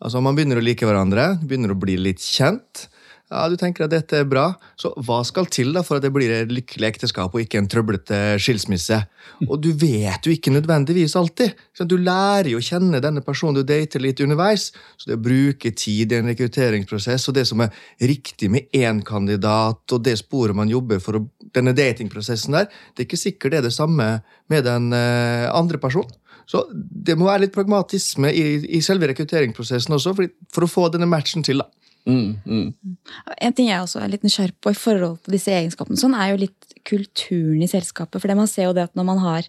Altså 0.00 0.22
Man 0.24 0.38
begynner 0.38 0.56
å 0.56 0.64
like 0.64 0.88
hverandre, 0.88 1.34
begynner 1.44 1.74
å 1.74 1.78
bli 1.80 1.98
litt 2.00 2.24
kjent. 2.24 2.86
Ja, 3.30 3.48
Du 3.48 3.54
tenker 3.54 3.84
at 3.84 3.92
dette 3.92 4.18
er 4.18 4.26
bra, 4.26 4.48
så 4.74 4.90
hva 5.06 5.20
skal 5.22 5.46
til 5.46 5.70
da 5.74 5.84
for 5.86 6.00
at 6.00 6.02
det 6.02 6.10
blir 6.10 6.32
et 6.34 6.50
lykkelig 6.50 6.88
ekteskap 6.88 7.30
og 7.30 7.44
ikke 7.44 7.60
en 7.60 7.68
trøblete 7.70 8.18
skilsmisse? 8.42 8.98
Og 9.46 9.54
du 9.62 9.68
vet 9.78 10.26
jo 10.26 10.34
ikke 10.34 10.50
nødvendigvis 10.50 11.14
alltid. 11.14 11.54
Du 11.86 11.94
lærer 11.94 12.50
jo 12.50 12.58
å 12.58 12.64
kjenne 12.64 12.98
denne 13.02 13.22
personen 13.22 13.60
du 13.60 13.62
dater 13.62 14.02
litt 14.02 14.18
underveis. 14.24 14.72
Så 14.98 15.12
det 15.12 15.20
å 15.20 15.22
bruke 15.22 15.70
tid 15.70 16.10
i 16.10 16.18
en 16.18 16.30
rekrutteringsprosess, 16.32 17.28
og 17.30 17.38
det 17.38 17.46
som 17.46 17.62
er 17.62 17.70
riktig 18.02 18.50
med 18.50 18.66
én 18.74 19.04
kandidat, 19.06 19.84
og 19.94 20.02
det 20.02 20.16
sporet 20.18 20.58
man 20.58 20.72
jobber 20.72 20.98
for 20.98 21.22
denne 21.54 21.74
datingprosessen 21.76 22.58
der, 22.58 22.66
det 22.66 23.04
er 23.04 23.10
ikke 23.12 23.24
sikkert 23.28 23.54
det 23.54 23.62
er 23.62 23.68
det 23.68 23.76
samme 23.78 24.10
med 24.50 24.66
den 24.66 24.90
eh, 24.96 25.46
andre 25.54 25.78
personen. 25.78 26.10
Så 26.50 26.64
det 26.74 27.14
må 27.14 27.28
være 27.28 27.44
litt 27.44 27.54
pragmatisme 27.54 28.32
i, 28.34 28.80
selve 28.82 29.06
rekrutteringsprosessen 29.12 29.94
også, 29.94 30.16
for 30.50 30.66
å 30.66 30.70
få 30.70 30.88
denne 30.90 31.06
matchen 31.06 31.46
til. 31.46 31.62
da. 31.62 31.79
Mm, 32.08 32.40
mm. 32.46 32.96
En 33.36 33.54
ting 33.56 33.68
jeg 33.68 33.82
også 33.82 34.00
er 34.00 34.12
litt 34.12 34.24
nysgjerrig 34.24 34.56
på 34.62 34.72
i 34.72 34.78
forhold 34.78 35.20
til 35.24 35.36
disse 35.36 35.52
egenskapene, 35.52 36.00
sånn 36.00 36.16
er 36.16 36.32
jo 36.32 36.40
litt 36.44 36.74
kulturen 36.88 37.62
i 37.64 37.70
selskapet. 37.70 38.20
For 38.20 38.30
det 38.30 38.38
man 38.38 38.50
ser 38.50 38.70
jo 38.70 38.76
det 38.76 38.88
at 38.88 38.96
når 38.98 39.08
man 39.10 39.22
har 39.22 39.48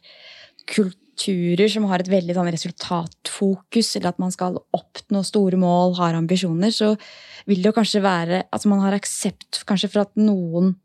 kulturer 0.72 1.72
som 1.72 1.88
har 1.90 2.04
et 2.04 2.12
veldig 2.12 2.36
sånn 2.38 2.52
resultatfokus, 2.54 3.96
eller 3.98 4.12
at 4.12 4.22
man 4.22 4.34
skal 4.34 4.60
oppnå 4.76 5.24
store 5.28 5.60
mål, 5.62 5.96
har 6.00 6.18
ambisjoner, 6.18 6.74
så 6.76 6.94
vil 7.50 7.62
det 7.62 7.72
jo 7.72 7.78
kanskje 7.78 8.04
være 8.04 8.46
at 8.52 8.70
man 8.70 8.84
har 8.84 8.98
aksept 8.98 9.64
kanskje 9.70 9.92
for 9.94 10.06
at 10.06 10.16
noen 10.20 10.76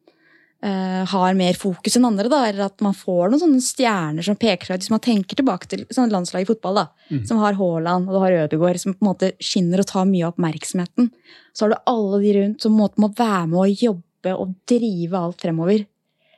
har 1.07 1.37
mer 1.39 1.59
fokus 1.59 1.99
enn 1.99 2.09
andre, 2.09 2.31
da, 2.33 2.41
eller 2.49 2.67
at 2.67 2.83
man 2.85 2.95
får 2.97 3.31
noen 3.31 3.43
sånne 3.43 3.65
stjerner 3.65 4.27
som 4.27 4.39
peker 4.41 4.67
seg 4.67 4.79
ut. 4.79 4.85
Hvis 4.87 4.93
man 4.95 5.03
tenker 5.05 5.39
tilbake 5.39 5.69
til 5.71 5.85
sånn 5.95 6.11
landslag 6.13 6.43
i 6.43 6.49
fotball, 6.49 6.81
da, 6.81 6.87
som 7.29 7.43
har 7.43 7.59
Haaland 7.59 8.09
og 8.09 8.17
du 8.17 8.23
har 8.23 8.39
Ødegaard, 8.45 8.81
som 8.83 8.97
på 8.97 9.05
en 9.05 9.11
måte 9.11 9.33
skinner 9.39 9.83
og 9.83 9.91
tar 9.91 10.09
mye 10.11 10.25
av 10.27 10.35
oppmerksomheten, 10.35 11.13
så 11.55 11.67
har 11.67 11.75
du 11.75 11.93
alle 11.93 12.23
de 12.25 12.33
rundt 12.39 12.67
som 12.67 12.75
må 12.77 12.89
være 12.97 13.45
med 13.53 13.61
å 13.63 13.69
jobbe 13.71 14.35
og 14.35 14.57
drive 14.67 15.21
alt 15.21 15.47
fremover. 15.47 15.87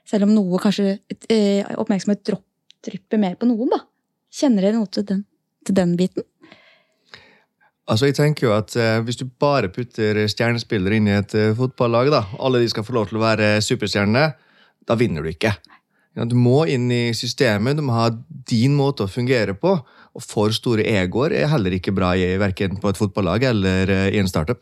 Selv 0.09 0.29
om 0.29 0.35
noe 0.37 0.61
kanskje 0.61 0.99
eh, 1.29 1.65
oppmerksomhet 1.81 2.25
dropper 2.25 2.47
drypper 2.85 3.21
mer 3.21 3.37
på 3.39 3.49
noen, 3.49 3.73
da. 3.73 3.83
Kjenner 4.33 4.67
dere 4.67 4.79
noe 4.79 4.91
til 4.93 5.07
den, 5.09 5.25
til 5.67 5.77
den 5.79 5.95
biten? 5.99 6.27
Altså, 7.89 8.11
jeg 8.11 8.19
tenker 8.19 8.49
jo 8.49 8.53
at 8.53 8.75
eh, 8.77 8.99
Hvis 9.07 9.17
du 9.21 9.25
bare 9.41 9.71
putter 9.73 10.21
stjernespillere 10.29 10.99
inn 10.99 11.09
i 11.09 11.17
et 11.17 11.35
eh, 11.39 11.55
fotballag, 11.57 12.11
da, 12.13 12.25
alle 12.39 12.61
de 12.63 12.69
skal 12.69 12.85
få 12.85 12.97
lov 12.97 13.09
til 13.09 13.21
å 13.21 13.25
være 13.25 13.57
superstjerner, 13.65 14.35
da 14.89 14.97
vinner 14.99 15.25
du 15.25 15.31
ikke. 15.33 15.55
Ja, 16.17 16.27
Du 16.29 16.35
må 16.37 16.65
inn 16.69 16.91
i 16.93 17.15
systemet, 17.17 17.79
du 17.79 17.85
må 17.87 17.97
ha 17.97 18.11
din 18.49 18.75
måte 18.77 19.07
å 19.07 19.13
fungere 19.13 19.55
på. 19.57 19.79
Og 20.19 20.25
for 20.25 20.53
store 20.57 20.85
egoer 20.89 21.35
er 21.37 21.51
heller 21.53 21.77
ikke 21.77 21.95
bra 21.95 22.15
i 22.19 22.33
verken 22.41 22.81
på 22.83 22.91
et 22.91 22.99
fotballag 22.99 23.47
eller 23.53 23.93
eh, 23.95 24.11
i 24.17 24.21
en 24.21 24.31
startup. 24.31 24.61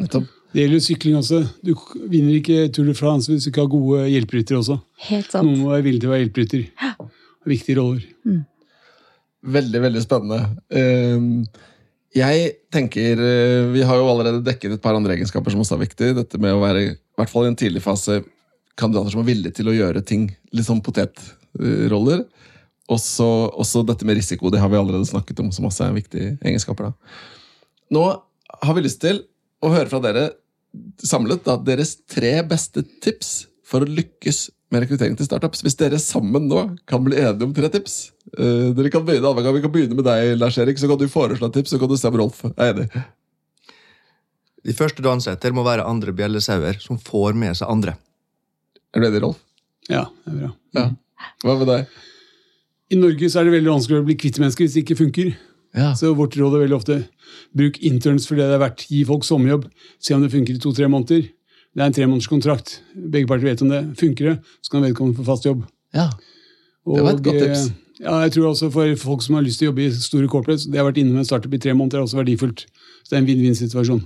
Nettopp. 0.00 0.28
Det 0.50 0.64
gjelder 0.64 0.80
sykling 0.82 1.16
også. 1.20 1.44
Du 1.62 1.76
vinner 2.10 2.34
ikke 2.40 2.64
Tour 2.74 2.88
de 2.88 2.94
France 2.98 3.30
hvis 3.30 3.44
du 3.46 3.52
ikke 3.52 3.62
har 3.62 3.70
gode 3.70 4.06
hjelperyttere 4.10 4.58
også. 4.58 4.80
Helt 5.06 5.30
sant. 5.30 5.46
Noen 5.46 5.60
må 5.62 5.70
være 5.70 5.84
villig 5.86 6.00
til 6.02 6.10
å 6.10 6.14
være 6.16 6.24
hjelperytter. 6.24 6.64
Viktige 7.52 7.76
roller. 7.78 8.40
Veldig, 9.54 9.82
veldig 9.86 10.02
spennende. 10.02 10.40
Ehm, 10.74 11.44
jeg 12.16 12.50
tenker 12.74 13.20
eh, 13.22 13.68
Vi 13.70 13.82
har 13.86 14.00
jo 14.00 14.08
allerede 14.10 14.42
dekket 14.46 14.74
et 14.74 14.82
par 14.82 14.96
andre 14.98 15.14
egenskaper 15.14 15.52
som 15.52 15.62
også 15.62 15.76
er 15.76 15.84
viktig. 15.84 16.12
Dette 16.18 16.40
med 16.42 16.56
å 16.56 16.62
være, 16.62 16.84
i 16.90 17.20
hvert 17.20 17.32
fall 17.32 17.46
i 17.46 17.52
en 17.52 17.58
tidlig 17.58 17.82
fase, 17.84 18.20
kandidater 18.80 19.14
som 19.14 19.22
er 19.22 19.28
villige 19.30 19.60
til 19.60 19.70
å 19.70 19.76
gjøre 19.76 20.02
ting. 20.06 20.28
Litt 20.56 20.66
sånn 20.66 20.82
potetroller. 20.82 22.24
Også, 22.90 23.26
også 23.54 23.84
dette 23.86 24.06
med 24.08 24.18
risiko, 24.18 24.50
det 24.50 24.58
har 24.58 24.72
vi 24.72 24.80
allerede 24.80 25.06
snakket 25.06 25.44
om, 25.44 25.52
som 25.54 25.68
også 25.68 25.86
er 25.86 25.94
viktige 25.94 26.32
egenskaper. 26.42 26.90
da. 26.90 27.20
Nå 27.94 28.06
har 28.60 28.74
vi 28.74 28.82
lyst 28.82 29.02
til 29.04 29.22
å 29.62 29.70
høre 29.70 29.90
fra 29.92 30.02
dere 30.02 30.30
samlet 31.02 31.44
da, 31.46 31.54
deres 31.62 31.96
tre 32.10 32.40
beste 32.46 32.82
tips 33.02 33.44
for 33.66 33.84
å 33.84 33.90
lykkes 33.90 34.48
med 34.70 34.84
rekruttering 34.84 35.14
til 35.18 35.26
startups. 35.26 35.62
Hvis 35.62 35.78
dere 35.78 35.98
sammen 36.02 36.48
nå 36.50 36.64
kan 36.90 37.02
bli 37.06 37.18
enige 37.22 37.46
om 37.46 37.54
tre 37.54 37.70
tips 37.70 38.10
eh, 38.38 38.68
dere 38.76 38.92
kan 38.92 39.06
begynne, 39.06 39.32
gang. 39.42 39.54
Vi 39.56 39.62
kan 39.64 39.72
begynne 39.74 39.96
med 39.98 40.06
deg, 40.06 40.34
Lars 40.38 40.58
Erik. 40.58 40.78
Så 40.78 40.90
kan 40.90 41.00
du 41.00 41.08
foreslå 41.10 41.48
et 41.50 41.58
tips, 41.58 41.74
så 41.74 41.80
kan 41.80 41.90
du 41.90 41.96
se 41.98 42.10
om 42.10 42.20
Rolf 42.20 42.44
er 42.50 42.70
enig. 42.72 42.86
De 44.66 44.76
første 44.76 45.02
du 45.02 45.08
ansetter, 45.10 45.54
må 45.56 45.64
være 45.64 45.86
andre 45.88 46.12
bjellesauer 46.12 46.80
som 46.82 46.98
får 47.00 47.38
med 47.38 47.56
seg 47.56 47.70
andre. 47.72 47.96
Er 48.94 49.02
du 49.02 49.08
enig, 49.08 49.22
Rolf? 49.24 49.40
Ja, 49.90 50.06
det 50.26 50.34
er 50.34 50.40
bra. 50.42 50.50
Ja. 50.76 50.86
Hva 51.44 51.56
med 51.60 51.70
deg? 51.70 52.00
I 52.90 52.98
Norge 52.98 53.30
så 53.30 53.40
er 53.40 53.46
det 53.48 53.54
veldig 53.54 53.70
vanskelig 53.72 54.00
å 54.02 54.06
bli 54.06 54.16
kvitt 54.18 54.38
mennesker 54.42 54.66
hvis 54.66 54.76
det 54.76 54.84
ikke 54.84 54.98
funker. 54.98 55.34
Ja. 55.78 55.92
Så 55.94 56.10
vårt 56.18 56.34
råd 56.38 56.56
er 56.56 56.64
veldig 56.64 56.76
ofte 56.76 56.96
bruk 57.56 57.76
interns 57.86 58.26
for 58.26 58.38
det 58.38 58.48
det 58.50 58.56
er 58.56 58.62
verdt. 58.64 58.86
Gi 58.90 59.04
folk 59.06 59.26
sommerjobb. 59.26 59.68
Se 60.02 60.16
om 60.16 60.24
det 60.24 60.32
funker 60.32 60.56
i 60.56 60.62
to-tre 60.62 60.88
måneder. 60.90 61.28
Det 61.70 61.84
er 61.84 61.86
en 61.86 61.94
tremånederskontrakt. 61.94 62.80
Begge 62.94 63.30
parter 63.30 63.46
vet 63.46 63.62
om 63.62 63.70
det. 63.70 63.80
Funker 64.00 64.32
det, 64.32 64.36
så 64.58 64.74
kan 64.74 64.82
vedkommende 64.82 65.20
få 65.20 65.28
fast 65.28 65.46
jobb. 65.46 65.62
ja. 65.94 66.10
Det 66.90 67.02
var 67.04 67.12
et 67.12 67.22
godt 67.22 67.42
tips. 67.44 67.64
Eh, 68.00 68.06
Ja, 68.06 68.20
jeg 68.24 68.32
tror 68.36 68.50
også 68.50 68.70
For 68.72 68.94
folk 68.96 69.22
som 69.22 69.36
har 69.36 69.44
lyst 69.44 69.60
til 69.60 69.68
å 69.68 69.70
jobbe 69.70 69.84
i 69.84 69.92
store 69.92 70.30
corporates, 70.32 70.66
det 70.66 70.80
har 70.80 70.88
vært 70.88 71.02
innom 71.02 71.20
en 71.20 71.28
startup 71.28 71.52
i 71.54 71.60
tre 71.62 71.76
måneder, 71.76 72.00
er 72.00 72.08
også 72.08 72.22
verdifullt. 72.22 72.66
Så 73.04 73.12
det 73.12 73.18
er 73.18 73.22
en 73.22 73.30
vinn-vinn-situasjon. 73.30 74.02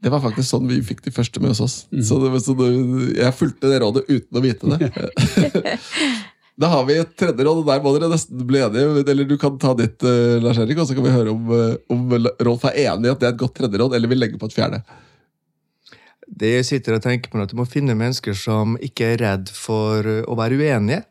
Det 0.00 0.08
var 0.08 0.22
faktisk 0.24 0.48
sånn 0.48 0.68
vi 0.70 0.80
fikk 0.84 1.02
de 1.04 1.12
første 1.12 1.42
med 1.42 1.52
hos 1.52 1.60
oss. 1.60 1.76
Så, 1.90 2.16
det, 2.22 2.32
så 2.40 2.54
det, 2.56 2.70
jeg 3.18 3.36
fulgte 3.36 3.68
det 3.68 3.80
rådet 3.82 4.06
uten 4.08 4.38
å 4.38 4.42
vite 4.44 4.70
det. 4.72 5.74
da 6.62 6.70
har 6.72 6.86
vi 6.88 6.96
et 7.02 7.12
tredje 7.20 7.44
råd, 7.44 7.60
og 7.60 7.68
der 7.68 7.82
må 7.84 7.92
dere 7.96 8.08
nesten 8.12 8.46
bli 8.48 8.62
enige. 8.64 9.04
Eller 9.04 9.28
du 9.28 9.36
kan 9.40 9.58
ta 9.60 9.74
ditt, 9.76 10.00
uh, 10.00 10.38
Lars 10.40 10.60
Erik, 10.62 10.80
og 10.80 10.88
så 10.88 10.96
kan 10.96 11.04
vi 11.04 11.12
høre 11.12 11.34
om, 11.34 11.52
uh, 11.52 11.76
om 11.92 12.16
Rolf 12.48 12.64
er 12.70 12.80
enig 12.86 13.10
i 13.10 13.12
at 13.12 13.20
det 13.20 13.28
er 13.28 13.34
et 13.34 13.42
godt 13.44 13.58
tredje 13.60 13.82
råd, 13.82 13.98
eller 13.98 14.12
vil 14.12 14.22
legge 14.24 14.40
på 14.40 14.48
et 14.48 14.56
fjerde. 14.56 14.80
Det 16.40 16.54
jeg 16.54 16.68
sitter 16.68 16.96
og 16.96 17.04
tenker 17.04 17.28
på 17.28 17.36
er 17.36 17.44
at 17.44 17.52
Du 17.52 17.58
må 17.58 17.66
finne 17.68 17.96
mennesker 17.98 18.36
som 18.38 18.76
ikke 18.80 19.12
er 19.12 19.24
redd 19.26 19.52
for 19.52 20.08
uh, 20.08 20.22
å 20.24 20.38
være 20.40 20.56
uenige. 20.56 21.04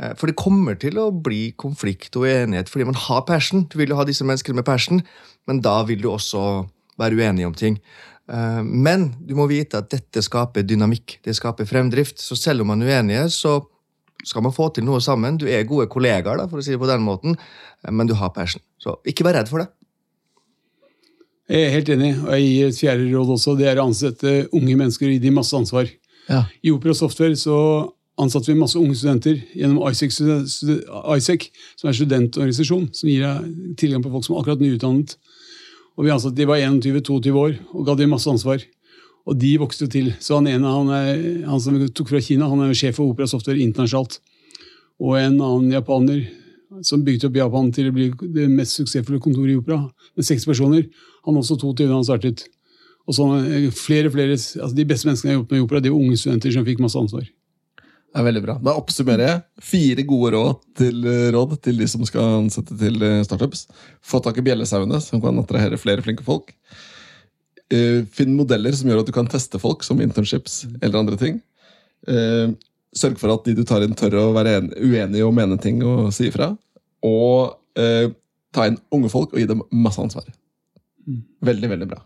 Eh, 0.00 0.14
For 0.16 0.30
det 0.30 0.38
kommer 0.40 0.78
til 0.80 0.98
å 1.00 1.10
bli 1.12 1.52
konflikt 1.60 2.16
og 2.16 2.26
uenighet 2.28 2.70
fordi 2.72 2.88
man 2.88 2.98
har 2.98 3.24
passion. 3.28 3.66
Du 3.70 3.78
vil 3.80 3.92
jo 3.92 3.98
ha 4.00 4.06
disse 4.08 4.24
menneskene 4.26 4.60
med 4.60 4.68
passion, 4.68 5.02
men 5.46 5.60
da 5.64 5.82
vil 5.88 6.00
du 6.02 6.10
også 6.12 6.44
være 7.00 7.16
uenig 7.20 7.46
om 7.48 7.56
ting. 7.56 7.78
Eh, 8.30 8.62
Men 8.62 9.10
du 9.26 9.34
må 9.38 9.48
vite 9.50 9.78
at 9.78 9.90
dette 9.92 10.22
skaper 10.24 10.64
dynamikk, 10.66 11.18
det 11.24 11.36
skaper 11.36 11.68
fremdrift. 11.68 12.18
Så 12.20 12.36
selv 12.38 12.62
om 12.62 12.72
man 12.72 12.82
er 12.82 12.96
uenige, 12.96 13.28
så 13.30 13.60
skal 14.24 14.42
man 14.44 14.52
få 14.52 14.68
til 14.74 14.84
noe 14.84 15.00
sammen. 15.00 15.38
Du 15.40 15.46
er 15.48 15.64
gode 15.64 15.88
kollegaer, 15.88 16.36
da, 16.36 16.46
for 16.46 16.60
å 16.60 16.64
si 16.64 16.74
det 16.74 16.80
på 16.80 16.88
den 16.90 17.04
måten, 17.04 17.36
eh, 17.84 17.90
men 17.90 18.06
du 18.06 18.14
har 18.14 18.32
passion. 18.36 18.62
Så 18.80 18.98
ikke 19.04 19.24
vær 19.24 19.40
redd 19.40 19.48
for 19.48 19.64
det. 19.64 19.68
Jeg 21.50 21.66
er 21.66 21.72
helt 21.74 21.88
enig, 21.90 22.12
og 22.22 22.30
jeg 22.30 22.42
gir 22.46 22.68
et 22.68 22.78
fjerde 22.78 23.06
råd 23.10 23.30
også. 23.34 23.56
Det 23.58 23.66
er 23.66 23.80
å 23.80 23.88
ansette 23.88 24.34
unge 24.54 24.76
mennesker 24.78 25.08
og 25.08 25.16
gi 25.16 25.22
dem 25.24 25.34
masse 25.34 25.56
ansvar. 25.56 25.88
Ja. 26.28 26.44
I 26.62 26.70
Opera 26.70 26.94
Software 26.94 27.34
så 27.34 27.56
ansatte 28.18 28.50
vi 28.50 28.58
masse 28.58 28.78
unge 28.78 28.96
studenter 28.98 29.38
gjennom 29.54 29.84
ISEC, 29.90 30.18
ISEC 31.16 31.46
som 31.78 31.90
er 31.90 31.96
studentorganisasjon, 31.96 32.88
som 32.96 33.10
gir 33.10 33.24
deg 33.24 33.76
tilgang 33.80 34.02
på 34.04 34.12
folk 34.12 34.26
som 34.26 34.36
er 34.36 34.42
akkurat 34.42 34.64
nyutdannet. 34.64 35.16
Og 35.96 36.06
vi 36.06 36.12
ansatte, 36.14 36.36
De 36.36 36.48
var 36.48 36.58
21-22 36.58 37.32
år 37.36 37.56
og 37.74 37.86
ga 37.86 37.96
dem 37.98 38.12
masse 38.14 38.30
ansvar. 38.30 38.62
Og 39.28 39.36
de 39.36 39.54
vokste 39.60 39.84
jo 39.84 39.92
til. 39.92 40.12
Så 40.20 40.38
han 40.38 40.48
ene 40.48 40.66
han, 40.66 40.90
er, 40.96 41.46
han 41.46 41.60
som 41.60 41.76
tok 41.92 42.08
fra 42.08 42.22
Kina, 42.24 42.48
han 42.48 42.64
er 42.64 42.74
sjef 42.74 42.96
for 42.96 43.12
Opera 43.12 43.28
Software 43.28 43.60
internasjonalt. 43.60 44.20
Og 45.00 45.16
en 45.20 45.36
annen 45.36 45.72
japaner 45.72 46.24
som 46.86 47.02
bygde 47.04 47.28
opp 47.28 47.36
Japan 47.36 47.68
til 47.74 47.90
å 47.90 47.94
bli 47.94 48.08
det 48.34 48.46
mest 48.50 48.78
suksessfulle 48.78 49.20
kontoret 49.22 49.52
i 49.52 49.58
opera, 49.58 49.82
med 50.16 50.26
seks 50.26 50.46
personer. 50.46 50.86
Han 51.26 51.38
også 51.40 51.58
22 51.58 51.88
da 51.88 51.98
han 51.98 52.06
startet. 52.06 52.46
Og 53.08 53.16
sånn, 53.16 53.70
flere, 53.74 54.12
flere, 54.12 54.36
altså 54.36 54.74
De 54.76 54.86
beste 54.86 55.08
menneskene 55.08 55.32
jeg 55.32 55.36
har 55.36 55.40
jobbet 55.40 55.54
med 55.56 55.60
i 55.60 55.66
opera, 55.66 55.82
det 55.82 55.92
var 55.92 56.04
unge 56.04 56.20
studenter 56.20 56.54
som 56.54 56.66
fikk 56.68 56.82
masse 56.84 57.00
ansvar. 57.00 57.26
Det 58.10 58.18
er 58.18 58.24
veldig 58.26 58.40
bra. 58.42 58.54
Da 58.58 58.72
oppsummerer 58.74 59.22
jeg 59.28 59.42
fire 59.62 60.02
gode 60.08 60.32
råd 60.34 60.56
til, 60.80 60.96
eh, 61.06 61.28
råd 61.34 61.52
til 61.62 61.76
de 61.78 61.86
som 61.88 62.02
skal 62.08 62.40
ansette 62.40 62.74
til 62.80 62.96
eh, 63.06 63.20
startups. 63.26 63.68
Få 64.02 64.18
tak 64.24 64.38
i 64.40 64.42
bjellesauene, 64.48 64.98
som 65.04 65.20
kan 65.22 65.38
attrahere 65.38 65.78
flere 65.78 66.02
flinke 66.02 66.24
folk. 66.26 66.50
Eh, 67.70 68.02
Finn 68.10 68.34
modeller 68.34 68.74
som 68.74 68.90
gjør 68.90 69.04
at 69.04 69.06
du 69.06 69.14
kan 69.14 69.30
teste 69.30 69.60
folk, 69.62 69.84
som 69.86 70.00
internships 70.02 70.64
eller 70.82 70.98
andre 71.04 71.16
ting. 71.20 71.38
Sørg 72.96 73.18
for 73.20 73.30
at 73.30 73.44
de 73.46 73.54
du 73.54 73.62
tar 73.68 73.84
inn, 73.86 73.94
tør 73.94 74.16
å 74.18 74.32
være 74.34 74.56
en- 74.58 74.72
uenige 74.74 75.22
og 75.26 75.34
mene 75.36 75.60
ting 75.62 75.82
og 75.86 76.08
si 76.16 76.26
ifra. 76.32 76.48
Og 77.06 77.54
eh, 77.78 78.08
ta 78.52 78.66
inn 78.66 78.80
unge 78.90 79.10
folk 79.12 79.32
og 79.32 79.38
gi 79.38 79.46
dem 79.46 79.62
masse 79.70 80.00
ansvar. 80.02 80.24
Veldig, 81.46 81.68
veldig 81.70 81.86
bra. 81.92 82.00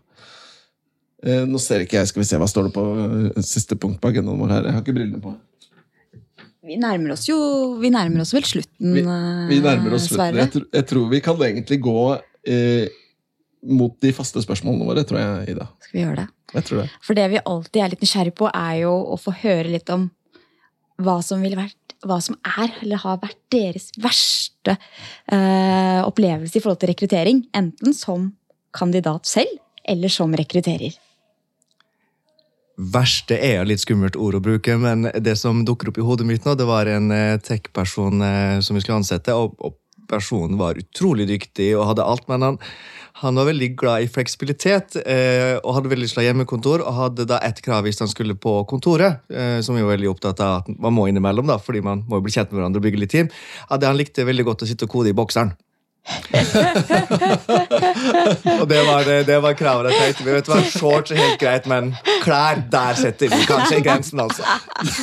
Eh, 1.25 1.45
nå 1.49 1.57
ser 1.59 1.81
ikke 1.81 1.97
jeg, 1.97 2.11
skal 2.11 2.21
vi 2.21 2.27
se 2.29 2.37
hva 2.37 2.45
står 2.51 2.67
det 2.69 2.75
på 2.75 3.41
siste 3.41 3.73
punkt 3.81 3.97
på 4.03 4.11
agendaen 4.13 4.37
vår 4.43 4.53
her. 4.53 4.67
Jeg 4.69 4.75
har 4.77 4.83
ikke 4.85 4.93
brillene 4.99 5.23
på. 5.23 5.33
Vi 6.65 6.77
nærmer 6.81 7.13
oss 7.13 7.27
jo 7.29 7.37
vi 7.81 7.91
nærmer 7.93 8.23
oss 8.23 8.33
vel 8.33 8.45
slutten, 8.47 8.93
Vi, 8.95 9.01
vi 9.03 9.57
eh, 9.59 9.63
nærmer 9.63 9.97
oss 9.97 10.07
slutten. 10.09 10.33
Sverre. 10.33 10.43
Jeg, 10.43 10.51
tr 10.55 10.79
jeg 10.79 10.87
tror 10.91 11.09
vi 11.11 11.21
kan 11.25 11.43
egentlig 11.47 11.79
gå 11.85 11.99
eh, 12.49 12.87
mot 13.65 13.95
de 14.01 14.13
faste 14.13 14.41
spørsmålene 14.43 14.87
våre, 14.87 15.05
tror 15.07 15.21
jeg, 15.21 15.55
Ida. 15.55 15.69
Skal 15.85 15.97
vi 15.97 16.03
gjøre 16.03 16.23
det? 16.23 16.27
Jeg 16.55 16.67
tror 16.67 16.81
det. 16.83 16.89
For 17.05 17.17
det 17.17 17.25
vi 17.33 17.41
alltid 17.53 17.81
er 17.81 17.93
litt 17.93 18.05
nysgjerrig 18.05 18.35
på, 18.37 18.49
er 18.49 18.75
jo 18.83 18.93
å 19.13 19.17
få 19.21 19.33
høre 19.43 19.71
litt 19.73 19.89
om 19.93 20.09
hva 21.05 21.19
som 21.25 21.41
ville 21.43 21.59
vært 21.59 21.79
hva 22.05 22.19
som 22.21 22.37
er, 22.45 22.73
eller 22.83 23.01
har 23.01 23.21
vært 23.21 23.39
deres 23.53 23.89
verste 24.01 24.75
eh, 24.75 26.01
opplevelse 26.05 26.57
i 26.57 26.61
forhold 26.61 26.81
til 26.81 26.91
rekruttering. 26.91 27.41
Enten 27.55 27.95
som 27.97 28.29
kandidat 28.75 29.25
selv, 29.29 29.57
eller 29.87 30.11
som 30.11 30.33
rekrutterer. 30.35 30.93
Verste 32.75 33.37
er 33.39 33.61
jo 33.61 33.69
litt 33.69 33.83
skummelt 33.85 34.17
ord 34.19 34.35
å 34.35 34.43
bruke, 34.43 34.75
men 34.75 35.07
det 35.23 35.37
som 35.39 35.63
dukker 35.67 35.93
opp 35.93 35.99
i 36.01 36.03
hodet 36.03 36.27
mitt 36.27 36.43
nå, 36.43 36.57
det 36.59 36.67
var 36.67 36.89
en 36.91 37.07
eh, 37.15 37.39
tech-person 37.39 38.19
eh, 38.19 38.59
som 38.59 38.75
vi 38.75 38.83
skulle 38.83 38.99
ansette, 38.99 39.31
og, 39.31 39.55
og 39.63 39.77
personen 40.11 40.57
var 40.59 40.79
utrolig 40.79 41.27
dyktig 41.29 41.71
og 41.77 41.87
hadde 41.91 42.05
alt, 42.05 42.27
men 42.29 42.43
han, 42.45 42.57
han 43.21 43.39
var 43.39 43.47
veldig 43.47 43.69
glad 43.79 44.05
i 44.05 44.09
fleksibilitet 44.11 44.97
eh, 45.05 45.55
og 45.61 45.77
hadde 45.77 45.91
veldig 45.93 46.05
lyst 46.05 46.19
til 46.19 46.27
hjemmekontor, 46.27 46.83
og 46.83 46.97
hadde 46.99 47.27
da 47.31 47.39
ett 47.47 47.61
krav 47.65 47.87
hvis 47.87 48.03
han 48.03 48.11
skulle 48.11 48.35
på 48.35 48.57
kontoret, 48.69 49.23
eh, 49.31 49.59
som 49.65 49.77
vi 49.77 49.85
var 49.85 49.95
veldig 49.95 50.11
opptatt 50.11 50.43
av 50.43 50.57
at 50.61 50.73
man 50.75 50.97
må 50.97 51.07
innimellom, 51.09 51.47
da, 51.49 51.55
fordi 51.61 51.83
man 51.85 52.03
må 52.09 52.19
jo 52.19 52.27
bli 52.27 52.35
kjent 52.35 52.51
med 52.51 52.59
hverandre 52.59 52.83
og 52.83 52.89
bygge 52.89 53.01
litt 53.05 53.15
team, 53.15 53.31
hadde 53.69 53.85
det 53.85 53.93
han 53.93 54.01
likte 54.03 54.27
veldig 54.27 54.49
godt 54.51 54.67
å 54.67 54.69
sitte 54.69 54.89
og 54.89 54.97
kode 54.97 55.15
i 55.15 55.17
bokseren. 55.17 55.55
og 58.59 58.67
det 58.69 58.81
var, 58.85 59.03
det, 59.07 59.23
det 59.25 59.39
var 59.41 59.53
kravet 59.57 59.87
jeg 59.89 59.97
tenkte. 60.01 60.25
Vi 60.27 60.33
vet 60.35 60.49
hva, 60.51 60.57
Shorts 60.69 61.11
er 61.13 61.17
helt 61.17 61.39
greit, 61.41 61.65
men 61.69 61.83
klær, 62.21 62.55
der 62.71 62.93
setter 62.99 63.27
vi 63.31 63.45
kanskje 63.49 63.81
grensen, 63.85 64.19
altså. 64.21 64.43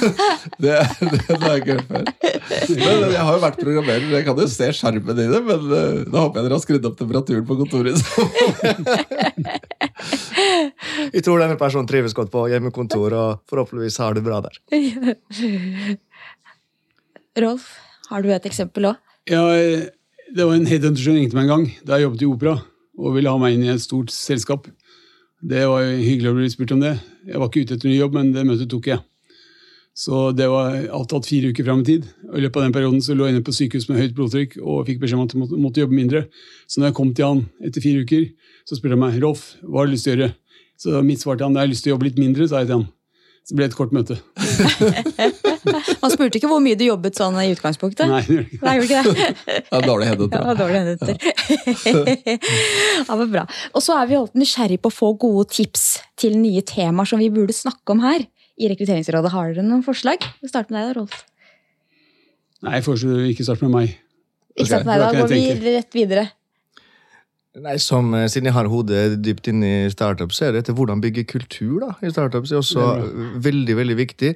Det, 0.63 0.75
det, 1.01 1.09
det 1.27 1.43
har 1.43 1.53
jeg 1.57 1.63
ikke 1.63 1.75
hørt 1.75 1.89
før. 1.89 2.03
Men 2.71 2.97
jeg 3.11 3.23
har 3.27 3.33
jo 3.35 3.41
vært 3.43 3.59
programmerer, 3.59 4.15
jeg 4.15 4.25
kan 4.27 4.39
jo 4.39 4.47
se 4.51 4.73
skjermen 4.79 5.19
i 5.19 5.31
det, 5.33 5.41
men 5.47 5.61
eh, 5.75 6.07
da 6.07 6.19
håper 6.23 6.39
jeg 6.39 6.45
dere 6.47 6.55
har 6.55 6.63
skrudd 6.63 6.87
opp 6.87 6.99
temperaturen 7.01 7.47
på 7.49 7.57
kontoret. 7.59 7.99
jeg 11.11 11.17
Vi 11.17 11.23
tror 11.25 11.39
denne 11.43 11.59
personen 11.59 11.89
trives 11.91 12.15
godt 12.17 12.31
på 12.33 12.41
hjemmekontor, 12.53 13.11
og 13.19 13.29
forhåpentligvis 13.51 13.99
har 14.03 14.13
det 14.19 14.25
bra 14.27 14.37
der. 14.45 14.55
Rolf, 17.43 17.65
har 18.11 18.19
du 18.23 18.29
et 18.35 18.47
eksempel 18.53 18.83
òg? 18.93 18.97
Ja, 19.31 19.43
eh, 19.57 19.83
det 20.33 20.45
var 20.49 20.57
en 20.57 20.69
headhunter 20.69 21.05
som 21.05 21.17
ringte 21.17 21.37
meg 21.37 21.47
en 21.47 21.53
gang 21.53 21.65
da 21.85 21.99
jeg 21.99 22.07
jobbet 22.07 22.25
i 22.25 22.29
Opera 22.31 22.59
og 23.03 23.17
ville 23.17 23.33
ha 23.33 23.41
meg 23.41 23.57
inn 23.57 23.65
i 23.67 23.73
et 23.73 23.83
stort 23.83 24.13
selskap. 24.13 24.69
Det 25.43 25.65
var 25.69 25.85
hyggelig 25.89 26.31
å 26.31 26.37
bli 26.37 26.51
spurt 26.53 26.75
om 26.75 26.83
det. 26.83 26.93
Jeg 27.27 27.41
var 27.41 27.49
ikke 27.49 27.65
ute 27.65 27.77
etter 27.77 27.91
ny 27.91 27.97
jobb, 27.97 28.15
men 28.15 28.31
det 28.35 28.45
møtet 28.47 28.71
tok 28.71 28.89
jeg. 28.93 29.01
Så 29.97 30.31
det 30.37 30.47
var 30.49 30.77
avtalt 31.01 31.27
fire 31.29 31.51
uker 31.53 31.67
fram 31.67 31.83
i 31.83 31.89
tid. 31.89 32.07
Og 32.31 32.39
I 32.39 32.45
løpet 32.45 32.61
av 32.61 32.67
den 32.67 32.77
perioden 32.77 33.03
så 33.05 33.17
lå 33.17 33.27
jeg 33.27 33.37
inne 33.37 33.45
på 33.45 33.57
sykehus 33.57 33.89
med 33.91 34.01
høyt 34.01 34.15
blodtrykk 34.17 34.57
og 34.63 34.87
fikk 34.89 35.03
beskjed 35.03 35.19
om 35.19 35.25
at 35.27 35.35
jeg 35.35 35.65
måtte, 35.65 35.83
jobbe 35.83 35.99
mindre. 35.99 36.25
Så 36.69 36.81
når 36.81 36.91
jeg 36.91 36.99
kom 37.01 37.13
til 37.17 37.29
han 37.29 37.43
etter 37.65 37.85
fire 37.85 38.07
uker, 38.07 38.29
så 38.69 38.79
spurte 38.79 38.97
han 38.97 39.03
meg 39.03 39.21
Rolf, 39.25 39.45
hva 39.67 39.83
har 39.83 39.91
du 39.91 39.97
lyst 39.97 40.09
til 40.09 40.15
å 40.15 40.17
gjøre. 40.21 40.35
Så 40.81 41.05
mitt 41.07 41.25
svar 41.25 41.41
til 41.41 41.49
han 41.49 41.59
jeg 41.59 41.67
har 41.67 41.73
lyst 41.75 41.85
til 41.85 41.93
å 41.93 41.97
jobbe 41.97 42.09
litt 42.09 42.23
mindre, 42.23 42.49
sa 42.49 42.63
jeg 42.63 42.71
til 42.71 42.81
han. 42.81 42.89
Så 43.43 43.57
ble 43.59 43.67
det 43.67 43.73
et 43.73 43.77
kort 43.77 43.91
møte. 43.95 44.17
Man 46.03 46.13
spurte 46.13 46.39
ikke 46.39 46.51
hvor 46.51 46.61
mye 46.63 46.77
du 46.79 46.85
jobbet 46.87 47.19
sånn 47.19 47.35
i 47.43 47.49
utgangspunktet. 47.51 48.07
Nei, 48.07 48.21
det 48.23 48.37
gjør 48.37 48.45
ikke. 48.47 48.61
Nei, 48.63 48.75
gjorde 48.79 49.01
ikke 49.01 49.15
det? 49.19 49.57
var 49.73 49.87
dårlig 49.89 50.07
Ja, 50.07 50.15
det 50.21 50.43
var 50.47 50.61
dårlig 50.61 50.79
hendet. 50.83 51.03
ja, 53.09 53.17
men 53.19 53.33
bra. 53.35 53.45
Og 53.75 53.83
så 53.83 53.97
er 53.99 54.07
vi 54.11 54.19
alltid 54.21 54.45
nysgjerrig 54.45 54.79
på 54.83 54.93
å 54.93 54.95
få 54.95 55.11
gode 55.27 55.49
tips 55.57 55.89
til 56.23 56.39
nye 56.39 56.63
temaer 56.67 57.11
som 57.11 57.23
vi 57.23 57.33
burde 57.35 57.57
snakke 57.57 57.97
om 57.97 58.05
her. 58.07 58.29
I 58.63 58.71
Rekrutteringsrådet 58.71 59.35
har 59.35 59.51
dere 59.51 59.67
noen 59.67 59.83
forslag? 59.87 60.23
Vi 60.39 60.51
starter 60.53 60.77
med 60.77 60.85
deg, 60.85 60.93
da, 60.93 61.01
Rolf. 61.01 61.25
Nei, 62.63 62.77
jeg 62.79 62.87
foreslår 62.87 63.27
ikke 63.33 63.49
starte 63.49 63.67
med 63.67 63.75
meg. 63.75 63.99
Ikke 64.55 64.69
start 64.69 64.85
sant, 64.85 64.91
nei, 64.93 65.01
da 65.03 65.11
går 65.17 65.33
vi 65.33 65.75
rett 65.81 65.99
videre. 65.99 66.29
Nei, 67.61 67.77
som, 67.77 68.15
eh, 68.15 68.29
Siden 68.33 68.49
jeg 68.49 68.55
har 68.57 68.69
hodet 68.73 69.19
dypt 69.21 69.49
inne 69.51 69.69
i 69.85 69.91
startups, 69.93 70.39
så 70.39 70.47
er 70.47 70.53
det 70.57 70.65
til 70.65 70.75
hvordan 70.75 71.03
bygge 71.03 71.27
kultur 71.29 71.83
da, 71.83 71.91
i 72.01 72.09
startups 72.09 72.51
er 72.51 72.63
også 72.63 72.87
veldig 73.45 73.77
veldig 73.77 73.97
viktig. 73.99 74.31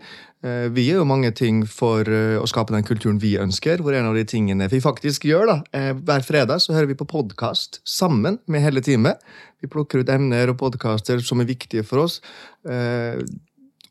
Eh, 0.45 0.69
Vi 0.69 0.85
gjør 0.85 1.01
jo 1.01 1.07
mange 1.09 1.31
ting 1.33 1.65
for 1.65 2.05
eh, 2.05 2.37
å 2.37 2.45
skape 2.45 2.77
den 2.77 2.85
kulturen 2.85 3.19
vi 3.19 3.39
ønsker. 3.41 3.81
hvor 3.81 3.95
en 3.95 4.05
av 4.05 4.15
de 4.15 4.25
tingene 4.25 4.69
vi 4.69 4.81
faktisk 4.81 5.25
gjør 5.25 5.47
da, 5.47 5.93
Hver 5.95 6.23
fredag 6.29 6.61
så 6.61 6.75
hører 6.75 6.89
vi 6.89 6.95
på 6.95 7.09
podkast 7.09 7.81
sammen 7.87 8.39
med 8.47 8.61
hele 8.61 8.83
teamet. 8.83 9.17
Vi 9.63 9.69
plukker 9.69 10.01
ut 10.01 10.09
emner 10.11 10.51
og 10.51 10.59
podkaster 10.59 11.25
som 11.25 11.41
er 11.41 11.47
viktige 11.47 11.87
for 11.87 12.05
oss. 12.05 12.21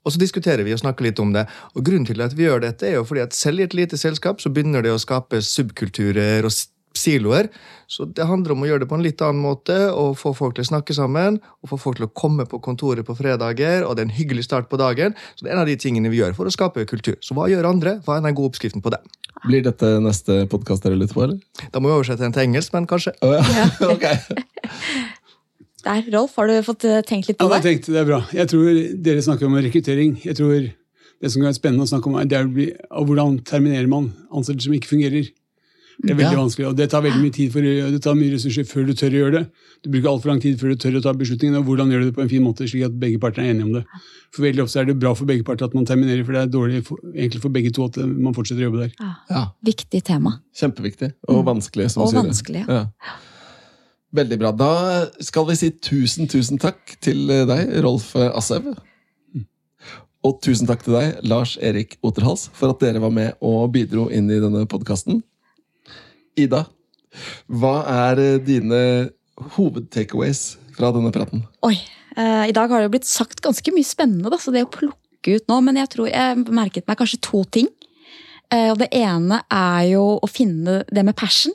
Og 0.06 0.12
så 0.14 0.20
diskuterer 0.20 0.64
vi 0.64 0.74
og 0.74 0.80
snakker 0.80 1.02
litt 1.02 1.20
om 1.20 1.34
det. 1.34 1.48
Og 1.76 1.84
Grunnen 1.84 2.06
til 2.06 2.22
at 2.22 2.34
vi 2.38 2.44
gjør 2.46 2.62
dette, 2.62 2.84
er 2.86 3.00
jo 3.00 3.04
fordi 3.04 3.24
at 3.26 3.34
selv 3.34 3.60
i 3.60 3.64
et 3.64 3.74
lite 3.74 3.98
selskap 3.98 4.40
så 4.40 4.54
begynner 4.54 4.84
det 4.84 4.92
å 4.94 5.02
skape 5.02 5.42
subkulturer 5.42 6.46
og 6.46 6.52
siloer. 7.00 7.50
Så 7.88 8.08
det 8.10 8.26
handler 8.26 8.56
om 8.56 8.64
å 8.66 8.70
gjøre 8.70 8.84
det 8.84 8.90
på 8.90 8.98
en 8.98 9.06
litt 9.06 9.22
annen 9.22 9.44
måte, 9.44 9.76
og 9.94 10.18
få 10.18 10.34
folk 10.38 10.58
til 10.58 10.66
å 10.66 10.70
snakke 10.72 10.96
sammen, 10.98 11.38
og 11.62 11.72
få 11.74 11.80
folk 11.82 12.00
til 12.00 12.08
å 12.08 12.14
komme 12.18 12.48
på 12.50 12.60
kontoret 12.66 13.06
på 13.06 13.18
fredager, 13.18 13.86
og 13.86 13.96
det 13.96 14.06
er 14.06 14.10
en 14.10 14.18
hyggelig 14.18 14.48
start 14.48 14.72
på 14.72 14.80
dagen. 14.82 15.14
Så 15.36 15.46
det 15.46 15.52
er 15.52 15.58
en 15.58 15.64
av 15.66 15.70
de 15.70 15.78
tingene 15.80 16.10
vi 16.14 16.24
gjør 16.24 16.34
for 16.38 16.50
å 16.50 16.54
skape 16.54 16.88
kultur. 16.90 17.20
Så 17.22 17.38
hva 17.38 17.50
gjør 17.52 17.70
andre? 17.70 18.00
Hva 18.06 18.18
er 18.18 18.26
den 18.26 18.38
gode 18.38 18.54
oppskriften 18.54 18.84
på 18.86 18.94
det? 18.96 19.04
Blir 19.46 19.62
dette 19.66 19.98
neste 20.02 20.46
podkast 20.50 20.86
dere 20.86 20.98
lytter 20.98 21.18
på, 21.18 21.28
eller? 21.28 21.68
Da 21.70 21.82
må 21.82 21.92
vi 21.92 22.00
oversette 22.00 22.26
den 22.26 22.34
til 22.34 22.48
engelsk, 22.48 22.74
men 22.74 22.90
kanskje. 22.90 23.14
Oh, 23.22 23.36
ja. 23.36 23.68
Der, 25.86 26.02
Rolf, 26.16 26.34
har 26.40 26.50
du 26.50 26.56
fått 26.66 26.84
eh, 26.90 27.04
tenkt 27.06 27.28
litt 27.30 27.38
på 27.38 27.46
det, 27.46 27.60
det? 27.62 27.70
tenkt, 27.70 27.92
det 27.94 28.00
er 28.02 28.08
bra. 28.08 28.24
Jeg 28.34 28.50
tror 28.50 28.78
Dere 29.06 29.22
snakker 29.22 29.46
om 29.46 29.58
rekruttering. 29.60 30.16
Jeg 30.26 30.38
tror 30.40 30.72
Det 31.22 31.30
som 31.32 31.40
kan 31.40 31.52
være 31.52 31.58
spennende 31.60 31.86
å 31.86 31.90
snakke 31.90 32.10
om, 32.10 32.16
er 32.20 32.26
det 32.30 32.38
er 32.38 32.48
å 32.48 32.52
bli, 32.52 32.66
og 32.90 33.06
hvordan 33.08 33.38
terminerer 33.48 33.88
man 33.90 34.10
ansettelser 34.36 34.68
som 34.68 34.74
ikke 34.76 34.90
fungerer. 34.90 35.30
Det 36.02 36.12
er 36.12 36.16
veldig 36.16 36.36
Ja. 36.36 36.44
vanskelig, 36.44 36.68
og 36.68 36.76
det 36.76 36.90
tar 36.92 37.02
veldig 37.02 37.22
mye 37.24 37.32
tid 37.34 37.52
for, 37.54 37.62
det 37.62 38.02
tar 38.04 38.16
mye 38.16 38.32
ressurser 38.34 38.66
før 38.68 38.86
du 38.88 38.94
tør 38.94 39.10
å 39.16 39.20
gjøre 39.22 39.32
det. 39.32 39.44
Du 39.84 39.90
bruker 39.90 40.10
altfor 40.12 40.28
lang 40.32 40.42
tid 40.42 40.60
før 40.60 40.70
du 40.74 40.76
tør 40.76 40.98
å 41.00 41.02
ta 41.04 41.14
beslutningen, 41.14 41.56
og 41.58 41.66
hvordan 41.66 41.90
gjør 41.92 42.00
du 42.04 42.06
det 42.12 42.16
på 42.16 42.22
en 42.22 42.30
fin 42.30 42.44
måte, 42.44 42.68
slik 42.68 42.84
at 42.86 43.00
begge 43.00 43.20
parter 43.20 43.44
er 43.44 43.54
enige 43.54 43.64
om 43.64 43.74
det. 43.74 43.86
For 44.36 44.44
veldig 44.44 44.64
ofte 44.66 44.80
er 44.82 44.86
det 44.86 45.00
bra 45.00 45.14
for 45.16 45.26
begge 45.26 45.44
parter 45.48 45.66
at 45.66 45.74
man 45.74 45.86
terminerer, 45.86 46.26
for 46.26 46.34
det 46.34 46.42
er 46.42 46.52
dårlig 46.52 46.84
for, 46.86 46.98
egentlig 47.16 47.42
for 47.42 47.50
begge 47.50 47.72
to 47.72 47.86
at 47.86 47.98
eh, 47.98 48.06
man 48.06 48.34
fortsetter 48.34 48.66
å 48.66 48.72
jobbe 48.72 48.82
der. 48.90 48.92
Ja, 49.30 49.46
Viktig 49.64 50.04
tema. 50.04 50.40
Kjempeviktig. 50.54 51.14
Og 51.30 51.46
vanskelig, 51.46 51.90
som 51.92 52.04
Og 52.04 52.12
du 52.12 52.18
sier. 52.20 52.28
vanskelig, 52.28 52.68
Ja. 52.68 52.86
Veldig 54.16 54.40
bra. 54.40 54.52
Da 54.52 55.08
skal 55.20 55.46
vi 55.46 55.56
si 55.56 55.70
tusen, 55.72 56.28
tusen 56.28 56.58
takk 56.58 56.78
til 57.02 57.28
deg, 57.28 57.84
Rolf 57.84 58.14
Assev. 58.16 58.76
Og 60.26 60.40
tusen 60.42 60.66
takk 60.66 60.82
til 60.84 60.94
deg, 60.98 61.20
Lars 61.28 61.58
Erik 61.62 61.98
Oterhals, 62.02 62.48
for 62.54 62.70
at 62.74 62.80
dere 62.80 63.00
var 63.04 63.12
med 63.12 63.36
og 63.46 63.72
bidro 63.76 64.08
inn 64.10 64.30
i 64.32 64.40
denne 64.42 64.66
podkasten. 64.66 65.22
Ida, 66.36 66.66
hva 67.48 67.76
er 68.12 68.20
eh, 68.20 68.38
dine 68.44 68.80
hovedtakeaways 69.56 70.56
fra 70.76 70.92
denne 70.96 71.12
praten? 71.16 71.44
Oi, 71.66 71.76
eh, 72.18 72.46
I 72.50 72.56
dag 72.56 72.70
har 72.72 72.82
det 72.82 72.90
jo 72.90 72.94
blitt 72.98 73.10
sagt 73.10 73.42
ganske 73.46 73.74
mye 73.76 73.88
spennende, 73.88 74.32
da, 74.34 74.40
så 74.42 74.52
det 74.56 74.66
å 74.66 74.72
plukke 74.72 75.02
ut 75.40 75.48
nå 75.50 75.60
Men 75.66 75.80
jeg 75.80 75.90
tror 75.90 76.10
jeg 76.12 76.44
merket 76.54 76.86
meg 76.88 77.00
kanskje 77.00 77.22
to 77.26 77.44
ting. 77.50 77.70
Eh, 78.54 78.70
og 78.72 78.78
Det 78.78 78.92
ene 78.94 79.40
er 79.50 79.88
jo 79.96 80.04
å 80.22 80.28
finne 80.30 80.84
det 80.92 81.06
med 81.08 81.16
passion. 81.18 81.54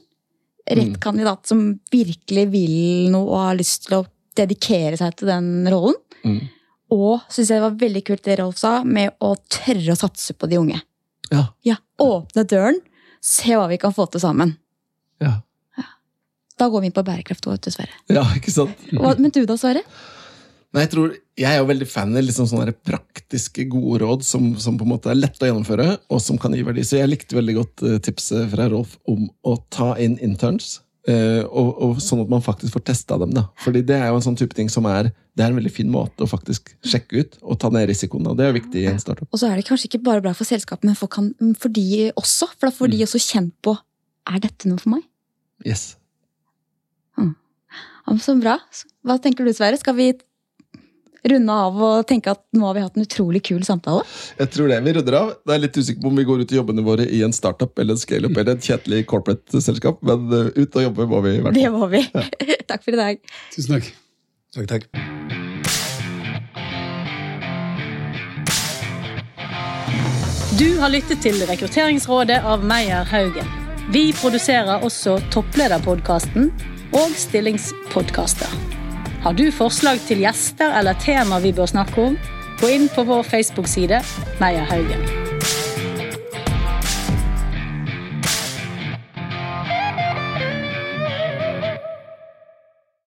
Rett 0.70 0.95
Mm. 0.97 1.01
kandidat 1.01 1.47
som 1.47 1.81
virkelig 1.91 2.49
vil 2.51 3.11
noe 3.11 3.26
og 3.26 3.39
har 3.41 3.57
lyst 3.59 3.87
til 3.89 3.97
å 4.01 4.07
dedikere 4.37 4.97
seg 4.97 5.16
til 5.16 5.28
den 5.28 5.66
rollen. 5.66 5.97
Mm. 6.24 6.49
Og 6.95 7.22
syns 7.31 7.49
jeg 7.51 7.59
det 7.59 7.64
var 7.64 7.78
veldig 7.81 8.03
kult 8.07 8.22
det 8.22 8.39
Rolf 8.39 8.59
sa, 8.59 8.85
med 8.85 9.14
å 9.20 9.35
tørre 9.49 9.95
å 9.95 9.99
satse 9.99 10.35
på 10.35 10.49
de 10.51 10.59
unge. 10.59 10.81
Ja. 11.31 11.47
Ja, 11.64 11.76
Åpne 11.99 12.45
døren, 12.47 12.81
se 13.20 13.55
hva 13.55 13.68
vi 13.68 13.78
kan 13.78 13.93
få 13.95 14.07
til 14.11 14.20
sammen. 14.20 14.57
Ja, 15.21 15.39
Da 16.61 16.68
går 16.68 16.83
vi 16.83 16.87
inn 16.91 16.93
på 16.97 17.05
bærekraft 17.07 17.47
òg, 17.49 17.61
dessverre. 17.64 17.95
ja 18.12 18.23
ikke 18.37 18.53
sant? 18.53 18.77
Hva- 18.93 19.16
Men 19.18 19.31
du 19.33 19.47
da, 19.49 19.55
Sverre? 19.57 19.81
Nei, 20.73 20.83
jeg 20.85 20.91
tror, 20.93 21.14
jeg 21.41 21.49
er 21.51 21.57
jo 21.59 21.64
veldig 21.66 21.87
fan 21.89 22.12
av 22.16 22.23
liksom 22.23 22.47
sånne 22.47 22.75
praktiske, 22.87 23.64
gode 23.73 24.03
råd 24.05 24.23
som, 24.23 24.53
som 24.61 24.77
på 24.79 24.85
en 24.87 24.93
måte 24.93 25.11
er 25.11 25.16
lette 25.18 25.43
å 25.43 25.49
gjennomføre, 25.49 25.87
og 26.12 26.21
som 26.23 26.39
kan 26.39 26.53
gi 26.55 26.62
verdi. 26.62 26.85
Så 26.87 27.01
jeg 27.01 27.09
likte 27.11 27.35
veldig 27.35 27.57
godt 27.57 27.83
eh, 27.89 27.97
tipset 27.99 28.47
fra 28.53 28.68
Rolf 28.71 28.93
om 29.11 29.25
å 29.43 29.57
ta 29.73 29.95
inn 29.99 30.14
interns. 30.23 30.77
eh, 31.09 31.41
og, 31.49 31.73
og 31.83 31.97
Sånn 32.05 32.21
at 32.23 32.29
man 32.31 32.45
faktisk 32.45 32.77
får 32.77 32.85
testa 32.93 33.18
dem. 33.18 33.33
da. 33.35 33.49
Fordi 33.64 33.83
det 33.83 33.97
er 33.99 34.12
jo 34.12 34.21
en 34.21 34.27
sånn 34.29 34.39
type 34.39 34.55
ting 34.55 34.68
som 34.71 34.87
er 34.87 35.11
det 35.35 35.43
er 35.47 35.51
en 35.51 35.57
veldig 35.59 35.73
fin 35.73 35.91
måte 35.91 36.23
å 36.23 36.29
faktisk 36.31 36.71
sjekke 36.85 37.18
ut 37.25 37.39
og 37.43 37.59
ta 37.59 37.71
ned 37.73 37.89
risikoen. 37.89 38.29
Og 38.31 38.37
Det 38.39 38.47
er 38.47 38.53
viktig 38.61 38.85
i 38.85 38.89
en 38.93 39.01
startup. 39.01 39.27
Og 39.33 39.41
så 39.41 39.49
er 39.51 39.57
det 39.59 39.64
kanskje 39.66 39.89
ikke 39.91 40.05
bare 40.07 40.21
bra 40.23 40.35
for 40.37 40.45
selskapet, 40.47 40.85
men 40.85 40.95
for, 40.95 41.09
kan, 41.09 41.33
for 41.59 41.68
de 41.73 42.12
også. 42.21 42.47
For 42.61 42.68
da 42.68 42.77
får 42.77 42.93
de 42.95 43.03
også 43.09 43.18
kjent 43.27 43.55
på 43.64 43.75
er 44.29 44.39
dette 44.39 44.68
noe 44.71 44.79
for 44.79 44.91
meg. 44.95 45.03
Yes. 45.67 45.97
Ja, 48.11 48.17
så 48.19 48.35
bra. 48.41 48.57
Hva 49.07 49.21
tenker 49.23 49.47
du, 49.47 49.53
Sverre? 49.55 49.79
Skal 49.79 49.95
vi 49.95 50.11
runde 51.31 51.53
av 51.53 51.77
og 51.85 52.07
tenke 52.09 52.33
at 52.33 52.41
nå 52.57 52.65
har 52.65 52.75
vi 52.79 52.83
hatt 52.83 52.97
en 52.97 53.05
utrolig 53.05 53.43
kul 53.47 53.61
samtale? 53.67 54.03
Jeg 54.41 54.51
tror 54.55 54.71
det 54.73 54.81
vi 54.87 54.95
runder 54.97 55.19
av. 55.19 55.33
Det 55.47 55.55
er 55.55 55.63
litt 55.67 55.77
usikker 55.77 56.03
på 56.03 56.11
om 56.11 56.19
vi 56.19 56.27
går 56.27 56.43
ut 56.43 56.55
i 56.55 56.59
jobbene 56.59 56.85
våre 56.87 57.07
i 57.07 57.21
en 57.27 57.37
startup 57.37 57.79
eller 57.79 57.95
en 57.95 58.01
scaleup 58.01 58.35
eller 58.35 58.57
et 58.57 58.67
kjedelig 58.67 59.05
corporate-selskap, 59.11 60.01
men 60.07 60.27
eh, 60.33 60.51
ut 60.57 60.81
og 60.81 60.87
jobbe 60.89 61.09
må 61.13 61.23
vi 61.27 61.37
i 61.37 61.45
hvert 61.45 61.55
fall. 61.55 61.61
Det 61.61 61.71
må 61.77 61.91
vi. 61.93 62.03
Takk 62.71 62.87
for 62.87 62.97
i 62.97 63.01
dag. 63.05 63.23
Tusen 63.55 63.77
takk. 63.77 63.95
Takk, 64.57 64.67
takk. 64.75 64.91
Du 70.59 70.69
har 70.83 70.91
lyttet 70.93 71.23
til 71.25 71.39
Rekrutteringsrådet 71.49 72.43
av 72.45 72.67
Meyer 72.67 73.07
Haugen. 73.09 73.60
Vi 73.91 74.12
produserer 74.14 74.84
også 74.86 75.16
Topplederpodkasten 75.34 76.53
og 76.95 77.14
Stillingspodkaster. 77.18 78.53
Har 79.24 79.34
du 79.34 79.49
forslag 79.51 79.99
til 80.07 80.22
gjester 80.22 80.76
eller 80.78 80.95
tema 81.03 81.41
vi 81.43 81.51
bør 81.57 81.72
snakke 81.72 82.05
om, 82.12 82.20
gå 82.62 82.70
inn 82.70 82.86
på 82.95 83.03
vår 83.11 83.26
Facebook-side 83.26 83.99
Meyer 84.38 84.70
Haugen. 84.70 85.30